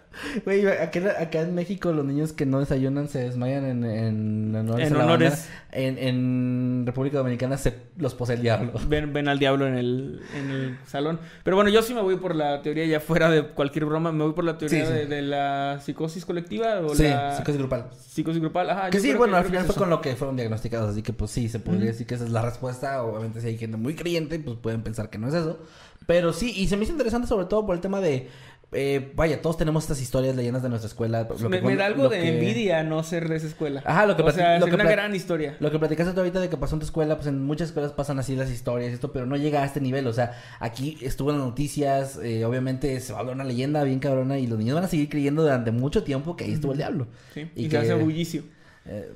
[0.45, 4.87] Güey, acá, acá en México los niños que no desayunan se desmayan en, en honores.
[4.87, 5.29] En a la honores.
[5.31, 5.57] bandera.
[5.73, 8.71] En, en República Dominicana se los posee el diablo.
[8.87, 11.19] Ven, ven al diablo en el, en el salón.
[11.43, 14.23] Pero bueno, yo sí me voy por la teoría, ya fuera de cualquier broma, me
[14.23, 15.05] voy por la teoría Sí, sí.
[15.07, 17.85] De, la psicosis colectiva o Sí, la psicosis grupal.
[17.95, 18.69] psicosis grupal.
[18.71, 19.79] Ajá, Que sí, bueno, al final fue eso.
[19.79, 22.31] con lo que fueron diagnosticados, así que pues sí, se podría decir que esa es
[22.31, 23.03] la respuesta.
[23.03, 25.59] Obviamente si hay gente muy creyente, pues pueden pensar que no es eso.
[26.07, 28.29] Pero sí, y se me hizo interesante sobre todo por el tema de...
[28.71, 31.27] eh, vaya, todos tenemos estas historias, leyendas de nuestra escuela.
[31.39, 33.83] lo Me, que- me da algo de que- envidia no ser de esa escuela.
[33.85, 35.57] Ajá, lo que O sea, lo que una gran historia.
[35.59, 37.91] Lo que platicaste tú ahorita de que pasó en tu escuela, pues en muchas escuelas
[37.91, 40.07] pasan así las historias y esto, pero no llega a este nivel.
[40.07, 40.31] O sea,
[40.61, 44.37] aquí estuvo en las noticias, eh, obviamente se va a hablar una leyenda bien cabrona
[44.39, 47.07] y los niños van a seguir creyendo durante mucho tiempo que ahí estuvo el diablo.
[47.33, 48.43] Sí, Y y, que- se hace bullicio.
[48.85, 49.11] Eh.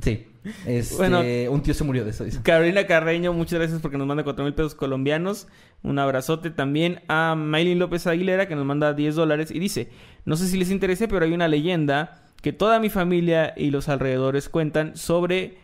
[0.00, 0.26] Sí.
[0.66, 1.20] Este, Bueno.
[1.52, 2.24] un tío se murió de eso.
[2.24, 2.40] dice.
[2.42, 5.46] Carolina Carreño, muchas gracias porque nos manda cuatro mil pesos colombianos.
[5.82, 9.88] Un abrazote también a Maylin López Aguilera que nos manda 10 dólares y dice,
[10.24, 13.88] no sé si les interese, pero hay una leyenda que toda mi familia y los
[13.88, 15.58] alrededores cuentan sobre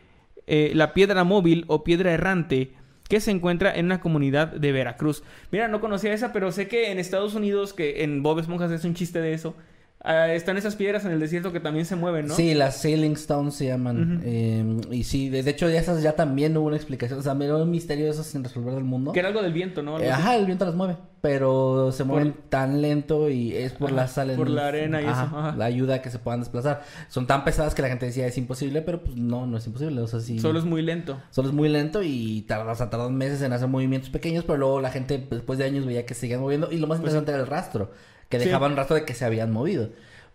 [0.47, 2.73] eh, la piedra móvil o piedra errante
[3.09, 5.23] que se encuentra en una comunidad de Veracruz.
[5.51, 8.74] Mira, no conocía esa, pero sé que en Estados Unidos, que en Bob Esponja se
[8.74, 9.55] hace un chiste de eso,
[10.01, 12.35] ah, están esas piedras en el desierto que también se mueven, ¿no?
[12.35, 14.23] Sí, las Sailing Stones se llaman.
[14.25, 17.19] Eh, y sí, de de hecho, esas ya también hubo una explicación.
[17.19, 19.12] O sea, era un misterio eso sin resolver del mundo.
[19.12, 19.99] Que era algo del viento, ¿no?
[20.01, 20.97] Eh, ajá, el viento las mueve.
[21.20, 24.35] Pero se mueven tan lento y es por Ajá, la sal.
[24.37, 25.55] por la arena y eso, ajá.
[25.57, 26.83] La ayuda a que se puedan desplazar.
[27.09, 30.01] Son tan pesadas que la gente decía es imposible, pero pues no, no es imposible.
[30.01, 30.39] O sea, sí.
[30.39, 31.20] Solo es muy lento.
[31.31, 34.59] Solo es muy lento y tarda, o sea, tardan meses en hacer movimientos pequeños, pero
[34.59, 36.70] luego la gente después de años veía que se seguían moviendo.
[36.70, 37.91] Y lo más interesante era el rastro,
[38.28, 38.48] que Pues Sí.
[38.48, 39.90] dejaban rastro de que se habían movido.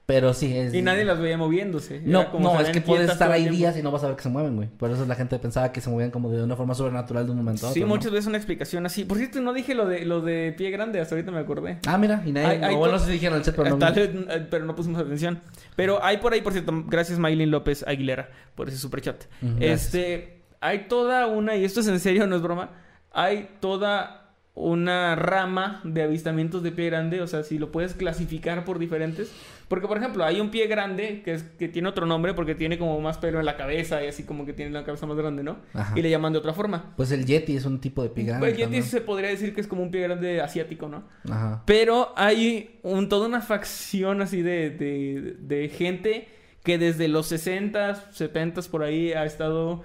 [0.05, 0.73] Pero sí es...
[0.73, 2.01] Y nadie las veía moviéndose.
[2.03, 4.17] No, como no, se es que puedes estar ahí días y no vas a ver
[4.17, 4.67] que se mueven, güey.
[4.67, 7.37] Por eso la gente pensaba que se movían como de una forma sobrenatural de un
[7.37, 7.73] momento a otro.
[7.75, 7.87] Sí, ¿no?
[7.87, 9.05] muchas veces una explicación así.
[9.05, 11.77] Por cierto, no dije lo de lo de pie grande, hasta ahorita me acordé.
[11.87, 12.65] Ah, mira, y nadie...
[12.65, 13.77] Hay- bueno, no si dijeron el set, pero no...
[13.77, 15.39] Tal eh, pero no pusimos atención.
[15.77, 19.23] Pero hay por ahí, por cierto, gracias Maylin López Aguilera por ese superchat.
[19.41, 19.85] Gracias.
[19.85, 22.71] Este, hay toda una, y esto es en serio, no es broma,
[23.13, 24.22] hay toda
[24.55, 29.31] una rama de avistamientos de pie grande, o sea, si lo puedes clasificar por diferentes.
[29.67, 32.77] Porque, por ejemplo, hay un pie grande que, es, que tiene otro nombre porque tiene
[32.77, 35.41] como más pelo en la cabeza y así como que tiene la cabeza más grande,
[35.41, 35.57] ¿no?
[35.73, 35.97] Ajá.
[35.97, 36.93] Y le llaman de otra forma.
[36.95, 38.83] Pues el Yeti es un tipo de pie grande Pues Yeti también.
[38.83, 41.05] se podría decir que es como un pie grande asiático, ¿no?
[41.27, 41.63] Ajá.
[41.65, 46.27] Pero hay un, toda una facción así de, de, de gente
[46.63, 49.83] que desde los 60s, 70s por ahí ha estado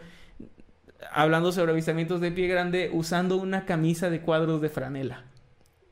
[1.19, 5.25] hablando sobre avistamientos de pie grande usando una camisa de cuadros de franela.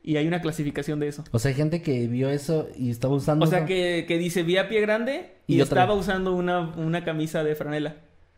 [0.01, 1.25] Y hay una clasificación de eso.
[1.31, 3.43] O sea, hay gente que vio eso y estaba usando...
[3.43, 7.43] O sea que, que dice vi a pie grande y, estaba usando una, una camisa
[7.43, 7.97] de franela.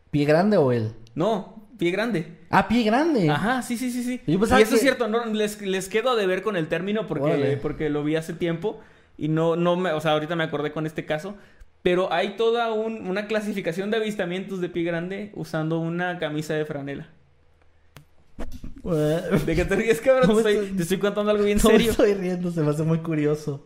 [0.09, 0.93] ¿Pie grande o él?
[1.13, 2.39] No, pie grande.
[2.49, 3.29] Ah, pie grande.
[3.29, 4.21] Ajá, sí, sí, sí, sí.
[4.25, 7.89] Y eso es cierto, no, les, les quedo de ver con el término porque, porque
[7.91, 8.79] lo vi hace tiempo
[9.15, 11.35] y no, no me, o sea, ahorita me acordé con este caso.
[11.81, 16.65] Pero hay toda un- una clasificación de avistamientos de pie grande usando una camisa de
[16.65, 17.07] franela.
[19.45, 20.43] ¿De qué te ríes, cabrón?
[20.43, 21.91] Te estoy, te estoy contando algo bien serio.
[21.91, 23.65] estoy riendo, se me hace muy curioso.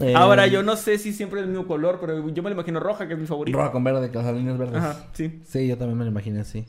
[0.00, 2.54] Eh, Ahora, yo no sé si siempre es el mismo color, pero yo me lo
[2.54, 3.56] imagino roja, que es mi favorito.
[3.58, 4.76] Roja con verde, con las líneas verdes.
[4.76, 5.40] Ajá, sí.
[5.46, 6.64] Sí, yo también me lo imaginé así.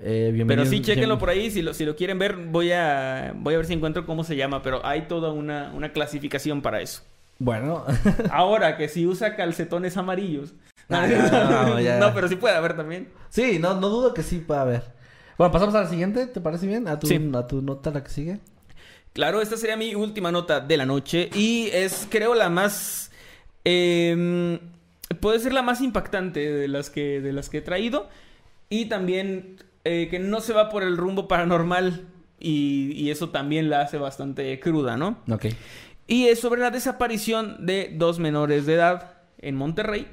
[0.00, 1.50] Eh, Pero sí, chéquenlo bien- por ahí.
[1.50, 4.36] Si lo, si lo quieren ver, voy a, voy a ver si encuentro cómo se
[4.36, 4.62] llama.
[4.62, 7.02] Pero hay toda una, una clasificación para eso.
[7.38, 7.84] Bueno,
[8.30, 10.54] Ahora que si usa calcetones amarillos.
[10.88, 11.98] Ah, no, no, ya.
[11.98, 13.08] No, pero sí puede haber también.
[13.28, 14.82] sí, no, no dudo que sí pueda haber.
[15.36, 16.88] Bueno, pasamos a la siguiente, ¿te parece bien?
[16.88, 17.30] A tu, Sí.
[17.34, 18.40] a tu nota, la que sigue.
[19.12, 21.30] Claro, esta sería mi última nota de la noche.
[21.34, 23.10] Y es, creo, la más.
[23.64, 24.58] eh,
[25.20, 28.08] puede ser la más impactante de las que, de las que he traído.
[28.68, 32.06] Y también eh, que no se va por el rumbo paranormal.
[32.40, 35.18] Y, y eso también la hace bastante cruda, ¿no?
[35.30, 35.46] Ok.
[36.08, 40.08] Y es sobre la desaparición de dos menores de edad en Monterrey,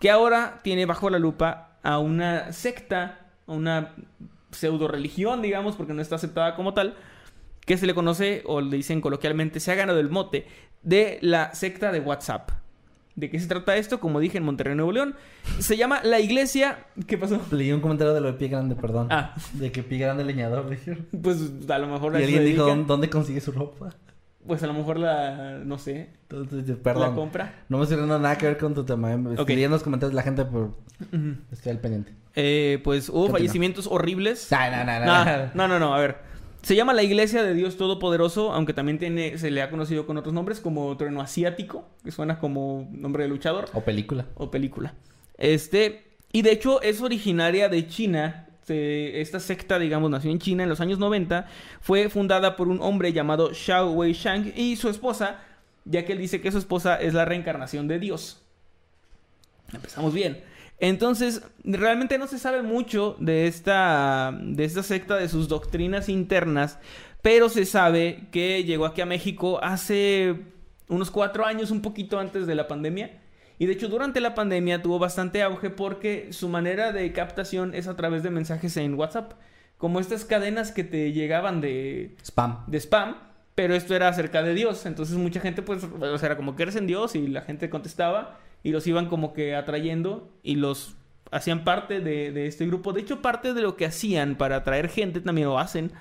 [0.00, 3.94] que ahora tiene bajo la lupa a una secta, a una
[4.50, 6.96] pseudo religión, digamos, porque no está aceptada como tal,
[7.64, 10.46] que se le conoce, o le dicen coloquialmente, se ha ganado el mote,
[10.82, 12.50] de la secta de WhatsApp.
[13.14, 14.00] ¿De qué se trata esto?
[14.00, 15.14] Como dije en Monterrey, Nuevo León.
[15.60, 16.86] Se llama la iglesia...
[17.06, 17.40] ¿Qué pasó?
[17.52, 19.08] Leí un comentario de lo de pie grande, perdón.
[19.10, 19.34] Ah.
[19.54, 21.06] De que pie grande leñador, dijeron.
[21.22, 22.12] Pues a lo mejor...
[22.14, 22.62] Y alguien dijo, dedica.
[22.62, 23.94] ¿dónde, dónde consigue su ropa?
[24.46, 25.60] Pues a lo mejor la...
[25.64, 26.10] no sé.
[26.28, 27.14] Entonces, La perdón.
[27.14, 27.64] compra.
[27.68, 29.10] No me estoy riendo nada que ver con tu tema.
[29.12, 29.14] ¿eh?
[29.14, 30.76] En los comentarios de la gente, pero
[31.12, 31.34] Ujú.
[31.52, 32.12] estoy al pendiente.
[32.34, 34.48] Eh, pues hubo fallecimientos horribles.
[34.50, 35.46] Nah, Nah, nah.
[35.54, 36.18] no, no, no, a ver.
[36.62, 40.16] Se llama la Iglesia de Dios Todopoderoso, aunque también tiene, se le ha conocido con
[40.16, 44.26] otros nombres como Trueno Asiático, que suena como nombre de luchador O película.
[44.34, 44.94] o película.
[45.38, 48.45] Este, y de hecho es originaria de China.
[48.66, 51.46] Se- esta secta, digamos, nació en China en los años 90.
[51.80, 55.40] Fue fundada por un hombre llamado Xiao Wei Shang y su esposa,
[55.84, 58.42] ya que él dice que su esposa es la reencarnación de Dios.
[59.72, 60.42] Empezamos bien.
[60.78, 66.78] Entonces, realmente no se sabe mucho de esta, de esta secta, de sus doctrinas internas,
[67.22, 70.36] pero se sabe que llegó aquí a México hace
[70.88, 73.22] unos cuatro años, un poquito antes de la pandemia.
[73.58, 77.88] Y de hecho, durante la pandemia tuvo bastante auge porque su manera de captación es
[77.88, 79.32] a través de mensajes en WhatsApp.
[79.78, 82.64] Como estas cadenas que te llegaban de, Spam.
[82.66, 83.16] de spam,
[83.54, 84.86] pero esto era acerca de Dios.
[84.86, 87.70] Entonces mucha gente, pues, o sea, era como que eres en Dios y la gente
[87.70, 90.96] contestaba y los iban como que atrayendo y los
[91.30, 92.92] hacían parte de, de este grupo.
[92.92, 95.92] De hecho, parte de lo que hacían para atraer gente, también lo hacen,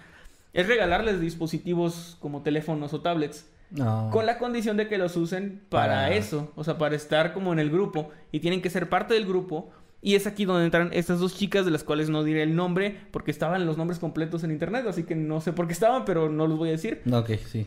[0.53, 3.45] es regalarles dispositivos como teléfonos o tablets.
[3.71, 4.09] No.
[4.11, 7.51] Con la condición de que los usen para, Para- eso, o sea, para estar como
[7.53, 9.71] en el grupo y tienen que ser parte del grupo.
[10.01, 12.95] Y es aquí donde entran estas dos chicas de las cuales no diré el nombre
[13.11, 16.29] porque estaban los nombres completos en internet, así que no sé por qué estaban, pero
[16.29, 17.01] no los voy a decir.
[17.11, 17.65] Ok, sí.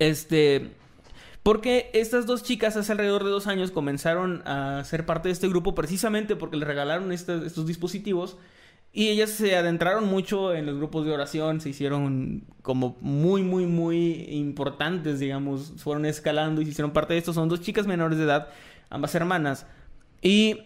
[0.00, 0.70] Este,
[1.44, 5.46] porque estas dos chicas hace alrededor de dos años comenzaron a ser parte de este
[5.48, 8.36] grupo precisamente porque les regalaron estos dispositivos
[8.98, 13.66] Y ellas se adentraron mucho en los grupos de oración, se hicieron como muy, muy,
[13.66, 17.34] muy importantes, digamos, fueron escalando y se hicieron parte de esto.
[17.34, 18.48] Son dos chicas menores de edad,
[18.88, 19.66] ambas hermanas.
[20.22, 20.60] Y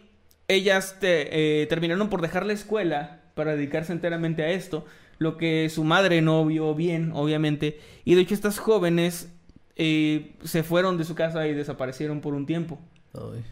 [0.47, 4.85] ellas te- eh, terminaron por dejar la escuela para dedicarse enteramente a esto,
[5.19, 7.81] lo que su madre no vio bien, obviamente.
[8.05, 9.35] Y de hecho estas jóvenes
[9.74, 12.78] eh, se fueron de su casa y desaparecieron por un tiempo.
[13.12, 13.43] Ay.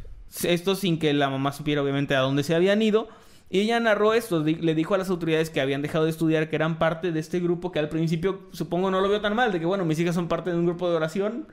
[0.45, 3.09] Esto sin que la mamá supiera obviamente a dónde se habían ido.
[3.51, 6.57] Y ella narró esto, le dijo a las autoridades que habían dejado de estudiar, que
[6.57, 9.61] eran parte de este grupo, que al principio supongo no lo vio tan mal, de
[9.61, 11.47] que bueno, mis hijas son parte de un grupo de oración,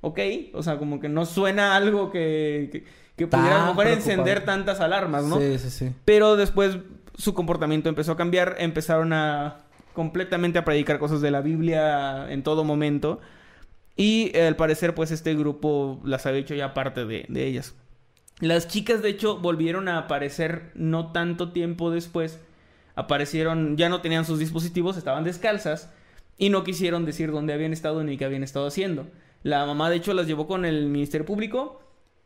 [0.00, 0.18] ok,
[0.54, 2.84] o sea, como que no suena algo que, que,
[3.16, 5.38] que pudiera a lo Tan mejor encender tantas alarmas, ¿no?
[5.38, 5.92] Sí, sí, sí.
[6.04, 6.78] Pero después
[7.16, 9.58] su comportamiento empezó a cambiar, empezaron a
[9.92, 13.20] completamente a predicar cosas de la Biblia en todo momento.
[13.96, 17.74] Y al parecer, pues este grupo las había hecho ya parte de, de ellas.
[18.40, 22.38] Las chicas, de hecho, volvieron a aparecer no tanto tiempo después.
[22.94, 25.90] Aparecieron, ya no tenían sus dispositivos, estaban descalzas
[26.38, 29.06] y no quisieron decir dónde habían estado ni qué habían estado haciendo.
[29.42, 31.80] La mamá, de hecho, las llevó con el Ministerio Público,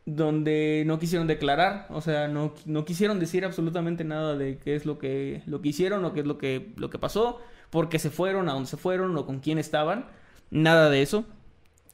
[0.05, 4.85] donde no quisieron declarar, o sea, no, no quisieron decir absolutamente nada de qué es
[4.85, 7.39] lo que, lo que hicieron o qué es lo que, lo que pasó,
[7.69, 10.07] por qué se fueron, a dónde se fueron o con quién estaban,
[10.49, 11.25] nada de eso.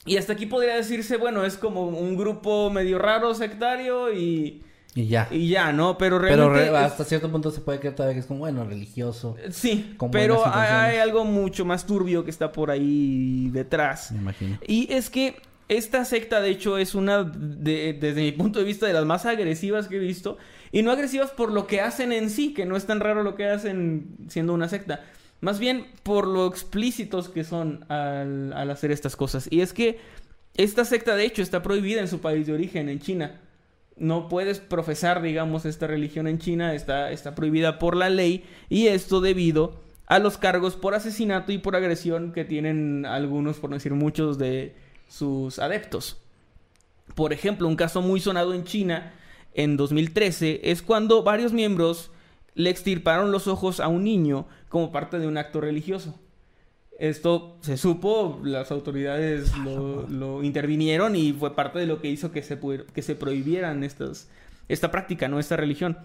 [0.08, 4.64] Y hasta aquí podría decirse, bueno, es como un grupo medio raro, sectario y,
[4.96, 5.28] Y ya.
[5.30, 5.98] y ya, ¿no?
[5.98, 6.72] Pero Pero realmente...
[6.72, 9.36] re- es- hasta cierto punto se puede creer todavía que es como, bueno, religioso.
[9.52, 14.12] Sí, pero hay algo mucho más turbio que está por ahí detrás.
[14.12, 14.58] Me imagino.
[14.66, 15.36] Y es que
[15.70, 19.26] esta secta, de hecho, es una, de- desde mi punto de vista, de las más
[19.26, 20.38] agresivas que he visto.
[20.72, 23.36] Y no agresivas por lo que hacen en sí, que no es tan raro lo
[23.36, 25.02] que hacen siendo una secta.
[25.40, 29.48] Más bien por lo explícitos que son al, hacer estas cosas.
[29.52, 30.00] Y es que
[30.56, 33.40] esta secta, de hecho, está prohibida en su país de origen, en China.
[33.96, 38.46] No puedes profesar, digamos, esta religión en China, está, está prohibida por la ley.
[38.70, 43.70] Y esto debido a los cargos por asesinato y por agresión que tienen algunos, por
[43.70, 44.76] no decir muchos, de
[45.08, 46.18] sus adeptos.
[47.14, 49.14] Por ejemplo, un caso muy sonado en China
[49.54, 52.12] en 2013 es cuando varios miembros
[52.58, 56.20] le extirparon los ojos a un niño como parte de un acto religioso.
[57.00, 62.32] Esto se supo, las autoridades lo, lo intervinieron y fue parte de lo que hizo
[62.32, 62.60] que se,
[62.94, 64.28] que se prohibieran estas,
[64.68, 65.40] esta práctica, ¿no?
[65.40, 66.00] Esta religión.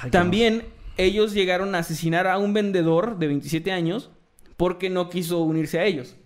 [0.00, 0.64] Ay, También
[0.96, 4.10] ellos llegaron a asesinar a un vendedor de 27 años
[4.56, 6.16] porque no quiso unirse a ellos.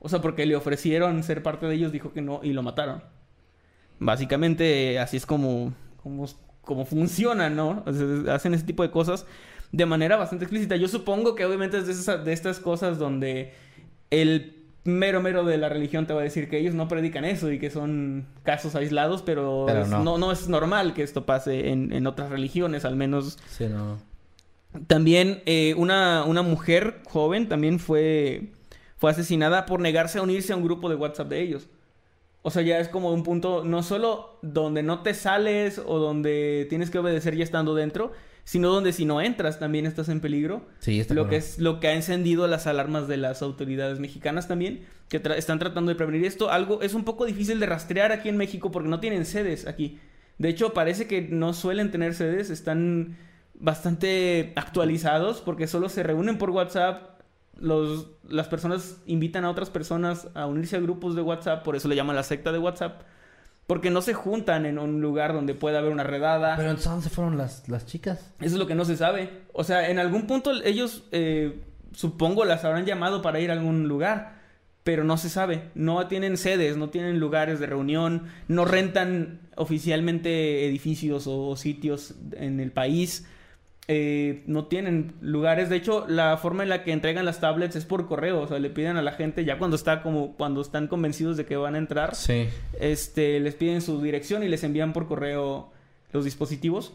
[0.00, 3.04] O sea, porque le ofrecieron ser parte de ellos, dijo que no y lo mataron.
[4.00, 5.72] Básicamente, así es como,
[6.02, 6.26] como,
[6.64, 7.82] como funciona, ¿no?
[7.86, 9.26] O sea, hacen ese tipo de cosas
[9.72, 10.76] de manera bastante explícita.
[10.76, 13.52] Yo supongo que obviamente es de, esas- de estas cosas donde
[14.10, 17.50] el mero mero de la religión te va a decir que ellos no predican eso
[17.50, 20.04] y que son casos aislados, pero, Pero es- no.
[20.04, 20.18] no.
[20.18, 23.98] no es normal que esto pase en, en otras religiones, al menos Sí, no.
[24.86, 28.52] también eh, una, una mujer joven también fue,
[28.96, 31.66] fue asesinada por negarse a unirse a un grupo de WhatsApp de ellos.
[32.46, 36.66] O sea, ya es como un punto no solo donde no te sales o donde
[36.68, 38.12] tienes que obedecer ya estando dentro,
[38.44, 40.66] sino donde si no entras también estás en peligro.
[40.78, 44.46] Sí, está Lo que es lo que ha encendido las alarmas de las autoridades mexicanas
[44.46, 46.50] también, que tra- están tratando de prevenir esto.
[46.50, 49.98] Algo es un poco difícil de rastrear aquí en México porque no tienen sedes aquí.
[50.36, 53.16] De hecho, parece que no suelen tener sedes, están
[53.54, 57.13] bastante actualizados porque solo se reúnen por WhatsApp.
[57.58, 61.88] Los, las personas invitan a otras personas a unirse a grupos de WhatsApp, por eso
[61.88, 63.02] le llaman la secta de WhatsApp,
[63.66, 66.56] porque no se juntan en un lugar donde pueda haber una redada.
[66.56, 68.32] Pero entonces, ¿a ¿dónde se fueron las, las chicas?
[68.40, 69.42] Eso es lo que no se sabe.
[69.52, 71.62] O sea, en algún punto ellos, eh,
[71.92, 74.42] supongo, las habrán llamado para ir a algún lugar,
[74.82, 75.70] pero no se sabe.
[75.74, 82.60] No tienen sedes, no tienen lugares de reunión, no rentan oficialmente edificios o sitios en
[82.60, 83.26] el país.
[83.86, 85.68] Eh, no tienen lugares.
[85.68, 88.40] De hecho, la forma en la que entregan las tablets es por correo.
[88.40, 91.44] O sea, le piden a la gente ya cuando está como cuando están convencidos de
[91.44, 92.48] que van a entrar Sí.
[92.80, 95.70] este, les piden su dirección y les envían por correo
[96.12, 96.94] los dispositivos.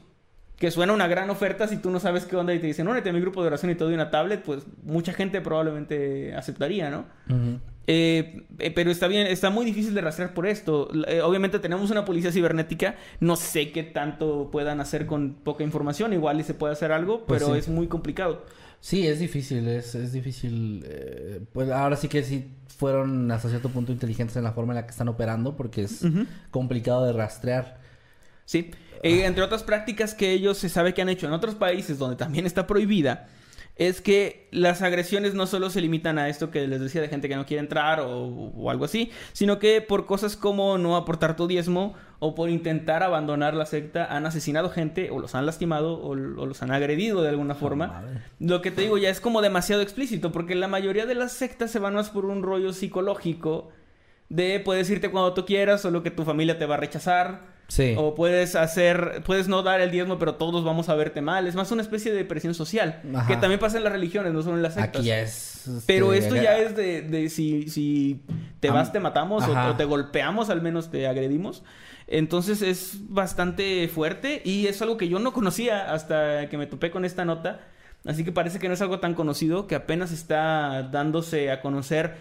[0.58, 3.10] Que suena una gran oferta si tú no sabes qué onda y te dicen, únete
[3.10, 6.90] a mi grupo de oración y te doy una tablet, pues mucha gente probablemente aceptaría,
[6.90, 7.06] ¿no?
[7.92, 10.90] Eh, eh, pero está bien, está muy difícil de rastrear por esto.
[11.08, 16.14] Eh, obviamente tenemos una policía cibernética, no sé qué tanto puedan hacer con poca información,
[16.14, 17.60] igual y se puede hacer algo, Pues pero sí.
[17.60, 18.46] es muy complicado.
[18.80, 20.84] Sí, es difícil, es, es difícil.
[20.88, 22.46] eh, pues ahora sí que sí
[22.78, 26.04] fueron hasta cierto punto inteligentes en la forma en la que están operando porque es
[26.52, 27.80] complicado de rastrear.
[28.46, 28.70] Sí.
[29.02, 32.18] Eh, entre otras prácticas que ellos se sabe que han hecho en otros países donde
[32.18, 33.28] también está prohibida,
[33.80, 37.30] es que las agresiones no solo se limitan a esto que les decía de gente
[37.30, 41.38] que no quiere entrar o, o algo así, sino que por cosas como no aportar
[41.38, 45.94] tu diezmo o por intentar abandonar la secta han asesinado gente o los han lastimado
[45.94, 47.88] o, o los han agredido de alguna forma.
[47.88, 48.22] madre.
[48.40, 51.72] Lo que te digo ya es como demasiado explícito porque la mayoría de las sectas
[51.72, 53.72] se van más por un rollo psicológico
[54.28, 57.59] de puedes irte cuando tú quieras, solo que tu familia te va a rechazar.
[57.70, 57.94] Sí.
[57.98, 61.48] O puedes hacer, puedes no dar el diezmo, pero todos vamos a verte mal.
[61.48, 63.02] Es más una especie de presión social.
[63.16, 63.28] Ajá.
[63.28, 65.00] Que también pasa en las religiones, no solo en las sectas.
[65.00, 65.68] Aquí ya es.
[65.68, 68.22] este, Pero esto ya es de, de si, si
[68.60, 71.64] te vas, te matamos o te golpeamos, al menos te agredimos.
[72.08, 76.90] Entonces es bastante fuerte y es algo que yo no conocía hasta que me topé
[76.90, 77.60] con esta nota.
[78.04, 82.16] Así que parece que no es algo tan conocido, que apenas está dándose a conocer,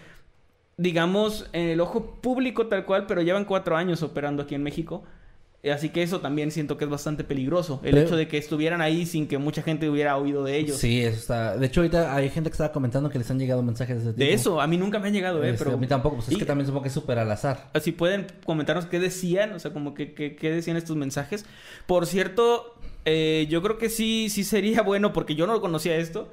[0.77, 5.03] digamos, en el ojo público tal cual, pero llevan cuatro años operando aquí en México.
[5.73, 7.81] Así que eso también siento que es bastante peligroso.
[7.83, 10.77] El Pero- hecho de que estuvieran ahí sin que mucha gente hubiera oído de ellos.
[10.77, 11.57] Sí, eso está.
[11.57, 14.11] De hecho, ahorita hay gente que estaba comentando que les han llegado mensajes de ese
[14.13, 14.19] tipo.
[14.25, 15.49] De eso, a mí nunca me han llegado, ¿eh?
[15.49, 17.69] Este, Pero A mí tampoco, pues es que también supongo que es súper al azar.
[17.81, 21.45] Si pueden comentarnos qué decían, o sea, como que, que- qué decían estos mensajes.
[21.87, 26.31] Por cierto, eh, yo creo que sí, sí sería bueno, porque yo no conocía esto,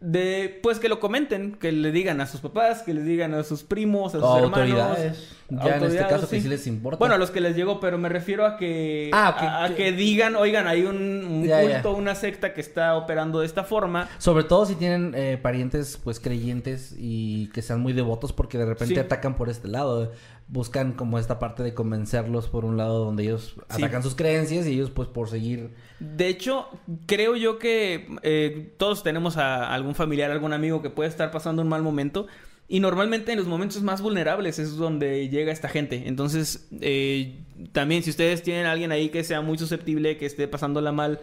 [0.00, 3.42] de pues que lo comenten, que le digan a sus papás, que les digan a
[3.44, 4.58] sus primos, a sus O hermanos.
[4.58, 5.28] autoridades.
[5.50, 6.98] Ya en este Autoridades, caso que sí les importa.
[6.98, 9.76] Bueno, a los que les llegó, pero me refiero a que Ah, a, a que-
[9.76, 11.80] que digan, oigan, hay un, un Ya, ya.
[11.82, 14.10] culto, una secta que está operando de esta forma.
[14.18, 18.66] Sobre todo si tienen eh, parientes pues creyentes y que sean muy devotos porque de
[18.66, 19.00] repente Sí.
[19.00, 20.12] atacan por este lado.
[20.50, 23.82] Buscan como esta parte de convencerlos por un lado donde ellos Sí.
[23.82, 25.74] atacan sus creencias y ellos pues por seguir...
[25.98, 26.68] De hecho,
[27.06, 31.62] creo yo que eh, todos tenemos a algún familiar, algún amigo que puede estar pasando
[31.62, 32.26] un mal momento.
[32.70, 36.02] Y normalmente en los momentos más vulnerables es donde llega esta gente.
[36.06, 37.38] Entonces, eh,
[37.72, 41.20] también si ustedes tienen a alguien ahí que sea muy susceptible, que esté pasándola mal,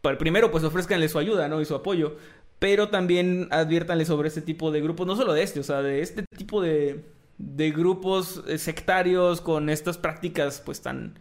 [0.00, 1.60] pa- primero pues ofrézcanle su ayuda, ¿no?
[1.60, 2.16] Y su apoyo.
[2.58, 6.00] Pero también adviértanle sobre este tipo de grupos, no solo de este, o sea, de
[6.00, 7.04] este tipo de,
[7.36, 11.18] de grupos sectarios con estas prácticas pues tan,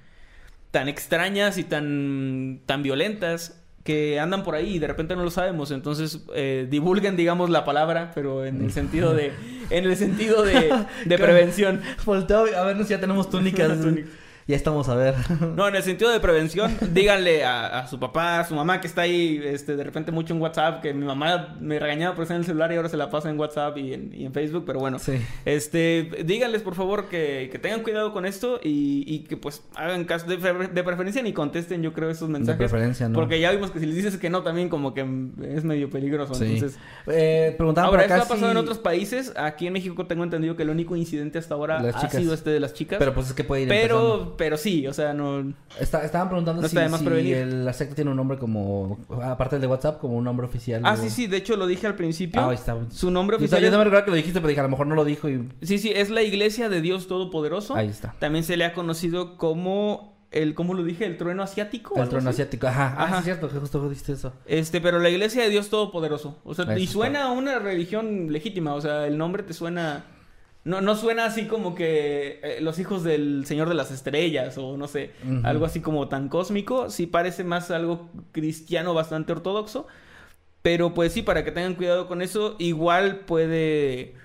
[0.71, 5.31] tan extrañas y tan, tan violentas que andan por ahí y de repente no lo
[5.31, 5.71] sabemos.
[5.71, 9.31] Entonces, eh, divulguen, digamos, la palabra, pero en el sentido de,
[9.69, 10.73] en el sentido de,
[11.05, 11.79] de prevención.
[12.05, 13.71] Volteo, a ver si ya tenemos túnicas.
[14.47, 15.13] Ya estamos a ver.
[15.57, 18.87] No, en el sentido de prevención, díganle a, a su papá, a su mamá que
[18.87, 22.35] está ahí, este, de repente mucho en WhatsApp, que mi mamá me regañaba por estar
[22.35, 24.63] en el celular y ahora se la pasa en WhatsApp y en, y en Facebook,
[24.65, 24.99] pero bueno.
[24.99, 25.13] Sí.
[25.45, 30.05] Este, díganles por favor que, que tengan cuidado con esto y, y que pues hagan
[30.05, 32.57] caso de, pre- de preferencia ni contesten yo creo esos mensajes.
[32.57, 33.15] preferencia, ¿no?
[33.15, 35.01] Porque ya vimos que si les dices que no también como que
[35.55, 36.35] es medio peligroso.
[36.35, 36.45] Sí.
[36.45, 39.33] Entonces, Eh, preguntaban ahora por acá esto ha pasado en otros países.
[39.35, 42.59] Aquí en México tengo entendido que el único incidente hasta ahora ha sido este de
[42.59, 42.99] las chicas.
[42.99, 45.53] Pero pues es que puede ir pero, pero sí, o sea, no...
[45.79, 48.99] Está- estaban preguntando No si, está si el- la secta tiene un nombre como...
[49.23, 50.81] Aparte del de WhatsApp, como un nombre oficial.
[50.85, 52.39] Ah, o- sí, sí, de hecho lo dije al principio.
[52.41, 52.77] Ah, ahí está.
[52.89, 54.87] Su nombre oficial yo no me recuerdo que lo dijiste, pero dije, a lo mejor
[54.87, 55.49] no lo dijo y...
[55.61, 57.75] Sí, sí, es la Iglesia de Dios Todopoderoso.
[57.75, 58.13] Ahí está.
[58.19, 61.05] También se le ha conocido como el, ¿cómo lo dije?
[61.05, 61.95] El trueno asiático.
[61.95, 62.27] El así.
[62.27, 62.67] asiático.
[62.67, 62.95] Ajá.
[62.97, 64.33] Ah, sí es cierto, que justo dijiste eso.
[64.45, 66.37] Este, pero la Iglesia de Dios Todopoderoso.
[66.43, 66.93] O sea, Eso y está.
[66.93, 68.73] suena a una religión legítima.
[68.73, 70.03] O sea, el nombre te suena.
[70.67, 74.75] No, no suena así como que eh, los hijos del Señor de las Estrellas o
[74.75, 75.11] no sé,
[75.43, 76.89] algo así como tan cósmico.
[76.89, 79.87] Sí parece más algo cristiano bastante ortodoxo.
[80.61, 84.15] Pero pues sí, para que tengan cuidado con eso, igual puede...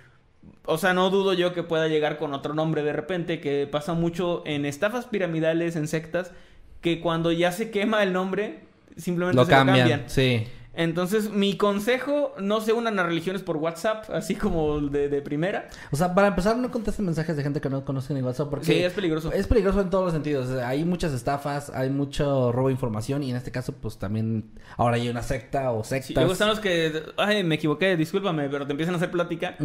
[0.64, 3.94] O sea, no dudo yo que pueda llegar con otro nombre de repente, que pasa
[3.94, 6.32] mucho en estafas piramidales, en sectas,
[6.80, 8.58] que cuando ya se quema el nombre,
[8.96, 9.78] simplemente Lo se lo cambian.
[9.78, 10.10] cambian.
[10.10, 10.48] Sí.
[10.74, 15.68] Entonces, mi consejo, no se unan a religiones por WhatsApp, así como de, de primera.
[15.90, 18.64] O sea, para empezar, no contesten mensajes de gente que no conocen en WhatsApp porque...
[18.66, 19.30] Sí, es peligroso.
[19.32, 20.48] Es peligroso en todos los sentidos.
[20.62, 24.50] Hay muchas estafas, hay mucho robo de información y en este caso, pues también...
[24.78, 26.14] Ahora hay una secta o Sí, sectas.
[26.16, 29.56] luego están los que, ay, me equivoqué, discúlpame, pero te empiezan a hacer plática.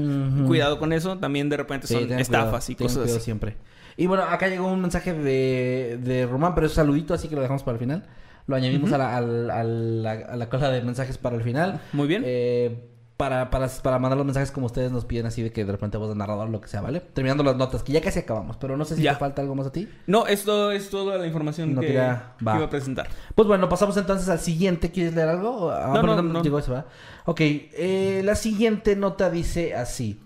[0.45, 3.19] Cuidado con eso, también de repente Sí, son estafas cuidado, y cosas así.
[3.21, 3.55] siempre.
[3.95, 7.41] Y bueno, acá llegó un mensaje de, de Román, pero es saludito, así que lo
[7.41, 8.03] dejamos para el final.
[8.47, 11.81] Lo añadimos a, la, al- la, a la de mensajes para el final.
[11.93, 12.23] Muy bien.
[12.25, 15.71] Eh, para, para, para mandar los mensajes como ustedes nos piden, así de que de
[15.71, 16.99] repente voz de narrador, lo que sea, ¿vale?
[17.01, 19.13] Terminando las notas, que ya casi acabamos, pero no sé si Ya.
[19.13, 19.89] te falta algo más a ti.
[20.05, 23.07] No, esto es toda la información No que, iba a presentar.
[23.33, 24.91] Pues bueno, pasamos entonces al siguiente.
[24.91, 25.71] ¿Quieres leer algo?
[25.71, 26.41] Ah, No, no, no.
[26.43, 26.85] digo eso, ¿verdad?
[27.25, 30.21] Ok, eh, la siguiente nota dice así.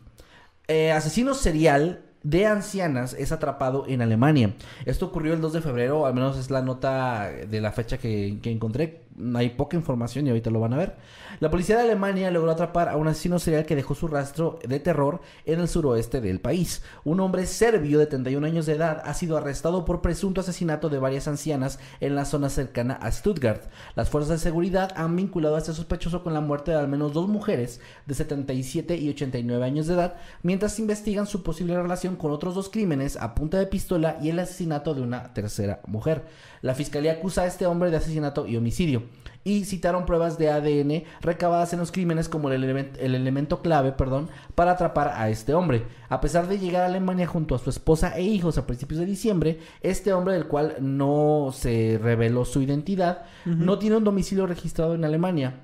[0.67, 4.53] Eh, asesino serial de ancianas es atrapado en Alemania.
[4.85, 8.39] Esto ocurrió el 2 de febrero, al menos es la nota de la fecha que,
[8.41, 9.01] que encontré.
[9.35, 10.95] Hay poca información y ahorita lo van a ver.
[11.39, 14.79] La policía de Alemania logró atrapar a un asesino serial que dejó su rastro de
[14.79, 16.83] terror en el suroeste del país.
[17.03, 20.99] Un hombre serbio de 31 años de edad ha sido arrestado por presunto asesinato de
[20.99, 23.63] varias ancianas en la zona cercana a Stuttgart.
[23.95, 27.13] Las fuerzas de seguridad han vinculado a este sospechoso con la muerte de al menos
[27.13, 32.31] dos mujeres de 77 y 89 años de edad, mientras investigan su posible relación con
[32.31, 36.23] otros dos crímenes a punta de pistola y el asesinato de una tercera mujer.
[36.61, 39.03] La fiscalía acusa a este hombre de asesinato y homicidio
[39.43, 44.29] y citaron pruebas de ADN recabadas en los crímenes como el, el elemento clave perdón,
[44.55, 45.83] para atrapar a este hombre.
[46.09, 49.05] A pesar de llegar a Alemania junto a su esposa e hijos a principios de
[49.05, 54.95] diciembre, este hombre del cual no se reveló su identidad, no tiene un domicilio registrado
[54.95, 55.61] en Alemania.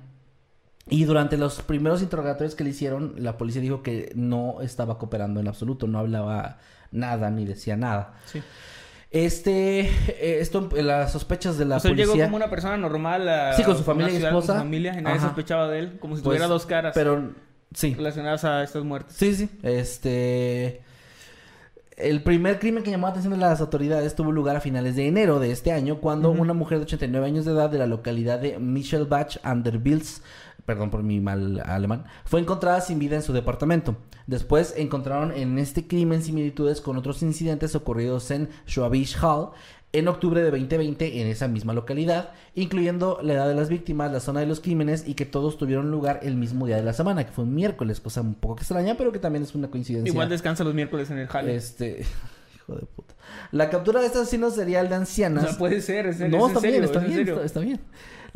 [0.90, 5.38] Y durante los primeros interrogatorios que le hicieron, la policía dijo que no estaba cooperando
[5.38, 6.58] en absoluto, no hablaba
[6.90, 8.14] nada ni decía nada.
[8.24, 8.40] Sí.
[9.10, 12.14] Este, eh, esto, las sospechas de la o sea, él policía.
[12.14, 14.32] llegó como una persona normal a Sí, con su familia y esposa.
[14.32, 15.26] Con su familia y nadie Ajá.
[15.28, 17.30] sospechaba de él, como si Pues, tuviera dos caras Pero,
[17.74, 17.94] sí.
[17.94, 19.16] relacionadas a estas muertes.
[19.16, 19.48] Sí, sí.
[19.62, 20.82] Este.
[21.96, 25.08] El primer crimen que llamó la atención de las autoridades tuvo lugar a finales de
[25.08, 28.38] enero de este año, cuando una mujer de 89 años de edad de la localidad
[28.38, 30.22] de Michelbach an der Wils,
[30.68, 33.96] perdón por mi mal alemán, fue encontrada sin vida en su departamento.
[34.26, 39.52] Después encontraron en este crimen similitudes con otros incidentes ocurridos en Schwabisch Hall
[39.94, 44.20] en octubre de 2020 en esa misma localidad, incluyendo la edad de las víctimas, la
[44.20, 47.24] zona de los crímenes y que todos tuvieron lugar el mismo día de la semana,
[47.24, 50.12] que fue un miércoles, cosa un poco extraña, pero que también es una coincidencia.
[50.12, 51.56] Igual descansa los miércoles en el jale.
[51.56, 52.04] Este,
[52.54, 53.14] hijo de puta.
[53.52, 55.44] La captura de este asesino serial de ancianas.
[55.44, 57.34] sea, puede ser, es, no, está serio, bien, está es en bien, serio.
[57.36, 57.80] está, está bien.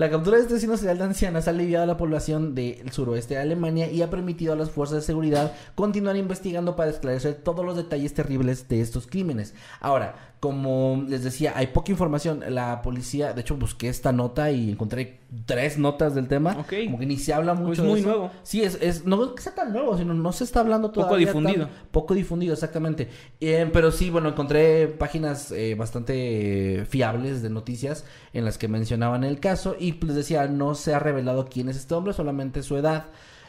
[0.02, 3.34] La captura de este asesino serial de ancianas ha aliviado a la población del suroeste
[3.34, 7.64] de Alemania y ha permitido a las fuerzas de seguridad continuar investigando para esclarecer todos
[7.64, 9.54] los detalles terribles de estos crímenes.
[9.78, 12.42] Ahora, como les decía, hay poca información.
[12.48, 16.56] La policía, de hecho, busqué esta nota y encontré tres notas del tema.
[16.58, 16.72] Ok.
[16.86, 18.08] Como que ni se habla mucho de muy eso.
[18.08, 18.30] nuevo.
[18.42, 21.06] Sí, es, es no es que sea tan nuevo, sino no se está hablando Poco
[21.06, 21.32] todavía.
[21.32, 21.68] tan- difundido.
[21.92, 23.08] poco difundido, exactamente.
[23.40, 28.66] Eh, pero sí, bueno, encontré páginas eh, bastante eh, fiables de noticias en las que
[28.66, 32.64] mencionaban el caso y pues decía, no se ha revelado quién es este hombre, solamente
[32.64, 33.04] su edad.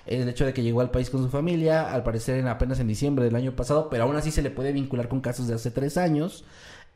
[0.06, 2.88] El hecho de que llegó al país con su familia, al parecer en apenas en
[2.88, 5.72] diciembre del año pasado, pero aún así se le puede vincular con casos de hace
[5.72, 6.44] tres años.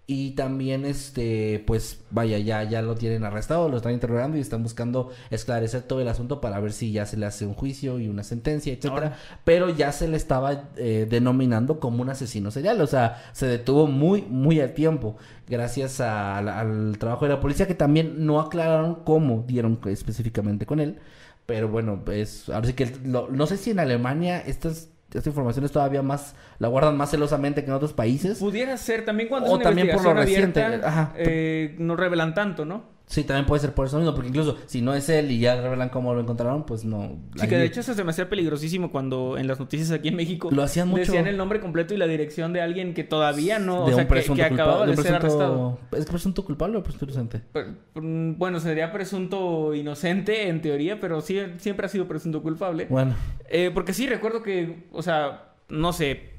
[0.09, 4.63] Y también, este, pues, vaya, ya, ya lo tienen arrestado, lo están interrogando y están
[4.63, 8.07] buscando esclarecer todo el asunto para ver si ya se le hace un juicio y
[8.07, 9.17] una sentencia, etcétera.
[9.43, 13.85] Pero ya se le estaba eh, denominando como un asesino serial, o sea, se detuvo
[13.87, 18.95] muy, muy a tiempo, gracias a- al trabajo de la policía que también no aclararon
[19.03, 20.99] cómo dieron específicamente con él.
[21.45, 25.63] Pero bueno, pues, ahora sí que lo- no sé si en Alemania estas, esta información
[25.65, 28.39] es todavía más, la guardan más celosamente que en otros países.
[28.39, 31.13] Pudiera ser también cuando O es una también por lo reciente, abierta, ajá.
[31.15, 32.96] eh, no revelan tanto, ¿no?
[33.09, 35.59] Sí, también puede ser por eso mismo, porque incluso si no es él y ya
[35.61, 37.17] revelan cómo lo encontraron, pues no.
[37.35, 40.09] Sí, ahí- que de hecho eso se me hacía peligrosísimo cuando en las noticias aquí
[40.09, 41.03] en México Lo hacían mucho.
[41.03, 43.95] decían el nombre completo y la dirección de alguien que todavía no, de o sea,
[43.95, 45.79] un que, presunto que acababa culpable, de un ser presunto- arrestado.
[45.97, 47.41] ¿Es presunto culpable o presunto inocente?
[47.53, 52.87] Pero, mm, Bueno, sería presunto inocente en teoría, pero sí, siempre ha sido presunto culpable.
[52.89, 53.15] Bueno,
[53.49, 56.31] Eh, porque sí, recuerdo que, o sea, no sé,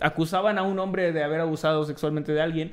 [0.00, 2.72] acusaban a un hombre de haber abusado sexualmente de alguien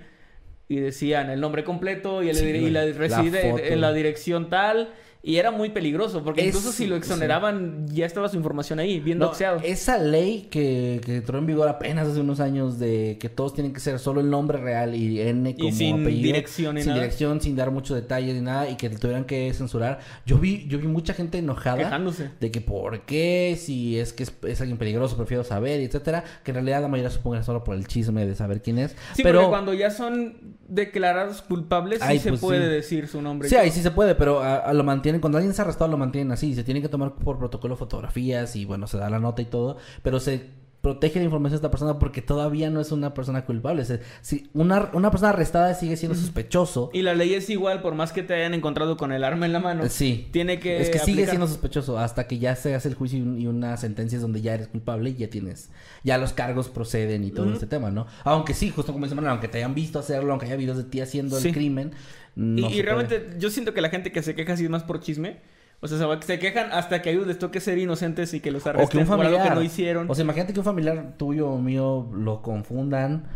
[0.69, 2.93] y decían el nombre completo y, el, Sí, y la güey.
[2.93, 4.89] reside la dirección tal.
[5.27, 9.01] Y era muy peligroso, porque Es- incluso si lo exoneraban, ya estaba su información ahí,
[9.01, 9.59] bien no, doxeado.
[9.61, 13.73] esa ley que, que entró en vigor apenas hace unos años de que todos tienen
[13.73, 16.23] que ser solo el nombre real y N como sin apellido.
[16.27, 16.99] dirección sin nada.
[17.01, 19.99] dirección, sin dar muchos detalles ni nada y que tuvieran que censurar.
[20.25, 21.77] Yo vi, yo vi mucha gente enojada.
[21.77, 22.29] Quejándose.
[22.39, 26.23] De que por qué, si es que es, es alguien peligroso, prefiero saber, y etcétera.
[26.45, 28.95] Que en realidad la mayoría supongo que solo por el chisme de saber quién es.
[29.13, 32.69] Sí, pero cuando ya son declarados culpables, sí Ay, se pues puede sí.
[32.69, 33.49] decir su nombre.
[33.49, 35.97] Sí, ahí sí se puede, pero a- a lo mantienen, cuando alguien es arrestado lo
[35.97, 39.41] mantienen así, se tienen que tomar por protocolo fotografías y bueno, se da la nota
[39.41, 43.13] y todo, pero se protege la información de esta persona porque todavía no es una
[43.13, 43.83] persona culpable.
[44.21, 46.91] Si una, una persona arrestada sigue siendo sospechoso.
[46.93, 49.53] Y la ley es igual, por más que te hayan encontrado con el arma en
[49.53, 49.83] la mano.
[49.89, 50.29] Sí.
[50.31, 50.79] Tiene que.
[50.79, 53.47] es que sigue siendo sospechoso hasta que ya se hace el juicio y, un- y
[53.47, 55.71] una sentencia es donde ya eres culpable y ya tienes,
[56.05, 58.05] ya los cargos proceden y todo este tema, ¿no?
[58.23, 60.83] Aunque sí, justo como dice Manuel, aunque te hayan visto hacerlo, aunque haya videos de
[60.85, 61.49] ti haciendo Sí.
[61.49, 61.91] el crimen.
[62.37, 62.81] Y, no y se puede.
[62.83, 65.37] realmente yo siento que la gente que se queja así es más por chisme.
[65.79, 68.61] O sea, se, quejan hasta que a ellos les toque ser inocentes y que los
[68.61, 69.41] O que arresten un por familiar.
[69.41, 70.09] algo que no hicieron.
[70.09, 73.27] O sea, imagínate que un familiar tuyo o mío lo confundan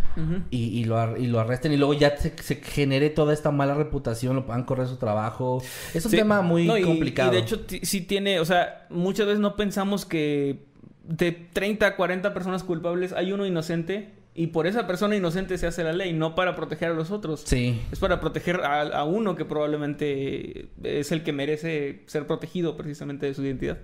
[0.50, 3.76] y, y lo, y lo arresten y luego ya se, se genere toda esta mala
[3.76, 5.62] reputación, lo puedan correr su trabajo.
[5.94, 6.18] Es un Sí.
[6.18, 7.32] tema muy No, y- complicado.
[7.32, 10.66] Y de hecho, sí tiene, o sea, muchas veces no pensamos que
[11.04, 15.68] de 30 a 40 personas culpables hay uno inocente y por esa persona inocente se
[15.68, 17.44] hace la ley, no para proteger a los otros.
[17.46, 17.82] Sí.
[17.92, 23.26] Es para proteger a, a uno que probablemente es el que merece ser protegido precisamente
[23.26, 23.78] de su identidad.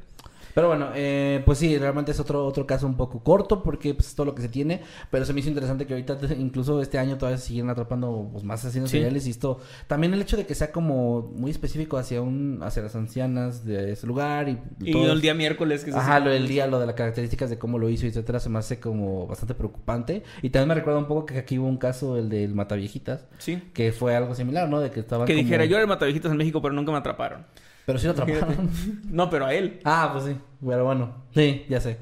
[0.58, 4.08] Pero bueno, eh, pues sí, realmente es otro otro caso un poco corto porque pues,
[4.08, 4.82] es todo lo que se tiene,
[5.12, 8.44] pero se me hizo interesante que ahorita incluso este año todavía se siguen atrapando pues,
[8.44, 8.98] más asesinos Sí.
[8.98, 12.82] seriales y esto también el hecho de que sea como muy específico hacia un hacia
[12.82, 16.48] las ancianas de ese lugar y, Y el día miércoles que se Ajá, lo del
[16.48, 19.54] día, lo de las características de cómo lo hizo, etcétera, se me hace como bastante
[19.54, 20.24] preocupante.
[20.42, 23.62] Y también me recuerda un poco que aquí hubo un caso, el del Mataviejitas, Sí.
[23.76, 24.80] que fue algo similar, ¿no?
[24.80, 26.98] De que estaba Que como- dijera, yo era el mataviejitas en México, pero nunca me
[26.98, 27.46] atraparon.
[27.88, 28.70] Pero sí lo atraparon.
[29.10, 29.80] No, pero a él.
[29.86, 30.36] ah, pues sí.
[30.64, 31.98] Pero bueno, sí, ya sé.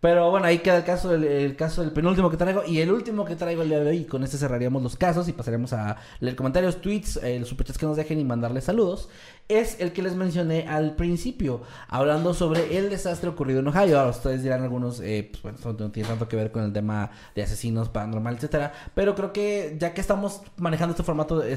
[0.00, 2.90] Pero bueno, ahí queda el caso, el, el caso, el penúltimo que traigo y el
[2.92, 3.96] último que traigo el día de hoy.
[3.98, 7.78] Y con este cerraríamos los casos y pasaremos a leer comentarios, tweets, eh, los superchats
[7.78, 9.08] que nos dejen y mandarles saludos.
[9.48, 13.98] Es el que les mencioné al principio, hablando sobre el desastre ocurrido en Ohio.
[13.98, 17.10] Ahora ustedes dirán algunos, eh, pues bueno, no tiene tanto que ver con el tema
[17.34, 18.72] de asesinos paranormal, etcétera.
[18.94, 21.48] Pero creo que ya que estamos manejando este formato de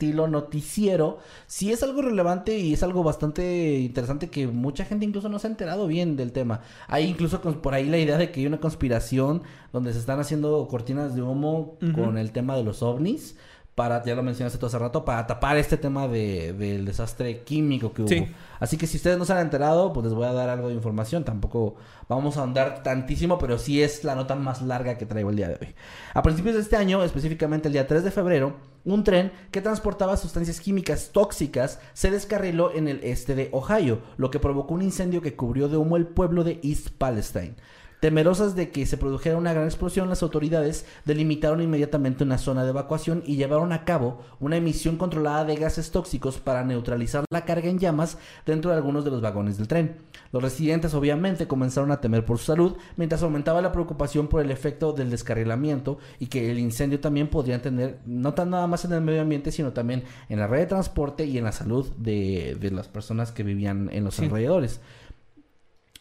[0.00, 5.28] estilo noticiero, sí es algo relevante y es algo bastante interesante que mucha gente incluso
[5.28, 6.62] no se ha enterado bien del tema.
[6.88, 9.42] Hay incluso por ahí la idea de que hay una conspiración
[9.74, 13.36] donde se están haciendo cortinas de humo con el tema de los ovnis.
[13.74, 17.92] Para, ya lo mencionaste tú hace rato, para tapar este tema de, del desastre químico
[17.92, 18.08] que hubo.
[18.08, 18.26] Sí.
[18.58, 20.74] Así que si ustedes no se han enterado, pues les voy a dar algo de
[20.74, 21.24] información.
[21.24, 21.76] Tampoco
[22.08, 25.48] vamos a ahondar tantísimo, pero sí es la nota más larga que traigo el día
[25.48, 25.74] de hoy.
[26.12, 30.16] A principios de este año, específicamente el día 3 de febrero, un tren que transportaba
[30.16, 35.22] sustancias químicas tóxicas se descarriló en el este de Ohio, lo que provocó un incendio
[35.22, 37.54] que cubrió de humo el pueblo de East Palestine.
[38.00, 42.70] Temerosas de que se produjera una gran explosión, las autoridades delimitaron inmediatamente una zona de
[42.70, 47.68] evacuación y llevaron a cabo una emisión controlada de gases tóxicos para neutralizar la carga
[47.68, 48.16] en llamas
[48.46, 49.96] dentro de algunos de los vagones del tren.
[50.32, 54.50] Los residentes obviamente comenzaron a temer por su salud, mientras aumentaba la preocupación por el
[54.50, 58.94] efecto del descarrilamiento y que el incendio también podría tener, no tan nada más en
[58.94, 62.56] el medio ambiente, sino también en la red de transporte y en la salud de,
[62.58, 64.24] de las personas que vivían en los Sí.
[64.24, 64.80] alrededores.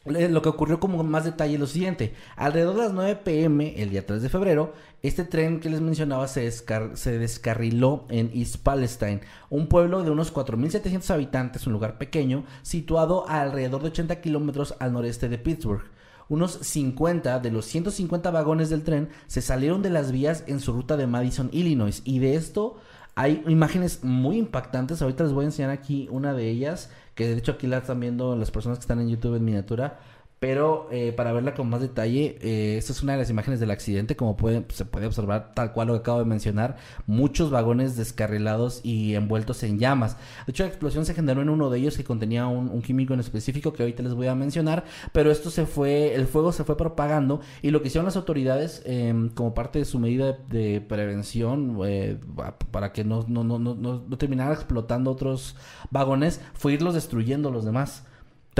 [0.05, 2.13] Eh, Lo que ocurrió como más detalle es lo siguiente.
[2.37, 4.73] Alrededor de las 9 pm, el día 3 de febrero,
[5.03, 10.33] este tren que les mencionaba se, se descarriló en East Palestine, un pueblo de unos
[10.33, 15.83] 4.700 habitantes, un lugar pequeño, situado a alrededor de 80 kilómetros al noreste de Pittsburgh.
[16.29, 20.71] Unos 50 de los 150 vagones del tren se salieron de las vías en su
[20.73, 22.77] ruta de Madison, Illinois, y de esto
[23.15, 25.01] hay imágenes muy impactantes.
[25.01, 26.89] Ahorita les voy a enseñar aquí una de ellas,
[27.19, 29.99] que de hecho aquí la están viendo las personas que están en YouTube en miniatura.
[30.39, 33.71] Pero eh, para verla con más detalle, eh, esta es una de las imágenes del
[33.71, 37.97] accidente, como pueden, se puede observar tal cual lo que acabo de mencionar, muchos vagones
[37.97, 40.15] descarrilados y envueltos en llamas.
[40.47, 43.19] De hecho, la explosión se generó en uno de ellos que contenía un, químico en
[43.19, 46.77] específico que ahorita les voy a mencionar, pero esto se fue, el fuego se fue
[46.77, 50.81] propagando y lo que hicieron las autoridades em, como parte de su medida de, de
[50.81, 55.55] prevención eh, pa- para que no, no, no, no, no terminara explotando otros
[55.91, 58.05] vagones fue irlos destruyendo los demás.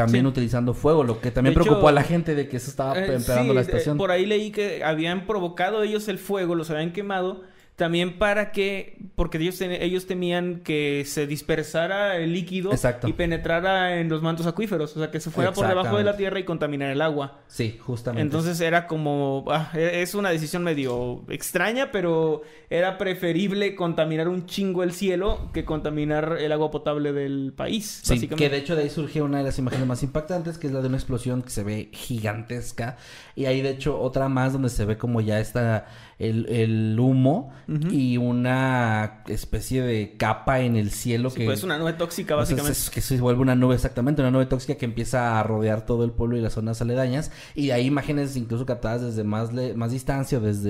[0.05, 0.29] También Sí.
[0.29, 2.97] utilizando fuego, lo que también De hecho, preocupó a la gente de que se estaba
[2.97, 3.97] Eh, empeorando sí, la eh, estación.
[3.97, 7.41] por ahí leí que habían provocado ellos el fuego, los habían quemado,
[7.79, 13.07] también para que, porque ellos, ellos temían que se dispersara el líquido Exacto.
[13.07, 16.15] y penetrara en los mantos acuíferos, o sea, que se fuera por debajo de la
[16.15, 17.39] tierra y contaminara el agua.
[17.47, 18.21] Sí, justamente.
[18.21, 24.45] Entonces era como, ah, e- es una decisión medio extraña, pero era preferible contaminar un
[24.45, 28.43] chingo el cielo que contaminar el agua potable del país, Sí, básicamente.
[28.43, 30.81] que de hecho de ahí surge una de las imágenes más impactantes, que es la
[30.81, 32.97] de una explosión que se ve gigantesca.
[33.35, 35.87] Y hay de hecho otra más donde se ve como ya está
[36.19, 37.51] el, el humo
[37.91, 41.45] y una especie de capa en el cielo Sí, que...
[41.45, 42.73] pues es una nube tóxica, básicamente.
[42.73, 46.03] es- que se vuelve una nube, exactamente, una nube tóxica que empieza a rodear todo
[46.03, 47.31] el pueblo y las zonas aledañas.
[47.55, 50.69] Y hay imágenes incluso captadas desde más, le- más distancia, desde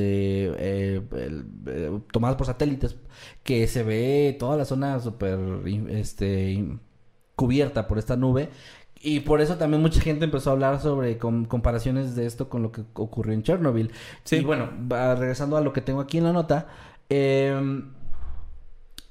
[0.58, 2.96] eh, el- eh, tomadas por satélites,
[3.44, 5.40] que se ve toda la zona súper
[5.90, 6.64] este,
[7.36, 8.50] cubierta por esta nube.
[9.02, 12.62] Y por eso también mucha gente empezó a hablar sobre com- comparaciones de esto con
[12.64, 13.92] lo que ocurrió en Chernobyl.
[14.26, 14.38] Sí.
[14.38, 16.68] Y bueno, regresando a lo que tengo aquí en la nota.
[17.10, 17.92] em,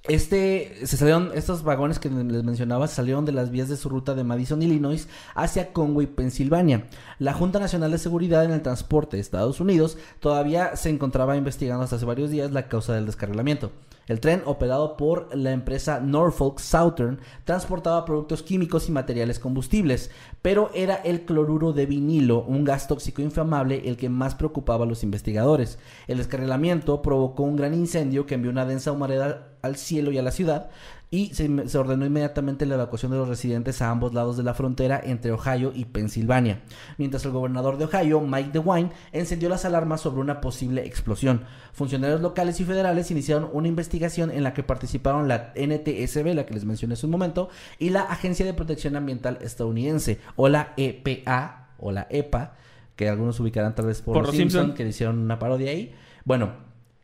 [0.05, 4.15] este, se salieron, estos vagones que les mencionaba salieron de las vías de su ruta
[4.15, 6.87] de Madison, Illinois, hacia Conway, Pensilvania.
[7.19, 11.85] La Junta Nacional de Seguridad en el Transporte de Estados Unidos todavía se encontraba investigando
[11.85, 13.71] hasta hace varios días la causa del descarrilamiento.
[14.09, 20.11] El tren, operado por la empresa Norfolk Southern, transportaba productos químicos y materiales combustibles,
[20.41, 24.89] pero era el cloruro de vinilo, un gas tóxico inflamable, el que más preocupaba a
[24.89, 25.79] los investigadores.
[26.07, 30.23] El descarrilamiento provocó un gran incendio que envió una densa humareda al cielo y a
[30.23, 30.71] la ciudad
[31.11, 34.55] y se, se ordenó inmediatamente la evacuación de los residentes a ambos lados de la
[34.55, 36.61] frontera entre Ohio y Pensilvania,
[36.99, 41.45] mientras el gobernador de Ohio, Mike DeWine, encendió las alarmas sobre una posible explosión.
[41.73, 46.55] Funcionarios locales y federales iniciaron una investigación en la que participaron la NTSB, la que
[46.55, 47.49] les mencioné hace un momento,
[47.79, 52.55] y la Agencia de Protección Ambiental estadounidense, o la EPA, o la EPA,
[52.97, 54.77] que algunos ubicarán tal vez por, Por los Simpson, Simpson.
[54.77, 55.95] que hicieron una parodia ahí.
[56.25, 56.53] Bueno,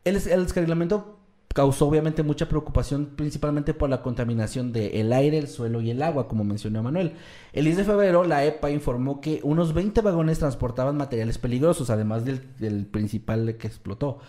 [0.03, 1.14] el, el descarrilamiento
[1.55, 6.27] causó obviamente mucha preocupación principalmente por la contaminación del aire, el suelo y el agua,
[6.27, 7.13] como mencionó Manuel.
[7.53, 12.25] El 10 de febrero, la EPA informó que unos 20 vagones transportaban materiales peligrosos, además
[12.25, 14.19] del, del principal que explotó.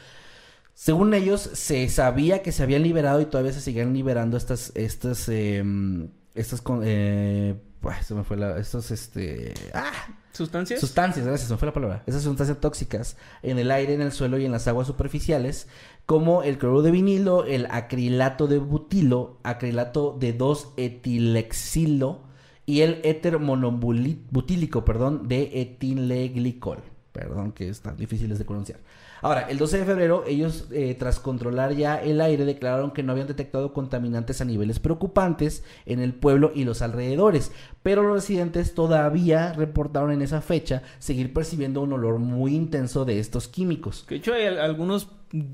[0.72, 5.28] Según ellos, se sabía que se habían liberado y todavía se siguen liberando estas, estas,
[5.28, 7.56] em, estas, con- eh,
[8.02, 9.90] se me fue la, estos, este, ah,
[10.32, 10.80] ¿Sustancias?
[10.80, 12.02] Sustancias, gracias, no fue la palabra.
[12.06, 15.66] Esas sustancias tóxicas en el aire, en el suelo y en las aguas superficiales,
[16.06, 22.18] como el cloruro de vinilo, el acrilato de butilo, acrilato de 2-etilexilo
[22.64, 26.78] y el éter monobutílico, perdón, de etileglicol.
[27.12, 28.78] Perdón, que están difíciles de pronunciar.
[29.22, 33.12] Ahora, el 12 de febrero, ellos, eh, tras controlar ya el aire, declararon que no
[33.12, 37.52] habían detectado contaminantes a niveles preocupantes en el pueblo y los alrededores,
[37.82, 43.18] pero los residentes todavía reportaron en esa fecha seguir percibiendo un olor muy intenso de
[43.18, 44.04] estos químicos.
[44.08, 45.06] De hecho hay al- algunos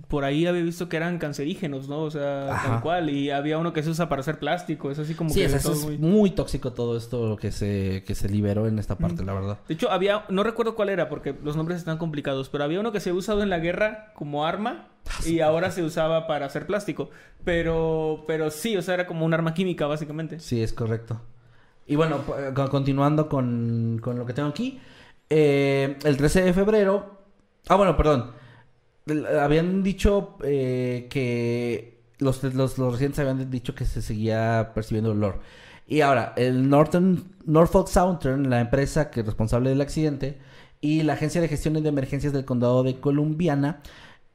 [0.08, 2.02] por ahí había visto que eran cancerígenos, ¿no?
[2.02, 2.68] O sea, Ajá.
[2.72, 3.10] tal cual.
[3.10, 4.90] Y había uno que se usa para hacer plástico.
[4.90, 8.04] Es así como Sí, que es, eso es muy- muy tóxico todo esto que se,
[8.06, 9.58] que se liberó en esta parte, la verdad.
[9.68, 12.92] De hecho, había, no recuerdo cuál era porque los nombres están complicados, pero había uno
[12.92, 16.46] que se había usado en la guerra como arma Ah, y ahora se usaba para
[16.46, 17.10] hacer plástico.
[17.44, 20.38] Pero, pero sí, o sea, era como un arma química, básicamente.
[20.38, 21.20] Sí, es correcto.
[21.86, 24.80] Y bueno, eh, con- continuando con, con lo que tengo aquí.
[25.30, 27.18] eh, el 13 de febrero.
[27.68, 28.32] Ah, bueno, perdón.
[29.06, 35.40] Habían dicho eh, que los, los, los residentes habían dicho que se seguía percibiendo olor.
[35.86, 40.38] Y ahora, el Northern, Norfolk Southern, la empresa que es responsable del accidente,
[40.80, 43.80] y la Agencia de Gestión de Emergencias del Condado de Columbiana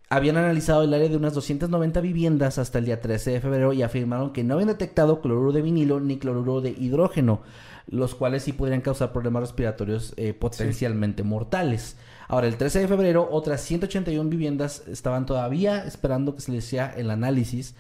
[0.10, 3.84] habían analizado el área de unas 290 viviendas hasta el día 13 de febrero y
[3.84, 7.42] afirmaron que no habían detectado cloruro de vinilo ni cloruro de hidrógeno,
[7.88, 11.98] los cuales sí podrían causar problemas respiratorios eh, potencialmente mortales.
[12.28, 16.94] Ahora, el 13 de febrero, otras 181 viviendas estaban todavía esperando que se les hiciera
[16.98, 17.76] el análisis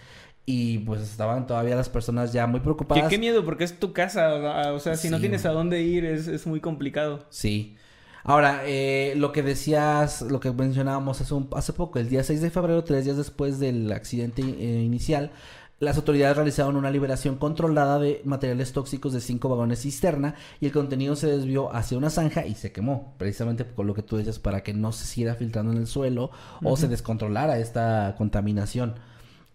[0.45, 3.10] y pues estaban todavía las personas ya muy preocupadas.
[3.10, 4.72] qué miedo, porque es tu casa.
[4.74, 7.26] O sea, si no tienes a dónde ir, es, es muy complicado.
[7.30, 7.76] Sí.
[8.24, 12.41] Ahora, eh, lo que decías, lo que mencionábamos hace, un- hace poco, el día 6
[12.41, 15.32] de febrero, tres días después del accidente eh, inicial,
[15.79, 20.71] las autoridades realizaron una liberación controlada de materiales tóxicos de cinco vagones cisterna y el
[20.71, 24.39] contenido se desvió hacia una zanja y se quemó, precisamente con lo que tú decías,
[24.39, 26.31] para que no se siguiera filtrando en el suelo
[26.63, 28.95] o se descontrolara esta contaminación.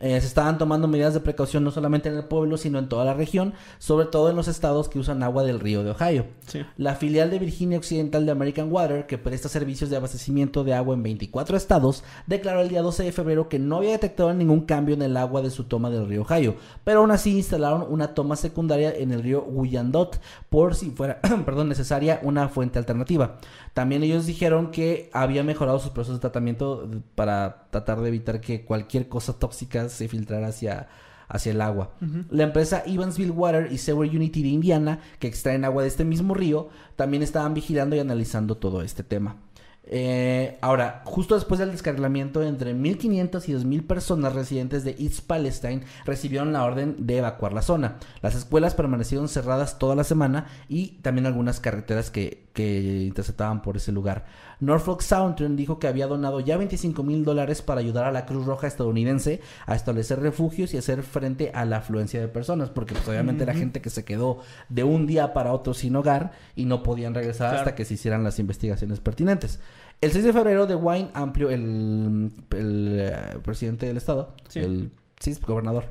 [0.02, 3.04] Eh, se estaban tomando medidas de precaución no solamente en el pueblo, sino en toda
[3.04, 6.26] la región, sobre todo en los estados que usan agua del río de Ohio.
[6.46, 6.60] Sí.
[6.76, 10.94] La filial de Virginia Occidental de American Water, que presta servicios de abastecimiento de agua
[10.94, 14.96] en 24 estados, declaró el día 12 de febrero que no había detectado ningún cambio
[14.96, 18.34] en el agua de su toma del río Ohio, pero aún así instalaron una toma
[18.34, 20.18] secundaria en el río Wyandotte
[20.50, 23.38] por si fuera, perdón, necesaria una fuente alternativa.
[23.74, 28.64] También ellos dijeron que había mejorado sus procesos de tratamiento para tratar de evitar que
[28.64, 30.88] cualquier cosa tóxica se filtrara hacia
[31.32, 31.94] hacia el agua.
[32.28, 36.34] La empresa Evansville Water y Sewer Unity de Indiana, que extraen agua de este mismo
[36.34, 39.36] río, también estaban vigilando y analizando todo este tema.
[39.84, 45.82] Eh, ahora, justo después del descarrilamiento, entre 1.500 y 2.000 personas residentes de East Palestine
[46.04, 47.96] recibieron la orden de evacuar la zona.
[48.20, 53.76] Las escuelas permanecieron cerradas toda la semana y también algunas carreteras que, que interceptaban por
[53.76, 54.24] ese lugar.
[54.60, 58.44] Norfolk Southern dijo que había donado ya 25 mil dólares para ayudar a la Cruz
[58.46, 63.08] Roja estadounidense a establecer refugios y hacer frente a la afluencia de personas, porque pues,
[63.08, 64.38] obviamente era gente que se quedó
[64.68, 67.58] de un día para otro sin hogar y no podían regresar Claro.
[67.58, 69.58] hasta que se hicieran las investigaciones pertinentes.
[70.00, 74.58] El 6 de febrero, de Wine amplió el, el, eh, presidente del estado, Sí.
[74.60, 75.84] el sí, gobernador,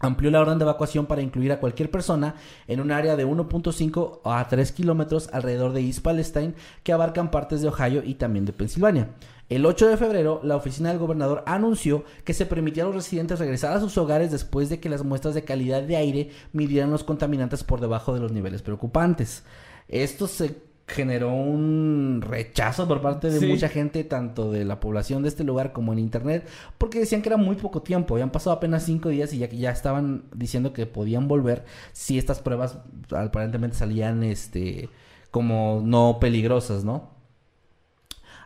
[0.00, 2.34] amplió la orden de evacuación para incluir a cualquier persona
[2.66, 7.60] en un área de 1.5 a 3 kilómetros alrededor de East Palestine que abarcan partes
[7.60, 9.10] de Ohio y también de Pensilvania.
[9.48, 13.38] El 8 de febrero, la oficina del gobernador anunció que se permitía a los residentes
[13.38, 17.04] regresar a sus hogares después de que las muestras de calidad de aire midieran los
[17.04, 19.42] contaminantes por debajo de los niveles preocupantes.
[19.88, 23.46] Esto se generó un rechazo por parte de Sí.
[23.46, 26.46] mucha gente, tanto de la población de este lugar como en internet,
[26.78, 29.70] porque decían que era muy poco tiempo, habían pasado apenas cinco días y ya, ya
[29.70, 32.78] estaban diciendo que podían volver si estas pruebas
[33.10, 34.88] aparentemente salían este
[35.30, 37.10] como no peligrosas, ¿no?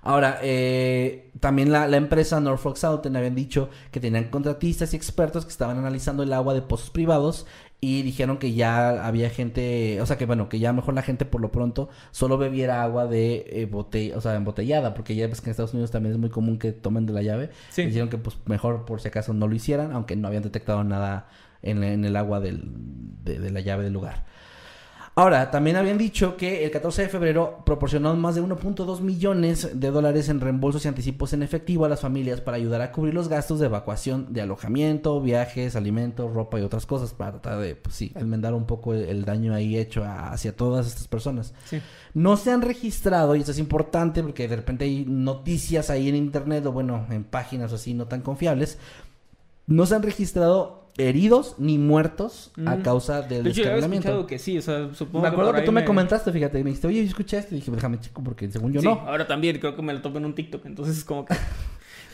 [0.02, 5.46] Ahora, eh, también la, la empresa Norfolk Southern habían dicho que tenían contratistas y expertos
[5.46, 7.46] que estaban analizando el agua de pozos privados
[7.80, 11.26] y dijeron que ya había gente, o sea que bueno, que ya mejor la gente
[11.26, 15.40] por lo pronto solo bebiera agua de eh, botella, o sea, embotellada, porque ya ves
[15.40, 17.50] que en Estados Unidos también es muy común que tomen de la llave.
[17.70, 17.84] Sí.
[17.84, 21.28] Dijeron que pues mejor por si acaso no lo hicieran, aunque no habían detectado nada
[21.62, 22.62] en, en el agua del,
[23.22, 24.24] de, de la llave del lugar.
[25.16, 29.90] Ahora, también habían dicho que el 14 de febrero proporcionó más de 1.2 millones de
[29.92, 33.28] dólares en reembolsos y anticipos en efectivo a las familias para ayudar a cubrir los
[33.28, 37.94] gastos de evacuación de alojamiento, viajes, alimentos, ropa y otras cosas para tratar de, pues
[37.94, 41.54] sí, enmendar un poco el, el daño ahí hecho a- hacia todas estas personas.
[41.70, 41.80] Sí.
[42.12, 46.16] No se han registrado, y esto es importante porque de repente hay noticias ahí en
[46.16, 48.78] internet o bueno, en páginas o así no tan confiables.
[49.68, 54.62] No se han registrado heridos ni muertos a causa del De hecho, que sí, o
[54.62, 57.54] sea, supongo Me acuerdo que tú me comentaste, fíjate, me dijiste, oye, yo escuché esto
[57.54, 59.02] y dije, déjame chico porque según yo sí, no.
[59.06, 61.34] ahora también creo que me lo topo en un TikTok, entonces como que...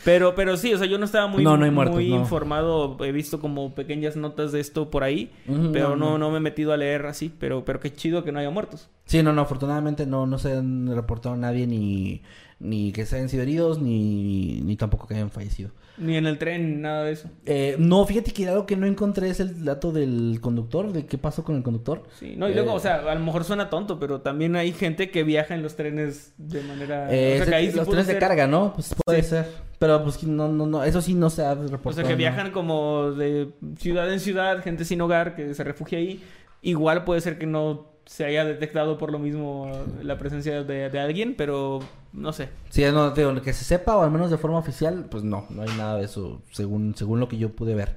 [0.03, 2.15] Pero, pero sí, o sea, yo no estaba muy, No, no hay muertos, muy no.
[2.15, 2.97] informado.
[3.05, 5.31] He visto como pequeñas notas de esto por ahí,
[5.71, 6.17] pero no, no, no.
[6.17, 7.31] no me he metido a leer así.
[7.39, 8.89] Pero, pero qué chido que no haya muertos.
[9.05, 12.23] Sí, no, no, afortunadamente no, no se han reportado nadie ni,
[12.61, 15.71] ni que se hayan sido heridos ni, ni tampoco que hayan fallecido.
[15.97, 17.29] Ni en el tren, ni nada de eso.
[17.45, 21.17] Eh, no, fíjate que algo que no encontré es el dato del conductor, de qué
[21.17, 22.03] pasó con el conductor.
[22.19, 24.71] Sí, no, y luego, Eh, o sea, a lo mejor suena tonto, pero también hay
[24.71, 27.13] gente que viaja en los trenes de manera...
[27.13, 28.73] Eh, o sea, ese- que ahí sí los trenes de ser- carga, ¿no?
[28.73, 29.29] Pues puede Sí.
[29.31, 29.47] ser.
[29.79, 31.89] Pero pues no, no, no, eso sí no se ha reportado.
[31.89, 32.17] O sea, que ¿no?
[32.17, 36.23] viajan como de ciudad en ciudad, gente sin hogar que se refugia ahí.
[36.61, 39.71] Igual puede ser que no se haya detectado por lo mismo
[40.01, 41.79] la presencia de, alguien, pero
[42.13, 42.49] no sé.
[42.69, 45.61] Sí, no, digo, que se sepa, o al menos de forma oficial, pues no, no
[45.61, 47.95] hay nada de eso, según, según lo que yo pude ver.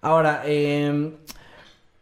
[0.00, 1.12] Ahora, eh,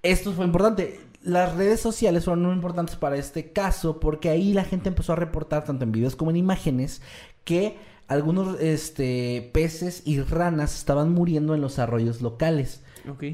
[0.03, 1.01] esto fue importante.
[1.23, 5.17] Las redes sociales fueron muy importantes para este caso porque ahí la gente empezó a
[5.17, 7.01] reportar, tanto en videos como en imágenes,
[7.45, 7.79] que
[8.09, 12.81] algunos este, peces y ranas estaban muriendo en los arroyos locales.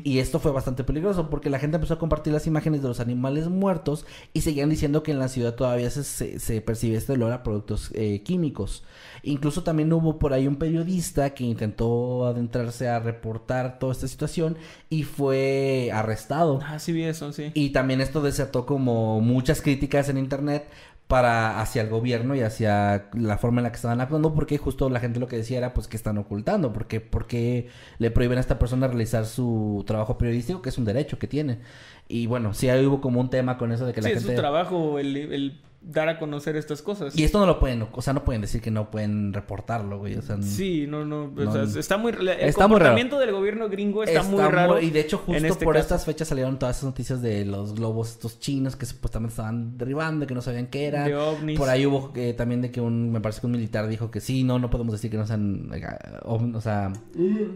[0.02, 2.98] Y esto fue bastante peligroso porque la gente empezó a compartir las imágenes de los
[2.98, 7.12] animales muertos y seguían diciendo que en la ciudad todavía se, se, se percibe este
[7.12, 8.82] olor a productos eh, químicos.
[9.22, 14.56] Incluso también hubo por ahí un periodista que intentó adentrarse a reportar toda esta situación
[14.88, 16.58] y fue arrestado.
[16.66, 17.52] Ah, sí vi eso, sí.
[17.54, 20.68] Y también esto desató como muchas críticas en internet
[21.10, 24.88] para hacia el gobierno y hacia la forma en la que estaban actuando porque justo
[24.88, 27.66] la gente lo que decía era pues que están ocultando porque porque
[27.98, 31.58] le prohíben a esta persona realizar su trabajo periodístico que es un derecho que tiene
[32.06, 34.22] y bueno sí ahí hubo como un tema con eso de que la Sí, es
[34.22, 37.16] su trabajo el, el dar a conocer estas cosas.
[37.18, 40.14] y esto no lo pueden o sea no pueden decir que no pueden reportarlo güey
[40.14, 42.12] o sea Sí, no, no, o No, sea, está muy...
[42.12, 42.90] El Está muy raro.
[42.90, 44.78] comportamiento del gobierno gringo está, muy raro.
[44.78, 45.82] y de hecho justo este por caso.
[45.86, 50.26] estas fechas salieron todas esas noticias de los globos estos chinos que supuestamente estaban derribando
[50.26, 51.58] que no sabían qué era De ovnis.
[51.58, 54.20] por ahí hubo eh, también de que un me parece que un militar dijo que
[54.20, 55.82] sí no no podemos decir que no sean eh,
[56.24, 56.92] o sea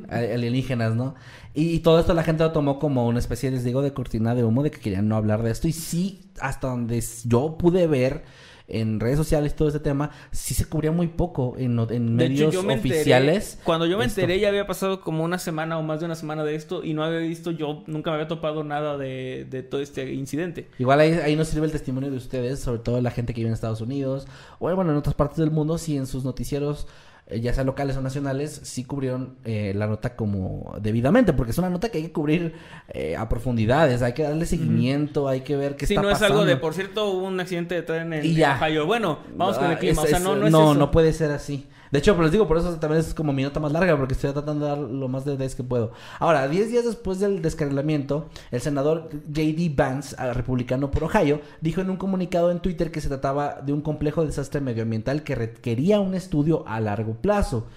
[0.08, 1.14] a- alienígenas no
[1.52, 4.34] y, y todo esto la gente lo tomó como una especie les digo de cortina
[4.34, 7.86] de humo de que querían no hablar de esto y sí hasta donde yo pude
[7.86, 8.24] ver
[8.66, 12.54] en redes sociales todo este tema sí se cubría muy poco en, en hecho, medios
[12.54, 14.22] enteré- oficiales cuando yo me esto.
[14.22, 16.94] enteré ya había pasado como una semana o más de una semana de esto y
[16.94, 20.70] no había visto, yo nunca me había topado nada de, de todo este incidente.
[20.78, 23.48] Igual ahí, ahí nos sirve el testimonio de ustedes, sobre todo la gente que vive
[23.48, 24.26] en Estados Unidos
[24.60, 26.86] o bueno, en otras partes del mundo, si en sus noticieros,
[27.30, 31.70] ya sea locales o nacionales, sí cubrieron eh, la nota como debidamente, porque es una
[31.70, 32.54] nota que hay que cubrir
[32.88, 36.14] eh, a profundidades, hay que darle seguimiento, hay que ver qué Sí, está no es
[36.18, 36.40] pasando.
[36.40, 38.58] algo de, por cierto, hubo un accidente de tren en, Y en ya.
[38.60, 38.86] Ohio.
[38.86, 40.02] Bueno, vamos con el Ah, clima.
[40.02, 40.74] es- o sea, no, no es no, eso.
[40.78, 41.66] no puede ser así.
[41.94, 44.14] De hecho, pero les digo, por eso también es como mi nota más larga, porque
[44.14, 45.92] estoy tratando de dar lo más de detalles que puedo.
[46.18, 49.72] Ahora, 10 días después del descarrilamiento, el senador J.D.
[49.76, 53.72] Vance, ah, republicano por Ohio, dijo en un comunicado en Twitter que se trataba de
[53.72, 57.68] un complejo desastre medioambiental que requería un estudio a largo plazo.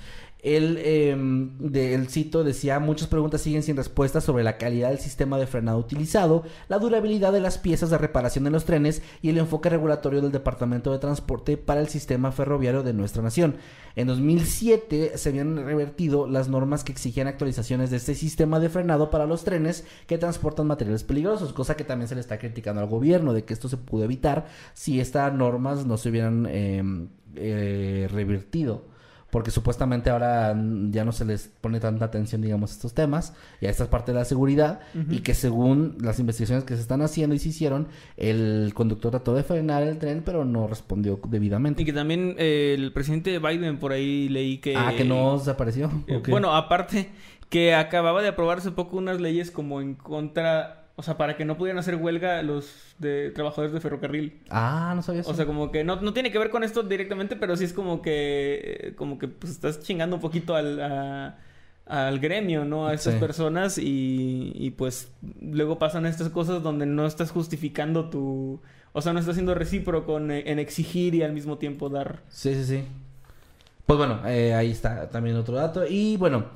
[0.55, 1.15] Él, eh,
[1.59, 5.45] de, el cito decía, muchas preguntas siguen sin respuesta sobre la calidad del sistema de
[5.45, 9.69] frenado utilizado, la durabilidad de las piezas de reparación en los trenes y el enfoque
[9.69, 13.55] regulatorio del Departamento de Transporte para el sistema ferroviario de nuestra nación.
[13.97, 19.09] En 2007 se habían revertido las normas que exigían actualizaciones de este sistema de frenado
[19.09, 22.87] para los trenes que transportan materiales peligrosos, cosa que también se le está criticando al
[22.87, 26.83] gobierno de que esto se pudo evitar si estas normas no se hubieran eh,
[27.35, 28.95] eh, revertido
[29.29, 30.55] porque supuestamente ahora
[30.89, 34.13] ya no se les pone tanta atención, digamos, a estos temas y a esta parte
[34.13, 34.79] de la seguridad
[35.09, 39.35] y que según las investigaciones que se están haciendo y se hicieron, el conductor trató
[39.35, 41.81] de frenar el tren pero no respondió debidamente.
[41.81, 44.75] Y que también eh, el presidente Biden, por ahí leí que...
[44.75, 45.91] ah, que no desapareció.
[46.07, 46.21] Eh.
[46.27, 47.09] Bueno, aparte
[47.49, 51.57] que acababa de aprobarse poco unas leyes como en contra O sea, para que no
[51.57, 54.41] pudieran hacer huelga los de trabajadores de ferrocarril.
[54.49, 55.29] Ah, no sabía eso.
[55.29, 57.73] O sea, como que no, no tiene que ver con esto directamente, pero sí es
[57.73, 61.37] como que, eh, como que pues, estás chingando un poquito al, a-
[61.85, 62.87] al gremio, ¿no?
[62.87, 63.19] A estas Sí.
[63.19, 68.59] personas y, y pues luego pasan estas cosas donde no estás justificando tu...
[68.93, 72.21] O sea, no estás siendo recíproco en, en exigir y al mismo tiempo dar.
[72.29, 72.83] Sí, sí, sí.
[73.85, 75.85] Pues bueno, eh, ahí está también otro dato.
[75.87, 76.47] Y bueno,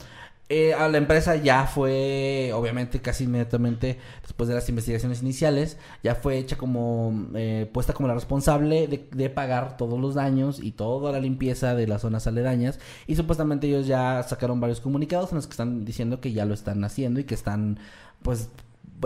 [0.53, 6.13] eh, a la empresa ya fue, obviamente, casi inmediatamente después de las investigaciones iniciales, ya
[6.13, 11.13] fue hecha como, eh, puesta como la responsable de, pagar todos los daños y toda
[11.13, 12.81] la limpieza de las zonas aledañas.
[13.07, 16.53] Y supuestamente ellos ya sacaron varios comunicados en los que están diciendo que ya lo
[16.53, 17.79] están haciendo y que están,
[18.21, 18.49] pues,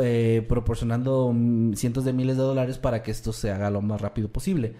[0.01, 4.01] eh, proporcionando mm, cientos de miles de dólares para que esto se haga lo más
[4.01, 4.73] rápido posible.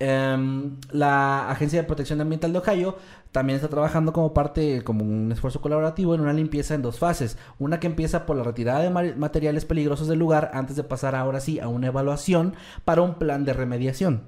[0.00, 2.96] Em, la Agencia de Protección Ambiental de Ohio
[3.32, 7.36] también está trabajando como parte, como un esfuerzo colaborativo en una limpieza en dos fases.
[7.58, 11.14] Una que empieza por la retirada de ma- materiales peligrosos del lugar antes de pasar
[11.14, 12.54] ahora sí a una evaluación
[12.84, 14.22] para un plan de remediación.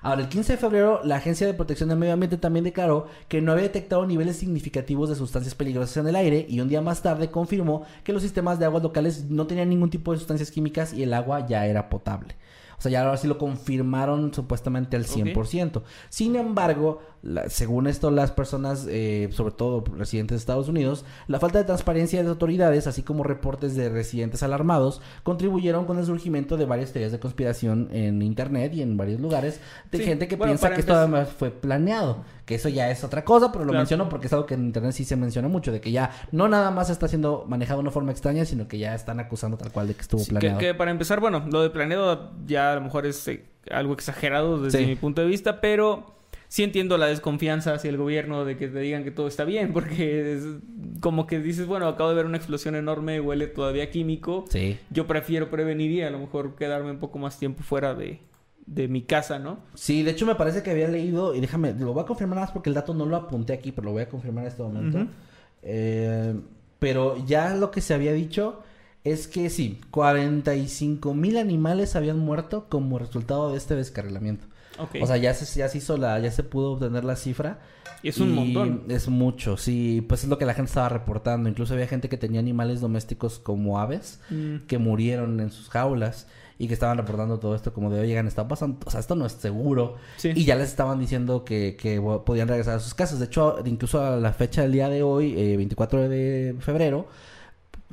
[0.00, 3.40] Ahora, el 15 de febrero, la Agencia de Protección del Medio Ambiente también declaró que
[3.40, 7.02] no había detectado niveles significativos de sustancias peligrosas en el aire y un día más
[7.02, 10.92] tarde confirmó que los sistemas de aguas locales no tenían ningún tipo de sustancias químicas
[10.92, 12.36] y el agua ya era potable.
[12.78, 15.82] O sea, ya ahora sí lo confirmaron supuestamente al 100%.
[16.08, 21.38] Sin embargo, la- según esto, las personas, eh, sobre todo residentes de Estados Unidos, la
[21.38, 26.06] falta de transparencia de las autoridades, así como reportes de residentes alarmados, contribuyeron con el
[26.06, 29.60] surgimiento de varias teorías de conspiración en Internet y en varios lugares
[29.92, 32.24] de Sí, gente que bueno, piensa que esto además fue planeado.
[32.46, 33.80] Que eso ya es otra cosa, pero lo Claro.
[33.82, 36.48] menciono porque es algo que en Internet sí se menciona mucho, de que ya no
[36.48, 39.70] nada más está siendo manejado de una forma extraña, sino que ya están acusando tal
[39.70, 40.58] cual de que estuvo Sí, que, planeado.
[40.58, 44.62] que para empezar, bueno, lo de planeado ya a lo mejor es eh, algo exagerado
[44.62, 44.86] desde Sí.
[44.86, 46.06] mi punto de vista, pero
[46.48, 49.72] sí entiendo la desconfianza hacia el gobierno de que te digan que todo está bien,
[49.72, 50.44] porque es
[51.00, 54.44] como que dices, bueno, acabo de ver una explosión enorme, huele todavía químico.
[54.48, 54.78] Sí.
[54.90, 58.20] Yo prefiero prevenir y a lo mejor quedarme un poco más tiempo fuera de,
[58.66, 59.60] de mi casa, ¿no?
[59.74, 62.50] Sí, de hecho me parece que había leído, y déjame, lo voy a confirmar más
[62.50, 65.06] porque el dato no lo apunté aquí, pero lo voy a confirmar en este momento.
[65.62, 66.34] Eh,
[66.78, 68.62] pero ya lo que se había dicho
[69.04, 74.46] es que sí, 45 mil animales habían muerto como resultado de este descarrilamiento.
[75.02, 77.58] O sea, ya se, ya se hizo la, ya se pudo obtener la cifra.
[78.02, 78.84] Y es un Y montón.
[78.88, 81.48] Es mucho, sí, pues es lo que la gente estaba reportando.
[81.48, 84.66] Incluso había gente que tenía animales domésticos como aves Mm.
[84.66, 86.28] que murieron en sus jaulas
[86.60, 89.26] y que estaban reportando todo esto como de, oigan, está pasando, o sea, esto no
[89.26, 89.94] es seguro.
[90.16, 90.32] Sí.
[90.34, 93.18] Y ya les estaban diciendo que, que podían regresar a sus casas.
[93.20, 97.06] De hecho, incluso a la fecha del día de hoy, eh, 24 de febrero,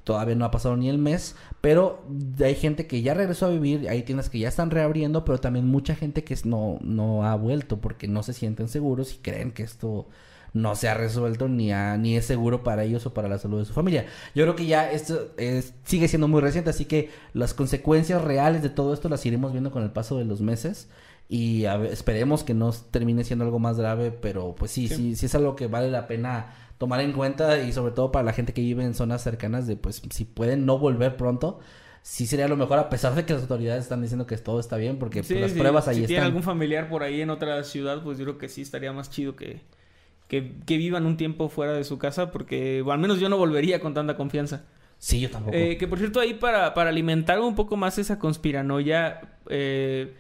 [0.06, 2.06] todavía no ha pasado ni el mes, pero
[2.41, 5.68] hay gente que ya regresó a vivir, hay tiendas que ya están reabriendo, pero también
[5.68, 9.64] mucha gente que no, no ha vuelto porque no se sienten seguros y creen que
[9.64, 10.07] esto
[10.53, 13.60] no se ha resuelto ni, ha- ni es seguro para ellos o para la salud
[13.60, 14.06] de su familia.
[14.34, 18.61] Yo creo que ya esto es- sigue siendo muy reciente, así que las consecuencias reales
[18.61, 20.88] de todo esto las iremos viendo con el paso de los meses.
[21.27, 24.95] Y a ver, esperemos que no termine siendo algo más grave, pero pues sí, Sí.
[24.95, 28.23] sí, sí es algo que vale la pena tomar en cuenta y sobre todo para
[28.26, 31.60] la gente que vive en zonas cercanas de pues si pueden no volver pronto,
[32.02, 34.77] sí sería lo mejor a pesar de que las autoridades están diciendo que todo está
[34.77, 36.26] bien porque pues, las sí, pruebas ahí si tienen están.
[36.26, 39.35] algún familiar por ahí en otra ciudad, pues yo creo que sí estaría más chido
[39.35, 39.61] que,
[40.27, 43.38] que, que vivan un tiempo fuera de su casa, porque o al menos yo no
[43.38, 44.65] volvería con tanta confianza.
[44.97, 45.56] Sí, yo tampoco.
[45.57, 50.14] Eh, que por cierto, ahí para, para alimentar un poco más esa conspiranoia, eh,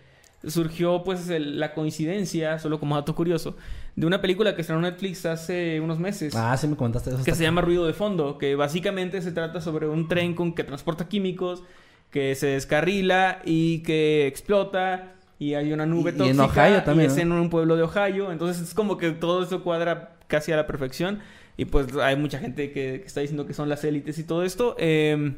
[0.47, 3.57] surgió pues el- la coincidencia, solo como dato curioso,
[3.95, 6.35] de una película que estrenó Netflix hace unos meses.
[6.35, 7.23] ah, sí me comentaste eso.
[7.23, 10.63] que se llama Ruido de Fondo, que básicamente se trata sobre un tren con que
[10.63, 11.63] transporta químicos,
[12.11, 16.83] que se descarrila y que explota y hay una nube Y- y en tóxica Ohio
[16.83, 17.35] también, y es ¿no?
[17.35, 20.65] en un pueblo de Ohio, entonces es como que todo eso cuadra casi a la
[20.67, 21.19] perfección
[21.57, 24.43] y pues hay mucha gente que, que está diciendo que son las élites y todo
[24.43, 24.75] esto.
[24.77, 25.33] Eh,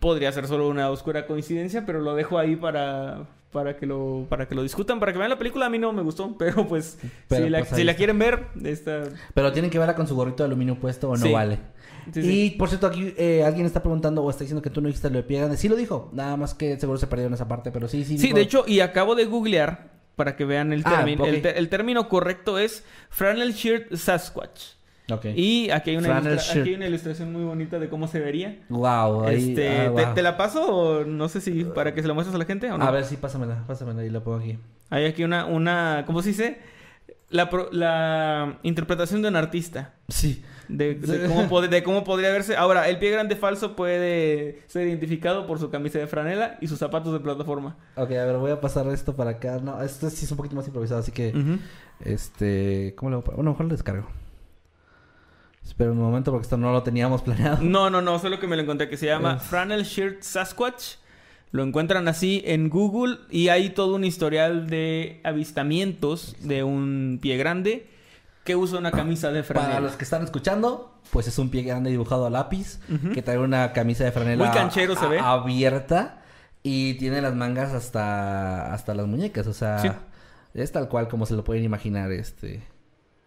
[0.00, 4.46] podría ser solo una oscura coincidencia, pero lo dejo ahí para para que lo para
[4.46, 5.66] que lo discutan, para que vean la película.
[5.66, 6.98] A mí no me gustó, pero pues
[7.28, 7.98] Pero, si la, pues, ahí si la está.
[7.98, 9.04] quieren ver, esta
[9.34, 11.32] Pero tienen que verla con su gorrito de aluminio puesto o no Sí.
[11.32, 11.58] vale.
[12.12, 14.86] Sí, y por cierto, aquí eh, alguien está preguntando o está diciendo que tú no
[14.86, 15.56] dijiste lo de pie grande.
[15.58, 18.16] Sí lo dijo, nada más que seguro se perdieron esa parte, pero sí, sí.
[18.16, 21.26] Sí, dijo- de hecho, y acabo de googlear para que vean el Ah, término.
[21.26, 24.77] el término correcto es Flannel Shirt Sasquatch.
[25.34, 28.58] Y aquí hay, una aquí hay una ilustración muy bonita de cómo se vería.
[28.68, 30.14] Wow, ahí, Este, ah, ¿te, wow.
[30.14, 32.70] te la paso o no sé si para que se la muestres a la gente
[32.70, 32.84] o no?
[32.84, 34.58] A ver, sí, pásamela, pásamela y la pongo aquí.
[34.90, 36.58] Hay aquí una, una ¿cómo se dice?
[37.30, 39.92] La, pro- la interpretación de un artista.
[40.08, 40.42] Sí.
[40.68, 42.56] De, de cómo pod- de cómo podría verse.
[42.56, 46.78] Ahora, el pie grande falso puede ser identificado por su camisa de franela y sus
[46.78, 47.76] zapatos de plataforma.
[47.96, 49.58] Ok, a ver, voy a pasar esto para acá.
[49.62, 51.30] No, esto sí es un poquito más improvisado, así que...
[51.34, 51.58] Ujú.
[52.04, 52.94] Este...
[52.96, 53.36] ¿Cómo le voy a poner?
[53.36, 54.08] Bueno, mejor lo descargo.
[55.68, 57.58] Espera un momento porque esto no lo teníamos planeado.
[57.62, 60.94] No, no, no, solo que me lo encontré, que se llama Es- Flannel Shirt Sasquatch.
[61.50, 67.36] Lo encuentran así en Google y hay todo un historial de avistamientos de un pie
[67.38, 67.86] grande
[68.44, 69.80] que usa una camisa de Para franela.
[69.80, 72.80] los que están escuchando, pues es un pie grande dibujado a lápiz
[73.14, 75.18] que trae una camisa de franela Muy canchero se ve.
[75.20, 76.22] abierta
[76.62, 79.88] y tiene las mangas hasta hasta las muñecas, o sea, Sí.
[80.54, 82.62] es tal cual como se lo pueden imaginar, este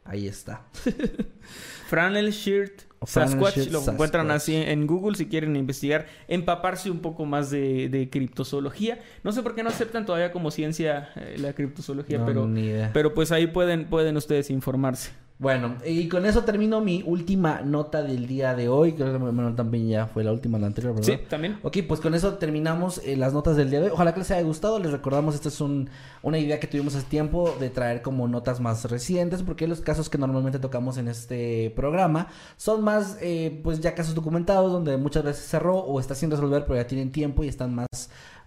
[0.03, 0.65] ahí está.
[1.87, 3.55] Flannel Shirt Sasquatch.
[3.57, 4.35] Shirt lo encuentran Sasquatch.
[4.35, 8.99] así en Google si quieren investigar, empaparse un poco más de, de criptozoología.
[9.23, 12.49] No sé por qué no aceptan todavía como ciencia eh, la criptozoología, No, pero,
[12.93, 15.11] pero pues ahí pueden, pueden ustedes informarse.
[15.41, 18.93] Bueno, y con eso termino mi última nota del día de hoy.
[18.93, 21.13] Creo que bueno, también ya fue la última, la anterior, ¿verdad?
[21.13, 21.57] Sí, también.
[21.63, 23.91] Ok, pues con eso terminamos eh, las notas del día de hoy.
[23.91, 24.77] Ojalá que les haya gustado.
[24.77, 25.89] Les recordamos, esta es un,
[26.21, 30.11] una idea que tuvimos hace tiempo de traer como notas más recientes, porque los casos
[30.11, 35.23] que normalmente tocamos en este programa son más, eh, pues ya casos documentados, donde muchas
[35.23, 37.87] veces cerró o está sin resolver, pero ya tienen tiempo y están más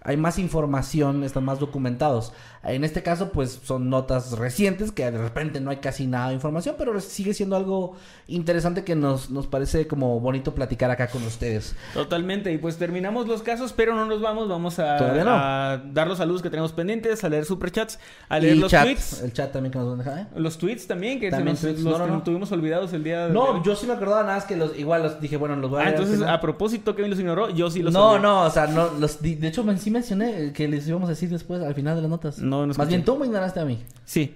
[0.04, 2.34] hay más información, están más documentados.
[2.66, 6.34] En este caso, pues son notas recientes que de repente no hay casi nada de
[6.34, 7.96] información, pero sigue siendo algo
[8.26, 11.74] interesante que nos, nos parece como bonito platicar acá con ustedes.
[11.92, 15.30] Totalmente, y pues terminamos los casos, pero no nos vamos, vamos a, no.
[15.30, 18.84] a dar los saludos que tenemos pendientes, a leer superchats, a leer y los chat,
[18.84, 19.22] tweets.
[19.22, 20.26] el chat también que nos van a dejar, ¿eh?
[20.40, 23.26] Los tweets también, que se También nos- tweets, los no, no, tuvimos olvidados el día
[23.26, 23.60] de No, hoy.
[23.64, 25.86] yo sí me acordaba nada más que los igual los dije, bueno, los voy a
[25.86, 28.22] Ah, entonces a propósito, Kevin los ignoró, yo sí los no, olvidé.
[28.22, 31.62] no, o sea, no, los, de hecho sí mencioné que les íbamos a decir después
[31.62, 32.38] al final de las notas.
[32.38, 33.82] No, no Más bien tú me ignoraste a mí.
[34.04, 34.34] Sí.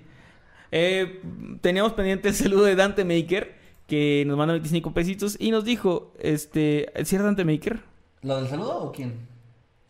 [0.71, 1.23] Eh,
[1.61, 6.13] teníamos pendiente el saludo de Dante Maker, que nos manda 25 pesitos y nos dijo,
[6.19, 7.81] este, ¿sí era Dante Maker?
[8.23, 9.15] ¿Lo del saludo o quién?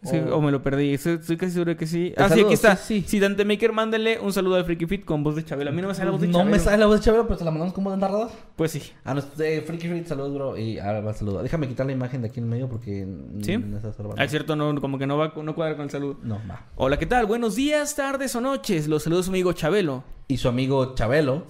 [0.04, 2.14] Sí, O- o me lo perdí, estoy, estoy casi seguro que sí.
[2.16, 2.76] Ah, sí, aquí está.
[2.76, 3.20] sí, Sí, sí.
[3.20, 5.70] Dante Maker, mándenle un saludo al Freaky Fit con voz de Chabelo.
[5.70, 6.50] A mí no me sale la voz de No Chabelo.
[6.52, 8.30] me sale la voz de Chabelo, pero te la mandamos como de narrador.
[8.54, 8.80] Pues sí.
[9.04, 10.56] A eh, Freaky Freak, saludos, bro.
[10.56, 11.42] Y ahora va saludo.
[11.42, 13.08] Déjame quitar la imagen de aquí en medio porque.
[13.42, 13.58] ¿Sí?
[13.58, 13.92] no está.
[14.16, 16.18] Ah, es cierto, no, como que no va, no cuadra con el saludo.
[16.22, 16.66] No, va.
[16.76, 17.26] Hola, ¿qué tal?
[17.26, 18.86] Buenos días, tardes o noches.
[18.86, 20.04] Los saludos su amigo Chabelo.
[20.28, 21.44] Y su amigo Chabelo.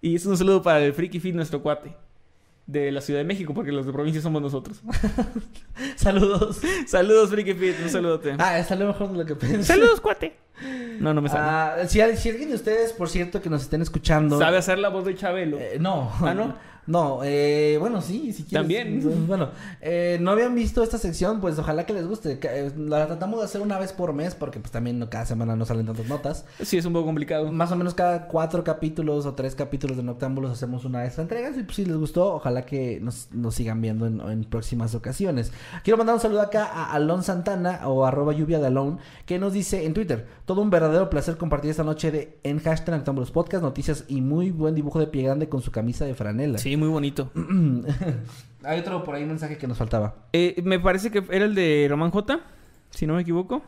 [0.00, 1.94] Y es un saludo para el Freaky Fit, nuestro cuate.
[2.66, 4.80] De la Ciudad de México, porque los de provincia somos nosotros.
[5.96, 6.60] Saludos.
[6.86, 8.34] saludos, Freaky Fit, un saludote.
[8.38, 9.64] Ah, salió mejor de lo que pensé.
[9.64, 10.36] Saludos, cuate.
[11.00, 11.42] No, no me sale.
[11.44, 14.38] Ah, si, al- si alguien de ustedes, por cierto, que nos estén escuchando.
[14.38, 15.58] ¿Sabe hacer la voz de Chabelo?
[15.58, 16.12] Eh, no.
[16.20, 16.54] Ah, ¿no?
[16.86, 18.52] No, eh, bueno, sí, si quieres.
[18.52, 19.26] También.
[19.28, 19.50] Bueno,
[19.80, 22.38] eh, no habían visto esta sección, pues ojalá que les guste.
[22.42, 25.54] Eh, La tratamos de hacer una vez por mes, porque pues también no- cada semana
[25.54, 26.44] no salen tantas notas.
[26.60, 27.52] Sí, es un poco complicado.
[27.52, 31.22] Más o menos cada cuatro capítulos o tres capítulos de Noctámbulos hacemos una de estas
[31.22, 31.56] entregas.
[31.56, 35.52] Y pues, si les gustó, ojalá que nos, nos sigan viendo en, en próximas ocasiones.
[35.84, 39.52] Quiero mandar un saludo acá a Alon Santana o arroba lluvia de Alon, que nos
[39.52, 43.62] dice en Twitter: Todo un verdadero placer compartir esta noche de, en hashtag Noctámbulos Podcast,
[43.62, 46.58] noticias y muy buen dibujo de pie grande con su camisa de franela.
[46.58, 47.30] Sí, muy bonito.
[48.64, 50.14] Hay otro por ahí mensaje que nos faltaba.
[50.32, 52.40] Eh, me parece que era el de Román J,
[52.90, 53.62] si no me equivoco.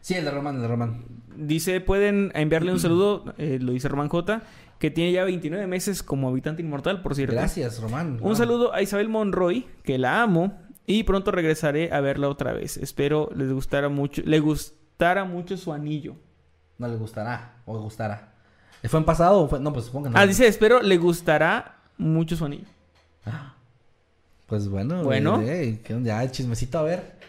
[0.00, 1.04] Sí, el de Román, el de Román.
[1.36, 4.42] Dice, pueden enviarle un saludo, eh, lo dice Román J,
[4.78, 7.36] que tiene ya 29 meses como habitante inmortal, por cierto.
[7.36, 8.18] Gracias, Román.
[8.20, 12.76] Un saludo a Isabel Monroy, que la amo, y pronto regresaré a verla otra vez.
[12.76, 16.16] Espero les gustara mucho, le gustara mucho su anillo.
[16.78, 18.31] No le gustará, o le gustará.
[18.88, 19.60] ¿Fue en pasado o fue.?
[19.60, 20.18] No, pues supongo que no.
[20.18, 22.66] Ah, dice, espero le gustará mucho su anillo.
[24.46, 25.02] Pues bueno.
[25.02, 25.40] Bueno.
[25.40, 26.08] eh, ¿qué onda?
[26.08, 27.21] Ya, el chismecito, a ver.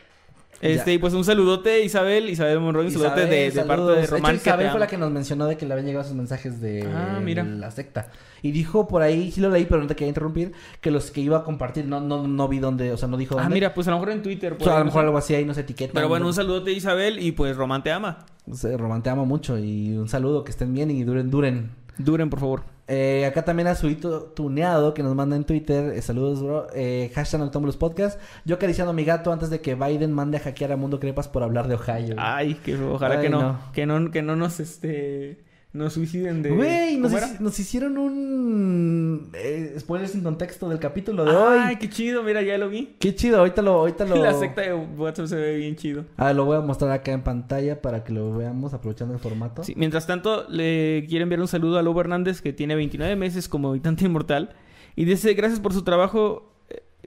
[0.62, 0.94] Este, Ya.
[0.94, 4.36] y pues un saludote, Isabel, Isabel Monroy, un saludote de, de parte de Román.
[4.36, 4.88] hecho, Isabel fue la ama.
[4.90, 7.44] que nos mencionó de que le habían llegado sus mensajes de Ah, mira.
[7.44, 8.08] la secta.
[8.42, 11.22] Y dijo por ahí, sí lo leí, pero no te quería interrumpir, que los que
[11.22, 13.54] iba a compartir, no, no, no vi dónde, o sea, no dijo Ah, dónde.
[13.56, 14.56] mira, pues a lo mejor en Twitter.
[14.58, 15.06] O sea, a lo no mejor sé.
[15.06, 15.94] algo así ahí nos etiquetan.
[15.96, 18.20] Pero bueno, un saludote Isabel y pues Román te ama.
[18.54, 21.72] Sí, Román, te amo mucho y un saludo, que estén bien y duren, duren.
[21.98, 22.64] Duren, por favor.
[22.88, 25.94] Eh, acá también a Suito Tuneado que nos manda en Twitter.
[25.94, 26.68] eh, saludos, bro.
[26.76, 28.20] Eh, hashtag Noctámbulos Podcast.
[28.46, 31.28] Yo acariciando a mi gato antes de que Biden mande a hackear a Mundo Crepas
[31.28, 32.16] por hablar de Ohio.
[32.18, 33.60] Ay, que ojalá Ay, que no, no.
[33.74, 34.12] Que no.
[34.12, 35.38] Que no nos, este...
[35.74, 36.52] Nos suiciden de...
[36.52, 41.76] Güey, nos, hicieron un eh, spoiler sin contexto del capítulo de Ay, hoy.
[41.78, 42.94] qué chido, mira, ya lo vi.
[43.00, 44.18] Qué chido, ahorita lo, ahorita lo.
[44.18, 46.06] La secta de WhatsApp se ve bien chido.
[46.16, 49.64] Ah, lo voy a mostrar acá en pantalla para que lo veamos aprovechando el formato.
[49.64, 53.50] Sí, mientras tanto, le quiero enviar un saludo a Lobo Hernández, que tiene 29 meses
[53.50, 54.56] como habitante inmortal.
[54.96, 56.53] Y dice, gracias por su trabajo...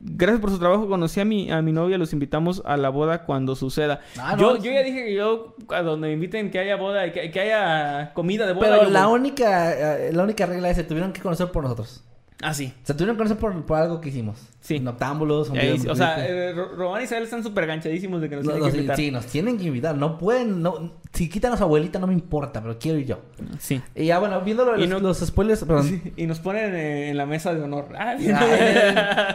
[0.01, 0.89] Gracias por su trabajo.
[0.89, 1.97] Conocí a mi, a mi novia.
[1.98, 4.01] Los invitamos a la boda cuando suceda.
[4.18, 7.40] Ah, yo, ya dije que yo, a donde me inviten, que haya boda, que, que
[7.40, 8.66] haya comida de boda.
[8.68, 9.20] Pero yo la voy.
[9.20, 12.02] única, eh, la única regla es que se tuvieron que conocer por nosotros.
[12.43, 12.74] Ah, sí.
[12.82, 14.36] Se tuvieron que conocer por, por algo que hicimos.
[14.60, 14.78] Sí.
[14.78, 18.51] Noctámbulos, o sea, eh, Ro- Román y Isabel están súper ganchadísimos de que nos No,
[18.52, 18.97] tienen no, que sí, invitar.
[18.97, 19.97] sí, nos tienen que invitar.
[19.97, 20.93] No pueden, no.
[21.16, 23.18] Si quitan a su abuelita no me importa, pero quiero ir yo.
[23.59, 23.80] Sí.
[23.94, 25.84] Y ya bueno, viendo los, no- los spoilers, perdón.
[25.88, 27.88] Sí, Y nos ponen eh, en la mesa de honor.
[27.98, 28.14] Ah,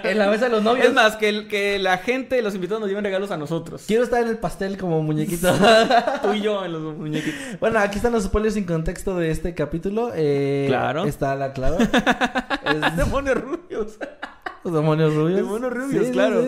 [0.03, 0.85] en, la mesa de los novios.
[0.87, 3.83] Es más, que, el- que la gente, los invitados nos lleven regalos a nosotros.
[3.87, 5.51] Quiero estar en el pastel como muñequito.
[6.21, 7.59] Tú y yo en los muñequitos.
[7.59, 10.11] bueno, aquí están los spoilers sin contexto de este capítulo.
[10.15, 11.05] Eh, Claro.
[11.05, 11.77] Está la clave.
[12.65, 13.97] Es- Demonios rubios.
[14.63, 15.37] Los demonios rubios.
[15.37, 16.45] Demonios rubios, claro.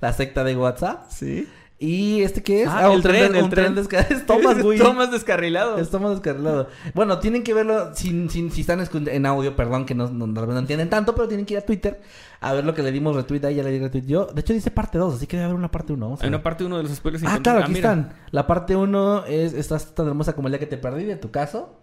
[0.00, 1.06] La secta de WhatsApp.
[1.10, 1.48] Sí.
[1.78, 2.68] ¿Y este qué es?
[2.68, 3.74] Ah, el un tren, de- el tren.
[3.76, 4.78] desca- Es Thomas, güey.
[4.78, 5.76] Thomas descarrilado.
[5.76, 6.68] Es Thomas descarrilado.
[6.94, 10.58] Bueno, tienen que verlo sin, sin, si están en audio, perdón que no, no, no
[10.58, 12.00] entienden tanto, pero tienen que ir a Twitter
[12.40, 14.26] a ver lo que le dimos retweet ahí, ya le di retweet yo.
[14.26, 16.18] De hecho dice parte 2, así que debe haber una parte 1.
[16.22, 17.22] Hay una parte uno de los spoilers.
[17.26, 17.90] Ah, claro, aquí mira.
[17.90, 18.12] están.
[18.30, 21.30] La parte 1 es Estás tan hermosa como el día que te perdí, de tu
[21.30, 21.74] caso.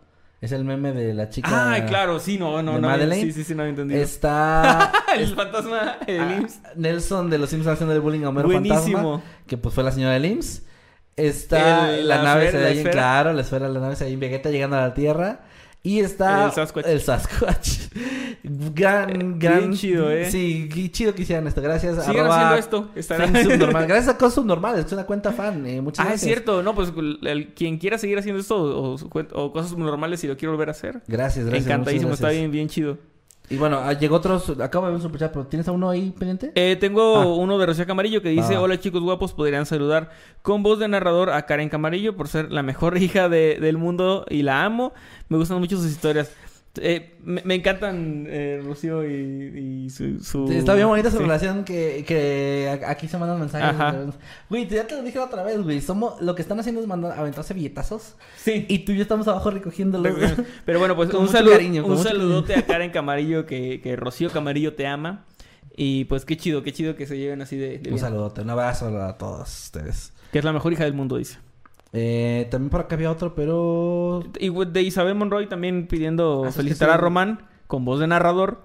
[0.43, 1.71] Es el meme de la chica.
[1.71, 2.89] Ay, claro, sí, no, no, de no.
[2.89, 3.27] Madeleine.
[3.27, 4.01] Sí, sí, sí, no entendido.
[4.01, 6.59] Está el fantasma, el ah, IMSS.
[6.75, 8.97] Nelson de los Simpsons haciendo el bullying a Homero Buenísimo.
[8.97, 10.63] Fantasma, que pues fue la señora del IMSS.
[11.15, 12.91] Está El- la, la nave esfera.
[12.91, 15.39] claro, la esfera de la nave Saiyajin Vegeta llegando a la Tierra.
[15.85, 16.85] Y está El Sasquatch.
[16.87, 17.69] el Sasquatch.
[18.43, 19.59] gran, gran.
[19.59, 20.31] Bien chido, ¿eh?
[20.31, 21.61] Sí, qué chido que hicieran esto.
[21.61, 22.05] Gracias.
[22.05, 22.89] Sigan haciendo esto.
[22.95, 23.27] Estará...
[23.43, 23.85] Subnormal.
[23.87, 25.65] Gracias a Cosas Subnormales, es una cuenta fan.
[25.65, 26.27] Eh, muchas Ah, es gracias.
[26.29, 26.63] cierto.
[26.63, 26.93] No, pues
[27.23, 30.71] el- quien quiera seguir haciendo esto o, o cosas normales si lo quiero volver a
[30.71, 31.01] hacer.
[31.07, 31.65] Gracias, gracias.
[31.67, 32.41] Encantadísimo, muchas está gracias.
[32.41, 32.97] bien, bien chido.
[33.49, 34.41] Y bueno, ah, llegó otro.
[34.61, 36.51] Acabo de ver un superchat, pero ¿tienes a uno ahí pendiente?
[36.55, 37.25] Eh, tengo Ah.
[37.25, 38.61] uno de Rocío Camarillo que dice: Ah.
[38.61, 40.11] Hola chicos guapos, podrían saludar
[40.41, 44.25] con voz de narrador a Karen Camarillo por ser la mejor hija de- del mundo
[44.29, 44.93] y la amo.
[45.29, 46.31] Me gustan mucho sus historias.
[46.81, 51.23] Eh, me, me encantan eh, Rocío y, y su, está bien bonita su sí.
[51.23, 53.79] relación que, que aquí se mandan mensajes.
[53.79, 53.95] Ajá.
[54.49, 55.81] Güey, ya te lo dije la otra vez, güey.
[55.81, 58.15] Somos, lo que están haciendo es mandar, aventarse billetazos.
[58.37, 58.65] Sí.
[58.67, 60.17] Y tú y yo estamos abajo recogiéndolos.
[60.65, 64.73] Pero bueno, pues un, saludo, cariño, un saludote a Karen Camarillo, que, que Rocío Camarillo
[64.73, 65.25] te ama.
[65.77, 67.99] Y pues qué chido, qué chido que se lleven así de, de un bien.
[67.99, 70.11] saludote, un abrazo a todos ustedes.
[70.31, 71.37] Que es la mejor hija del mundo, dice.
[71.93, 74.23] Eh, también por acá había otro, pero...
[74.39, 76.93] Y de Isabel Monroy también pidiendo Ah, es que felicitar sí.
[76.95, 78.63] a Román con voz de narrador.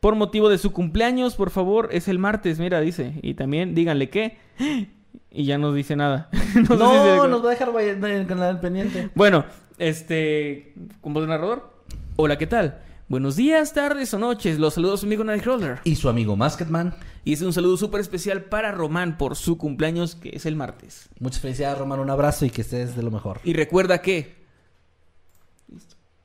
[0.00, 3.18] Por motivo de su cumpleaños, por favor, es el martes, mira, dice.
[3.22, 4.38] Y también díganle que.
[5.32, 6.28] Y ya no dice nada.
[6.32, 9.10] No sé si se- No, nos va a dejar en el canal pendiente.
[9.14, 9.44] Bueno,
[9.78, 10.74] este.
[11.00, 11.70] Con voz de narrador.
[12.16, 12.80] Hola, ¿qué tal?
[13.10, 14.60] Buenos días, tardes o noches.
[14.60, 15.80] Los saludos a su amigo Nightcrawler.
[15.82, 16.94] Y su amigo Masketman.
[17.24, 21.08] Y es un saludo súper especial para Román por su cumpleaños, que es el martes.
[21.18, 21.98] Muchas felicidades, Román.
[21.98, 23.40] Un abrazo y que estés de lo mejor.
[23.42, 24.36] Y recuerda que.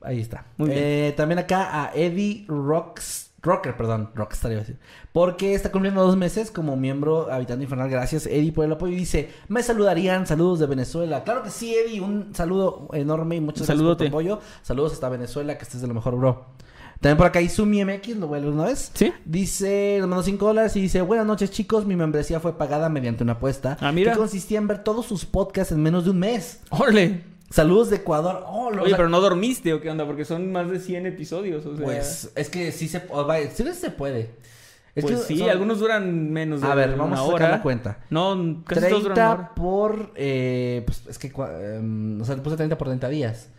[0.00, 0.46] Ahí está.
[0.58, 0.80] Muy bien.
[0.80, 4.78] Eh, también acá a Eddie Rocks, Rocker, perdón, Rockstar iba a decir.
[5.12, 7.90] Porque está cumpliendo dos meses como miembro habitante infernal.
[7.90, 8.92] Gracias, Eddie, por el apoyo.
[8.92, 11.24] Y dice, me saludarían, saludos de Venezuela.
[11.24, 14.38] Claro que sí, Eddie, un saludo enorme y muchas gracias por tu apoyo.
[14.62, 16.46] Saludos hasta Venezuela, que estés de lo mejor, bro.
[17.00, 18.90] También por acá Izumi MX, lo voy a leer una vez.
[18.94, 19.12] ¿Sí?
[19.24, 23.22] Dice, nos mandó 5 dólares y dice, buenas noches chicos, mi membresía fue pagada mediante
[23.22, 23.76] una apuesta.
[23.80, 24.12] Ah, mira.
[24.12, 26.60] Que consistía en ver todos sus podcasts en menos de un mes.
[26.70, 27.22] ¡Órale!
[27.50, 28.44] Saludos de Ecuador.
[28.48, 31.64] Oh, Oye, pero no dormiste o qué onda, porque son más de 100 episodios.
[31.64, 33.00] O sea, Pues es que sí se,
[33.54, 34.30] sí se puede.
[34.96, 37.36] Es pues que sí, son- algunos duran menos de A ver, una vamos a hora.
[37.38, 37.98] sacar la cuenta.
[38.08, 40.10] No, casi todos duran 30 por.
[40.16, 41.28] Eh, pues es que.
[41.28, 43.50] em, o sea, puse 30 por 30 días.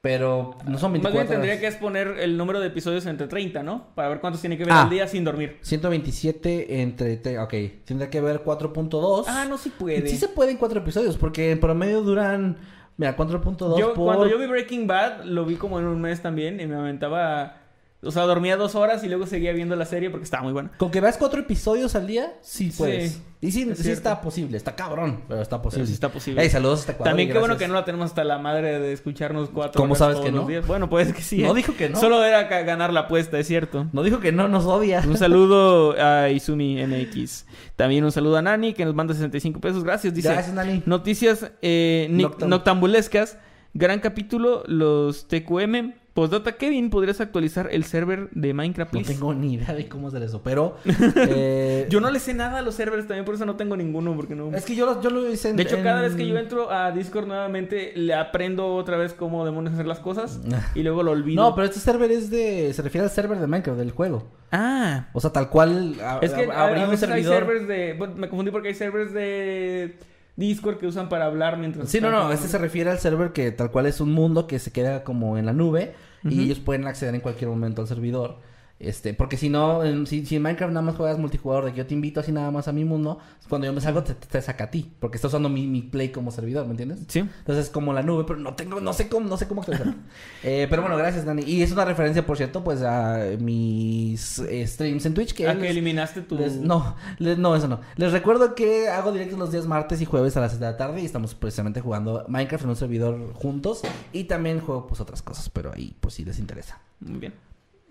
[0.00, 1.60] Pero no son Más 24 bien tendría horas.
[1.60, 3.88] que exponer el número de episodios entre 30, ¿no?
[3.96, 4.82] Para ver cuántos tiene que ver Ah.
[4.82, 5.56] al día sin dormir.
[5.62, 7.38] 127 entre.
[7.40, 7.54] Ok,
[7.84, 9.24] tendría que ver 4.2.
[9.26, 10.06] Ah, no, sí puede.
[10.08, 12.58] Sí se pueden 4 episodios, porque en promedio duran.
[12.96, 14.06] Mira, 4.2 Yo, por.
[14.06, 17.56] Cuando yo vi Breaking Bad, lo vi como en un mes también y me aventaba...
[18.00, 20.70] O sea, dormía dos horas y luego seguía viendo la serie porque estaba muy buena.
[20.78, 23.20] Con que veas 4 episodios al día, sí Sí, puedes.
[23.40, 23.90] y sí, es sí cierto.
[23.98, 24.56] está posible.
[24.56, 25.84] Está cabrón, pero está posible.
[25.88, 26.40] sí está posible.
[26.40, 27.10] Ey, saludos hasta Ecuador.
[27.10, 29.94] También y qué bueno que no la tenemos hasta la madre de escucharnos cuatro ¿Cómo
[29.94, 30.48] horas sabes todos que los no?
[30.48, 30.64] días.
[30.64, 31.42] Bueno, pues que sí.
[31.42, 31.54] No ¿eh?
[31.56, 31.98] dijo que no.
[31.98, 33.88] Solo era ganar la apuesta, es cierto.
[33.92, 35.02] No dijo que no nos odia.
[35.04, 37.46] Un saludo a Izumi MX.
[37.74, 39.82] También un saludo a Nani que nos manda 65 pesos.
[39.82, 40.28] Gracias, dice.
[40.28, 40.84] Gracias, Nani.
[40.86, 43.38] Noticias eh, Noctam- noctambulescas.
[43.74, 45.94] Gran capítulo, los TQM.
[46.18, 50.20] Postdata, Kevin, ¿podrías actualizar el server de Minecraft, No tengo ni idea de cómo hacer
[50.24, 50.76] eso, pero...
[51.16, 54.16] eh, Yo no le sé nada a los servers también, por eso no tengo ninguno,
[54.16, 54.52] porque no...
[54.52, 55.56] Es que yo lo, yo lo hice en...
[55.56, 59.44] De hecho, cada vez que yo entro a Discord nuevamente, le aprendo otra vez cómo
[59.44, 60.40] demonios hacer las cosas
[60.74, 61.40] y luego lo olvido.
[61.40, 62.72] No, pero este server es de...
[62.74, 64.26] Se refiere al server de Minecraft, del juego.
[64.50, 65.94] Ah, O sea, tal cual...
[66.02, 67.46] a- es que a- a, abrí a un veces hay servidor...
[67.46, 67.94] servers de...
[68.16, 69.96] me confundí porque hay servers de
[70.34, 71.88] Discord que usan para hablar mientras...
[71.88, 74.58] Sí, no, no, este se refiere al server que tal cual es un mundo que
[74.58, 75.94] se queda como en la nube
[76.30, 78.38] Y ellos pueden acceder en cualquier momento al servidor
[78.80, 81.78] Este, porque si no, en- si, si en Minecraft nada más juegas multijugador de que
[81.78, 83.18] yo te invito así nada más a mi mundo,
[83.48, 86.10] cuando yo me salgo te, te saca a ti, porque estás usando mi, mi play
[86.10, 87.00] como servidor, ¿me entiendes?
[87.08, 87.18] Sí.
[87.18, 89.94] Entonces es como la nube, pero no tengo, no sé cómo, no sé cómo actualizar.
[90.44, 91.42] Eh, pero bueno, gracias Dani.
[91.42, 95.54] Y es una referencia, por cierto, pues a mis eh, streams en Twitch que ¿A
[95.54, 96.36] que les- eliminaste tu...?
[96.36, 97.80] les- no, les- no, eso no.
[97.96, 100.76] Les recuerdo que hago directos los días martes y jueves a las 7 de la
[100.76, 103.82] tarde y estamos precisamente jugando Minecraft en un servidor juntos
[104.12, 106.78] y también juego pues otras cosas, pero ahí pues si les interesa.
[107.00, 107.34] Muy bien.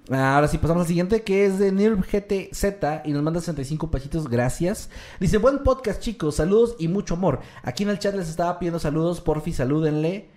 [0.10, 2.64] Ahora sí, pasamos al siguiente que es de NIRGTZ
[3.04, 4.90] y nos manda 65 pesitos, gracias.
[5.20, 7.42] Dice, buen podcast chicos, saludos y mucho amor.
[7.62, 10.30] Aquí en el chat les estaba pidiendo saludos, porfi, salúdenle.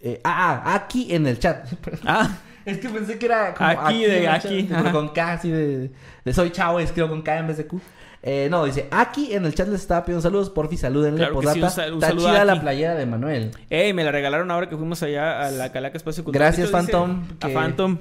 [0.00, 1.68] Eh, ah, ah, aquí en el chat.
[2.04, 5.50] Ah, Es que pensé que era como Aquí de aquí, chat, pero con K, así
[5.50, 5.92] de,
[6.24, 7.80] de soy chavo, escribo con K en vez de Q.
[8.28, 11.18] Eh, no, dice, aquí en el chat les estaba pidiendo saludos, porfi, salúdenle.
[11.18, 13.52] Claro que sí, un sal- un Está saludo chida la playera de Manuel.
[13.70, 16.48] Ey, me la regalaron ahora que fuimos allá a la Calaca Espacio Cultural.
[16.48, 17.98] Gracias, dice- Phantom, A Phantom.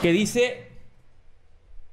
[0.00, 0.65] Que dice...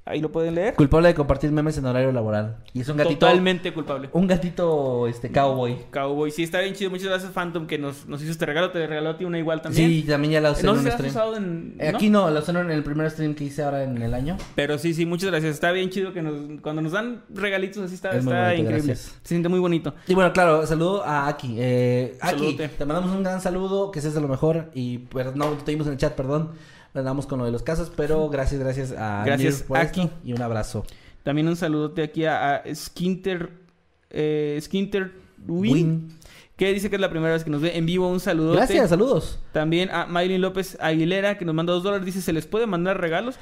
[0.06, 0.74] Ahí lo pueden leer.
[0.74, 2.58] Culpable de compartir memes en horario laboral.
[2.74, 3.20] Y es un gatito.
[3.20, 4.10] Totalmente culpable.
[4.12, 5.78] Un gatito, este, cowboy.
[5.92, 6.30] Cowboy.
[6.30, 6.90] Sí, está bien chido.
[6.90, 8.72] Muchas gracias, Phantom, que nos, nos hizo este regalo.
[8.72, 9.90] Te regaló a ti una igual también.
[9.90, 11.10] Sí, también ya la usé no en un stream.
[11.10, 11.78] usado en...
[11.80, 11.98] Eh, ¿no?
[11.98, 14.36] Aquí no, la usé en el primer stream que hice ahora en el año.
[14.56, 15.54] Pero sí, sí, muchas gracias.
[15.54, 18.88] Está bien chido que nos, cuando nos dan regalitos así está, Es está bonito, increíble.
[18.88, 19.16] gracias.
[19.22, 19.94] Se siente muy bonito.
[20.08, 21.56] Y bueno, claro, saludo a Aki.
[21.58, 24.70] Eh, Aki, te mandamos un gran saludo, que seas de lo mejor.
[24.74, 26.52] Y pues, no te vimos en el chat, perdón.
[26.94, 30.02] Andamos con lo de los casos, pero gracias, gracias a Gracias, Nir por Aki.
[30.02, 30.86] esto y un abrazo.
[31.24, 33.50] También un saludote aquí a, a Skinter...
[34.16, 35.12] Eh, Skinter
[35.48, 36.18] Win, Win.
[36.56, 38.08] que dice que es la primera vez que nos ve en vivo.
[38.10, 38.58] Un saludote.
[38.58, 39.40] Gracias, saludos.
[39.54, 42.06] También a Maylin López Aguilera, que nos manda dos dólares.
[42.06, 43.40] Dice, ¿se les puede mandar regalos?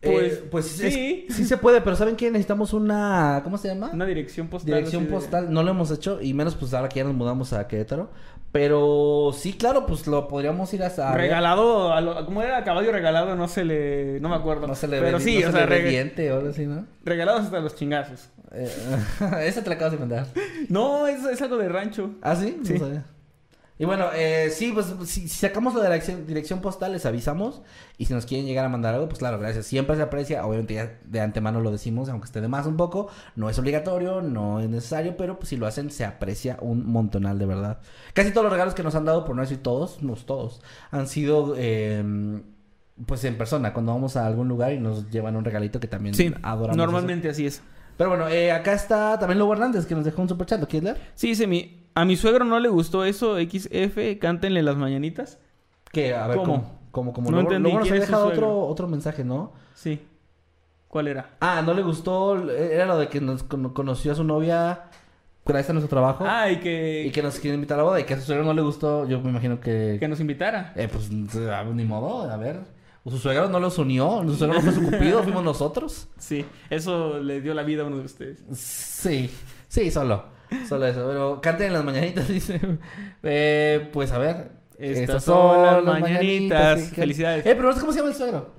[0.00, 1.24] Pues, Eh, pues sí.
[1.28, 2.30] es- sí se puede, pero ¿saben qué?
[2.30, 3.40] Necesitamos una.
[3.42, 3.90] ¿Cómo se llama?
[3.92, 4.74] Una dirección postal.
[4.74, 5.52] Dirección de- postal.
[5.52, 8.10] No lo hemos hecho, y menos pues ahora que ya nos mudamos a Querétaro.
[8.52, 11.12] Pero sí, claro, pues lo podríamos ir hasta.
[11.12, 12.62] Regalado, a lo- ¿cómo era?
[12.64, 14.18] Caballo regalado, no se le...
[14.20, 14.66] No me acuerdo.
[14.66, 16.64] No se le Pero ve, sí, no o se sea, le diente o algo así,
[16.66, 16.86] ¿no?
[17.04, 18.28] regalados hasta los chingazos.
[18.52, 18.70] Eh,
[19.44, 20.26] esa te la acabas de inventar.
[20.68, 22.10] No, es, es algo de rancho.
[22.22, 22.58] ¿Ah, sí?
[22.62, 22.74] Sí.
[22.74, 23.04] No sabía.
[23.78, 27.60] Y bueno, eh, sí, pues si, si sacamos la dirección, dirección postal, les avisamos.
[27.98, 29.66] Y si nos quieren llegar a mandar algo, pues claro, gracias.
[29.66, 30.46] Siempre se aprecia.
[30.46, 33.08] Obviamente ya de antemano lo decimos, aunque esté de más un poco.
[33.34, 37.38] No es obligatorio, no es necesario, pero pues si lo hacen, se aprecia un montonal,
[37.38, 37.80] de verdad.
[38.14, 41.06] Casi todos los regalos que nos han dado, por no decir todos, no todos, han
[41.06, 41.54] sido...
[41.58, 42.02] eh,
[43.06, 46.14] pues en persona, cuando vamos a algún lugar y nos llevan un regalito que también
[46.14, 46.78] Sí, adoramos.
[46.78, 47.60] normalmente así es.
[47.98, 50.60] Pero bueno, eh, acá está también Lobo Hernández que nos dejó un superchat.
[50.60, 51.10] ¿Lo quieres leer?
[51.14, 51.75] Sí, dice mi...
[51.96, 55.38] A mi suegro no le gustó eso, XF, cántenle las mañanitas.
[55.90, 56.52] Que, a ver, ¿Cómo?
[56.54, 56.80] ¿cómo?
[56.90, 57.12] ¿Cómo?
[57.14, 57.30] cómo?
[57.30, 59.52] No luego, entendí, luego nos ¿quién había dejado otro, otro mensaje, ¿no?
[59.74, 60.00] Sí.
[60.88, 61.30] ¿Cuál era?
[61.40, 64.84] Ah, no le gustó, era lo de que nos cono- conoció a su novia
[65.46, 66.24] gracias a nuestro trabajo.
[66.28, 67.04] Ah, y que...
[67.06, 68.60] Y que nos quiere invitar a la boda y que a su suegro no le
[68.62, 69.96] gustó, yo me imagino que...
[69.98, 70.74] que nos invitara.
[70.76, 71.08] Eh, pues,
[71.50, 72.60] ah, ni modo, a ver.
[73.04, 76.08] O su suegro no los unió, su suegro no fue su cupido, fuimos nosotros.
[76.18, 78.44] Sí, eso le dio la vida a uno de ustedes.
[78.52, 79.30] Sí,
[79.68, 80.35] sí, solo.
[80.68, 81.06] Solo eso.
[81.08, 82.60] Pero canten en las mañanitas, dice.
[83.22, 84.50] Eh, pues a ver.
[84.78, 86.80] Estas son las mañanitas.
[86.80, 87.46] sí, Felicidades.
[87.46, 88.54] Eh, pero no sé cómo se llama el suegro.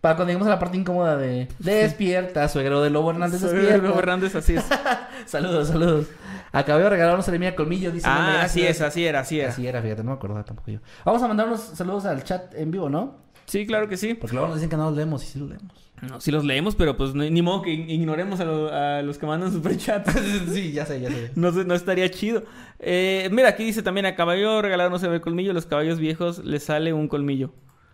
[0.00, 3.86] Para cuando lleguemos a la parte incómoda de Despierta, suegro de Lobo Hernández, Soy despierta.
[3.86, 4.64] Lobo Hernández, así es.
[5.26, 6.06] Saludos, saludos.
[6.52, 8.06] Acabé de regalarnos a Lemia Colmillo, dice.
[8.08, 9.50] ah, así es, así era, así era.
[9.50, 10.80] Así era, fíjate, no me acordaba tampoco yo.
[11.04, 13.18] Vamos a mandar unos saludos al chat en vivo, ¿no?
[13.44, 14.14] Sí, claro que sí.
[14.14, 15.89] Porque luego nos dicen que no los leemos y sí los leemos.
[16.08, 19.18] No, sí los leemos, pero pues no- ni modo que ignoremos a, lo- a los
[19.18, 20.08] que mandan superchat.
[20.52, 21.30] sí, ya sé, ya sé.
[21.34, 22.42] No, no estaría chido.
[22.78, 26.44] Eh, mira, aquí dice también a caballo regalado no se ve colmillo, los caballos viejos
[26.44, 27.52] les sale un colmillo.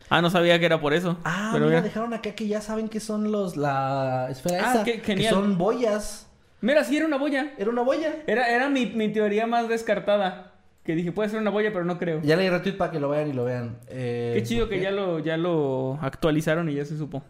[0.08, 1.18] Ah, no sabía que era por eso.
[1.24, 1.82] Ah, pero mira, mira.
[1.82, 4.84] dejaron acá que ya saben que son los, la esfera Ah, esa.
[4.84, 5.34] qué que genial.
[5.34, 6.30] son boyas.
[6.60, 7.54] Mira, sí era una boya.
[7.58, 8.22] Era una boya.
[8.28, 10.52] Era, era mi, mi teoría más descartada.
[10.84, 12.20] Que dije, puede ser una boya, pero no creo.
[12.22, 13.78] Ya leí retweet para que lo vean y lo vean.
[13.88, 17.24] Eh, Qué chido que ya lo, ya lo actualizaron y ya se supo.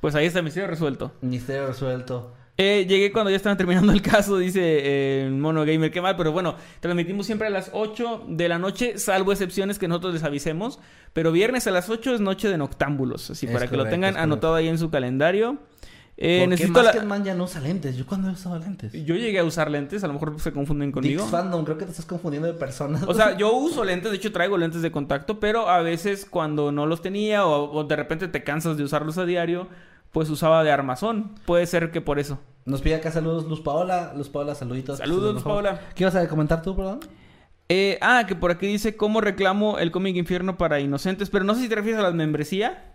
[0.00, 1.12] Pues ahí está misterio resuelto.
[1.20, 2.34] Misterio resuelto.
[2.56, 5.90] Eh, llegué cuando ya estaban terminando el caso, dice eh, Mono Gamer.
[5.90, 9.88] Qué mal, pero bueno, transmitimos siempre a las 8 de la noche, salvo excepciones que
[9.88, 10.78] nosotros les avisemos.
[11.14, 13.30] Pero viernes a las 8 es noche de noctámbulos.
[13.30, 15.58] Así Es para que lo tengan anotado ahí en su calendario.
[16.22, 17.96] Eh, ¿Por qué necesito la- Man ya no usa lentes?
[17.96, 18.92] ¿Yo cuándo he usado lentes?
[18.92, 21.22] Yo llegué a usar lentes, a lo mejor se confunden conmigo.
[21.22, 23.04] Dix Fandom, creo que te estás confundiendo de personas.
[23.06, 26.72] O sea, yo uso lentes, de hecho traigo lentes de contacto, pero a veces cuando
[26.72, 29.68] no los tenía o, o de repente te cansas de usarlos a diario,
[30.12, 31.34] pues usaba de armazón.
[31.46, 32.38] Puede ser que por eso.
[32.66, 34.12] Nos pide acá saludos Luz Paola.
[34.16, 34.98] Luz Paola, saluditos.
[34.98, 35.42] Saludos, Luz.
[35.42, 35.80] Paola.
[35.94, 37.00] ¿Qué ibas a comentar tú, perdón?
[37.68, 41.54] Eh, ah, que por aquí dice cómo reclamo el cómic infierno para inocentes, pero no
[41.54, 42.86] sé si te refieres a la membresía.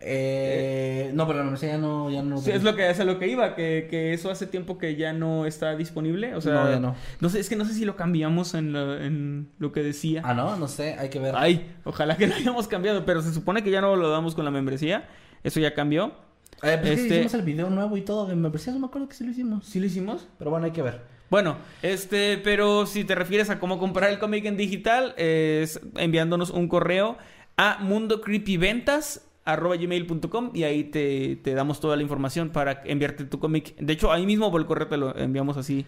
[0.00, 2.10] Eh, no, pero la universidad ya no...
[2.10, 4.46] Ya no Sí, es lo que es a lo que iba, que, que eso hace
[4.46, 6.34] tiempo que ya no está disponible.
[6.34, 7.28] O sea, No, ya no.
[7.28, 10.22] sé, es que no sé si lo cambiamos en, la- en lo que decía.
[10.24, 11.34] Ah, no, no sé, hay que ver.
[11.36, 14.44] Ay, ojalá que lo hayamos cambiado, pero se supone que ya no lo damos con
[14.44, 15.08] la membresía.
[15.44, 16.12] Eso ya cambió.
[16.62, 19.14] Eh, pues Este- hicimos el video nuevo y todo de membresías, no me acuerdo que
[19.14, 19.66] sí lo hicimos.
[19.66, 20.28] ¿Sí lo hicimos?
[20.38, 21.00] Pero bueno, hay que ver.
[21.28, 26.50] Bueno, este, pero si te refieres a cómo comprar el cómic en digital, es enviándonos
[26.50, 27.18] un correo
[27.56, 33.76] a mundocreepyventas.gmail.com y ahí te, te damos toda la información para enviarte tu cómic.
[33.76, 35.86] De hecho, ahí mismo por el correo te lo enviamos así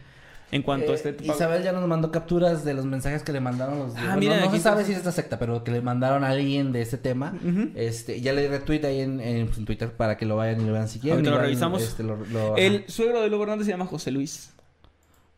[0.50, 1.36] en cuanto Eh, esté tu pago.
[1.36, 3.94] Isabel ya nos mandó capturas de los mensajes que le mandaron los...
[3.96, 6.24] Ah, bueno, mira, no aquí se sabe si es esta secta, pero que le mandaron
[6.24, 7.34] a alguien de este tema.
[7.74, 10.64] Este, ya le retweet ahí en, en, pues, en Twitter para que lo vayan y
[10.64, 11.18] lo vean si quieren.
[11.18, 11.82] Ahorita lo revisamos.
[11.82, 14.50] este, lo- lo- El suegro de Lobo Hernández se llama José Luis.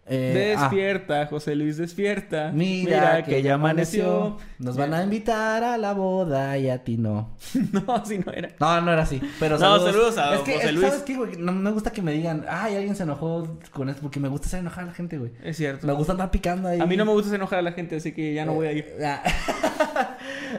[0.07, 2.51] Eh, ah, despierta, José Luis, despierta.
[2.53, 4.39] mira, que ya amaneció.
[4.59, 7.37] Nos van a invitar a la boda y a ti no.
[7.73, 8.49] No, así no era.
[8.59, 9.21] No, no era así.
[9.39, 10.87] Pero No, saludos, saludos a es que, José Luis.
[10.89, 11.37] ¿Sabes qué, güey?
[11.37, 14.49] No me gusta que me digan, ay, alguien se enojó con esto, porque me gusta
[14.49, 15.31] hacer enojar a la gente, güey.
[15.45, 15.87] Es cierto.
[15.87, 16.81] Me gusta andar picando ahí.
[16.81, 18.73] A mí no me gusta enojar a la gente, así que ya no voy a
[18.73, 18.87] ir.
[18.99, 19.23] Eh, ah.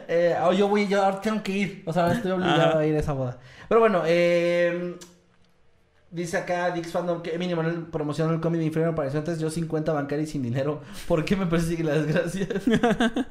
[0.07, 1.83] Eh, oh, yo voy, yo tengo que ir.
[1.85, 2.79] O sea, estoy obligado Ajá.
[2.79, 3.37] a ir a esa boda.
[3.67, 4.95] Pero bueno, eh,
[6.11, 9.49] dice acá Dix Fandom que Eminem Manuel promocionó el cómic de Infierno para antes yo
[9.49, 10.81] 50 bancario y sin dinero.
[11.07, 12.47] ¿Por qué me persigue la desgracia?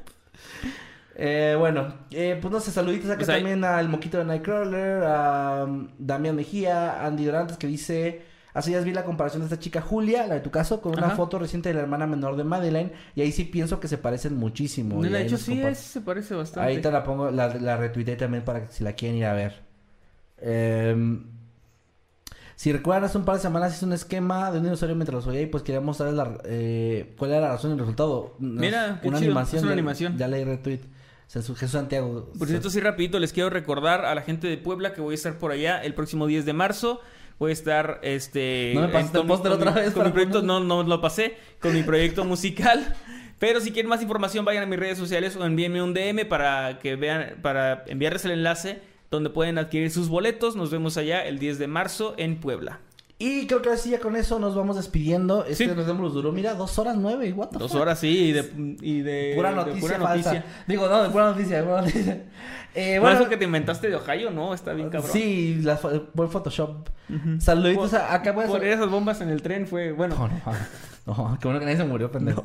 [1.15, 5.65] Eh, bueno, eh, pues no sé, saluditos acá Pues también al Moquito de Nightcrawler, a
[5.67, 8.21] um, Damián Mejía, Andy Dorantes que dice,
[8.53, 11.07] hace días vi la comparación de esta chica Julia, la de tu caso, con una
[11.07, 11.17] Ajá.
[11.17, 14.37] foto reciente de la hermana menor de Madeleine y ahí sí pienso que se parecen
[14.37, 15.01] muchísimo.
[15.03, 16.67] de hecho, sí, es- se parece bastante.
[16.67, 19.33] Ahí te la pongo, la, la retuiteé también para que si la quieren ir a
[19.33, 19.61] ver.
[20.37, 21.23] Em,
[22.61, 25.25] si recuerdan, hace un par de semanas hice un esquema de un dinosaurio mientras los
[25.25, 28.35] oía y pues quería mostrarles la, eh, cuál era la razón y el resultado.
[28.37, 29.57] Nos- Mira, qué una chido, animación.
[29.57, 30.17] es una ya- animación.
[30.19, 30.81] Ya leí retweet.
[31.27, 32.29] Jesús Santiago.
[32.37, 35.15] Por cierto, sí, rapidito, les quiero recordar a la gente de Puebla que voy a
[35.15, 37.01] estar por allá el próximo 10 de marzo.
[37.39, 38.73] Voy a estar, este...
[38.75, 41.73] ¿No me pasaste el póster otra vez Con mi proyecto, no, no lo pasé, con
[41.73, 42.93] mi proyecto musical.
[43.39, 46.77] Pero si quieren más información, vayan a mis redes sociales o envíenme un DM para
[46.77, 50.55] que vean, para enviarles el enlace donde pueden adquirir sus boletos.
[50.55, 52.79] Nos vemos allá el 10 de marzo en Puebla.
[53.19, 55.45] Y creo que ahora sí ya con eso nos vamos despidiendo.
[55.45, 55.71] Este Sí.
[55.75, 57.31] nos demos duró, mira, dos horas nueve.
[57.33, 57.81] What the Dos fuck?
[57.81, 58.51] horas, sí, y de,
[58.81, 60.33] y de, Pura de noticia pura falsa.
[60.33, 60.63] noticia.
[60.65, 62.23] Digo, no, de pura noticia, de pura noticia.
[62.73, 64.53] Eh, Bueno, eso que te inventaste de Ohio, ¿no?
[64.55, 65.11] Está bien cabrón.
[65.11, 65.77] sí, la,
[66.13, 66.87] buen Photoshop.
[67.37, 70.15] Saluditos Por- a, acá Por esas bombas en el tren fue, bueno...
[70.17, 70.41] No, no,
[71.07, 72.43] no, qué bueno que nadie se murió, pendejo.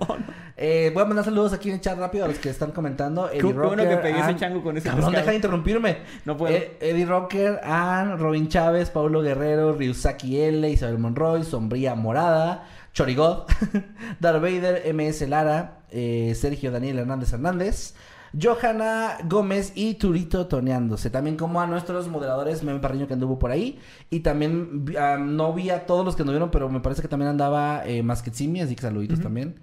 [0.57, 3.29] Eh, voy a mandar saludos aquí en el chat rápido a los que están comentando.
[3.29, 5.21] Eddie Qué- qué bueno Rocker, que pegué ese Ann- chango con ese Cabrón, pescado.
[5.21, 5.97] deja de interrumpirme.
[6.25, 6.55] No puedo.
[6.55, 13.45] Eh, Eddie Rocker, Ann, Robin Chávez, Paulo Guerrero, Ryusaki L, Isabel Monroy, Sombría Morada, Chorigod,
[14.21, 17.95] Darth Vader, MS Lara, eh, Sergio Daniel Hernández Hernández.
[18.41, 21.11] Johanna Gómez y Turito Toneándose.
[21.11, 23.79] También como a nuestros moderadores, Meme Parriño que anduvo por ahí.
[24.11, 27.87] Y también no vi a todos los que anduvieron, pero me parece que también andaba
[27.87, 29.61] eh, Masquetsimi, así que saluditos también.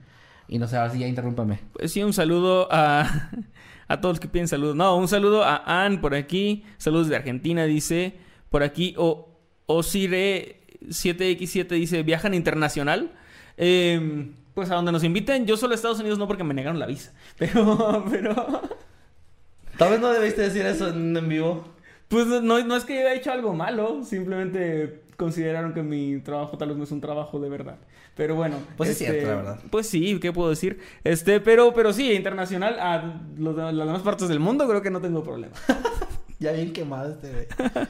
[0.48, 1.60] Y no sé, ahora sí ya interrúmpame.
[1.74, 3.30] Pues sí, un saludo a,
[3.88, 4.76] a todos los que piden saludos.
[4.76, 6.64] No, un saludo a Ann por aquí.
[6.78, 8.18] Saludos de Argentina, dice.
[8.50, 9.30] Por aquí, o
[9.68, 13.14] Osire7X7 dice, ¿viajan internacional?
[13.58, 15.46] Eh, pues a donde nos inviten.
[15.46, 17.14] Yo solo a Estados Unidos no porque me negaron la visa.
[17.38, 18.62] Pero, pero...
[19.78, 21.66] Tal vez no debiste decir eso en, en vivo.
[22.08, 24.04] Pues no, no es que haya hecho algo malo.
[24.04, 27.78] Simplemente consideraron que mi trabajo tal vez no es un trabajo de verdad.
[28.16, 28.58] Pero bueno.
[28.78, 29.60] Pues es cierto, la verdad.
[29.72, 30.80] Pues sí, ¿qué puedo decir?
[31.04, 35.02] Este, pero, pero sí, internacional a los las demás partes del mundo creo que no
[35.02, 35.54] tengo problema.
[36.40, 37.48] Ya bien quemado este güey.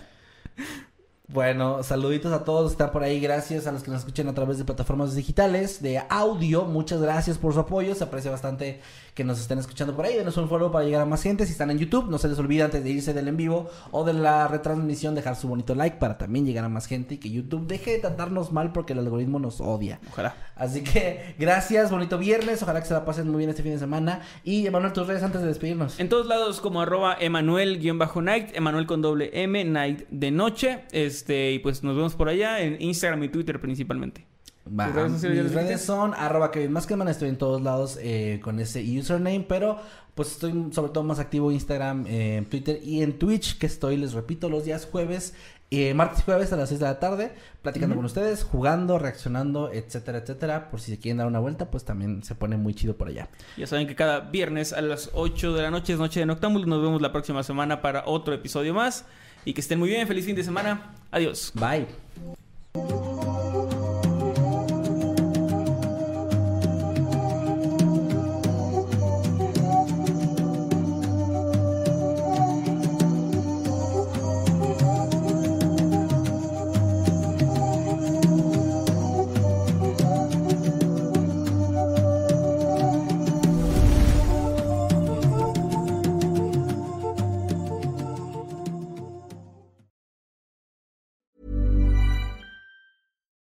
[1.33, 4.59] Bueno, saluditos a todos, están por ahí, gracias a los que nos escuchan a través
[4.59, 8.81] de plataformas digitales, de audio, muchas gracias por su apoyo, se aprecia bastante
[9.13, 11.51] que nos estén escuchando por ahí, denos un follow para llegar a más gente, si
[11.51, 14.13] están en YouTube, no se les olvide antes de irse del en vivo o de
[14.13, 17.67] la retransmisión dejar su bonito like para también llegar a más gente y que YouTube
[17.67, 19.99] deje de tratarnos mal porque el algoritmo nos odia.
[20.11, 20.35] Ojalá.
[20.55, 23.79] Así que gracias, bonito viernes, ojalá que se la pasen muy bien este fin de
[23.79, 25.99] semana y Emanuel, tus redes antes de despedirnos.
[25.99, 30.83] En todos lados como arroba Emanuel-Night, Emanuel con doble M, Night de noche.
[30.91, 34.32] Este, y pues nos vemos por allá en Instagram y Twitter principalmente.
[34.65, 38.39] Va, ¿Tus redes sociales mis redes son arroba Kevin Maskerman, estoy en todos lados eh,
[38.41, 39.77] con ese username, pero
[40.15, 43.97] pues estoy sobre todo más activo en Instagram, eh, Twitter y en Twitch, que estoy,
[43.97, 45.33] les repito, los días jueves,
[45.71, 47.31] eh, martes y jueves a las 6 de la tarde,
[47.63, 50.69] platicando con ustedes, jugando, reaccionando, etcétera, etcétera.
[50.69, 53.27] Por si se quieren dar una vuelta, pues también se pone muy chido por allá.
[53.57, 56.67] Ya saben que cada viernes a las 8 de la noche es Noche de Noctámbulos.
[56.67, 59.05] Nos vemos la próxima semana para otro episodio más.
[59.45, 60.07] Y que estén muy bien.
[60.07, 60.93] Feliz fin de semana.
[61.11, 61.51] Adiós.
[61.55, 61.87] Bye.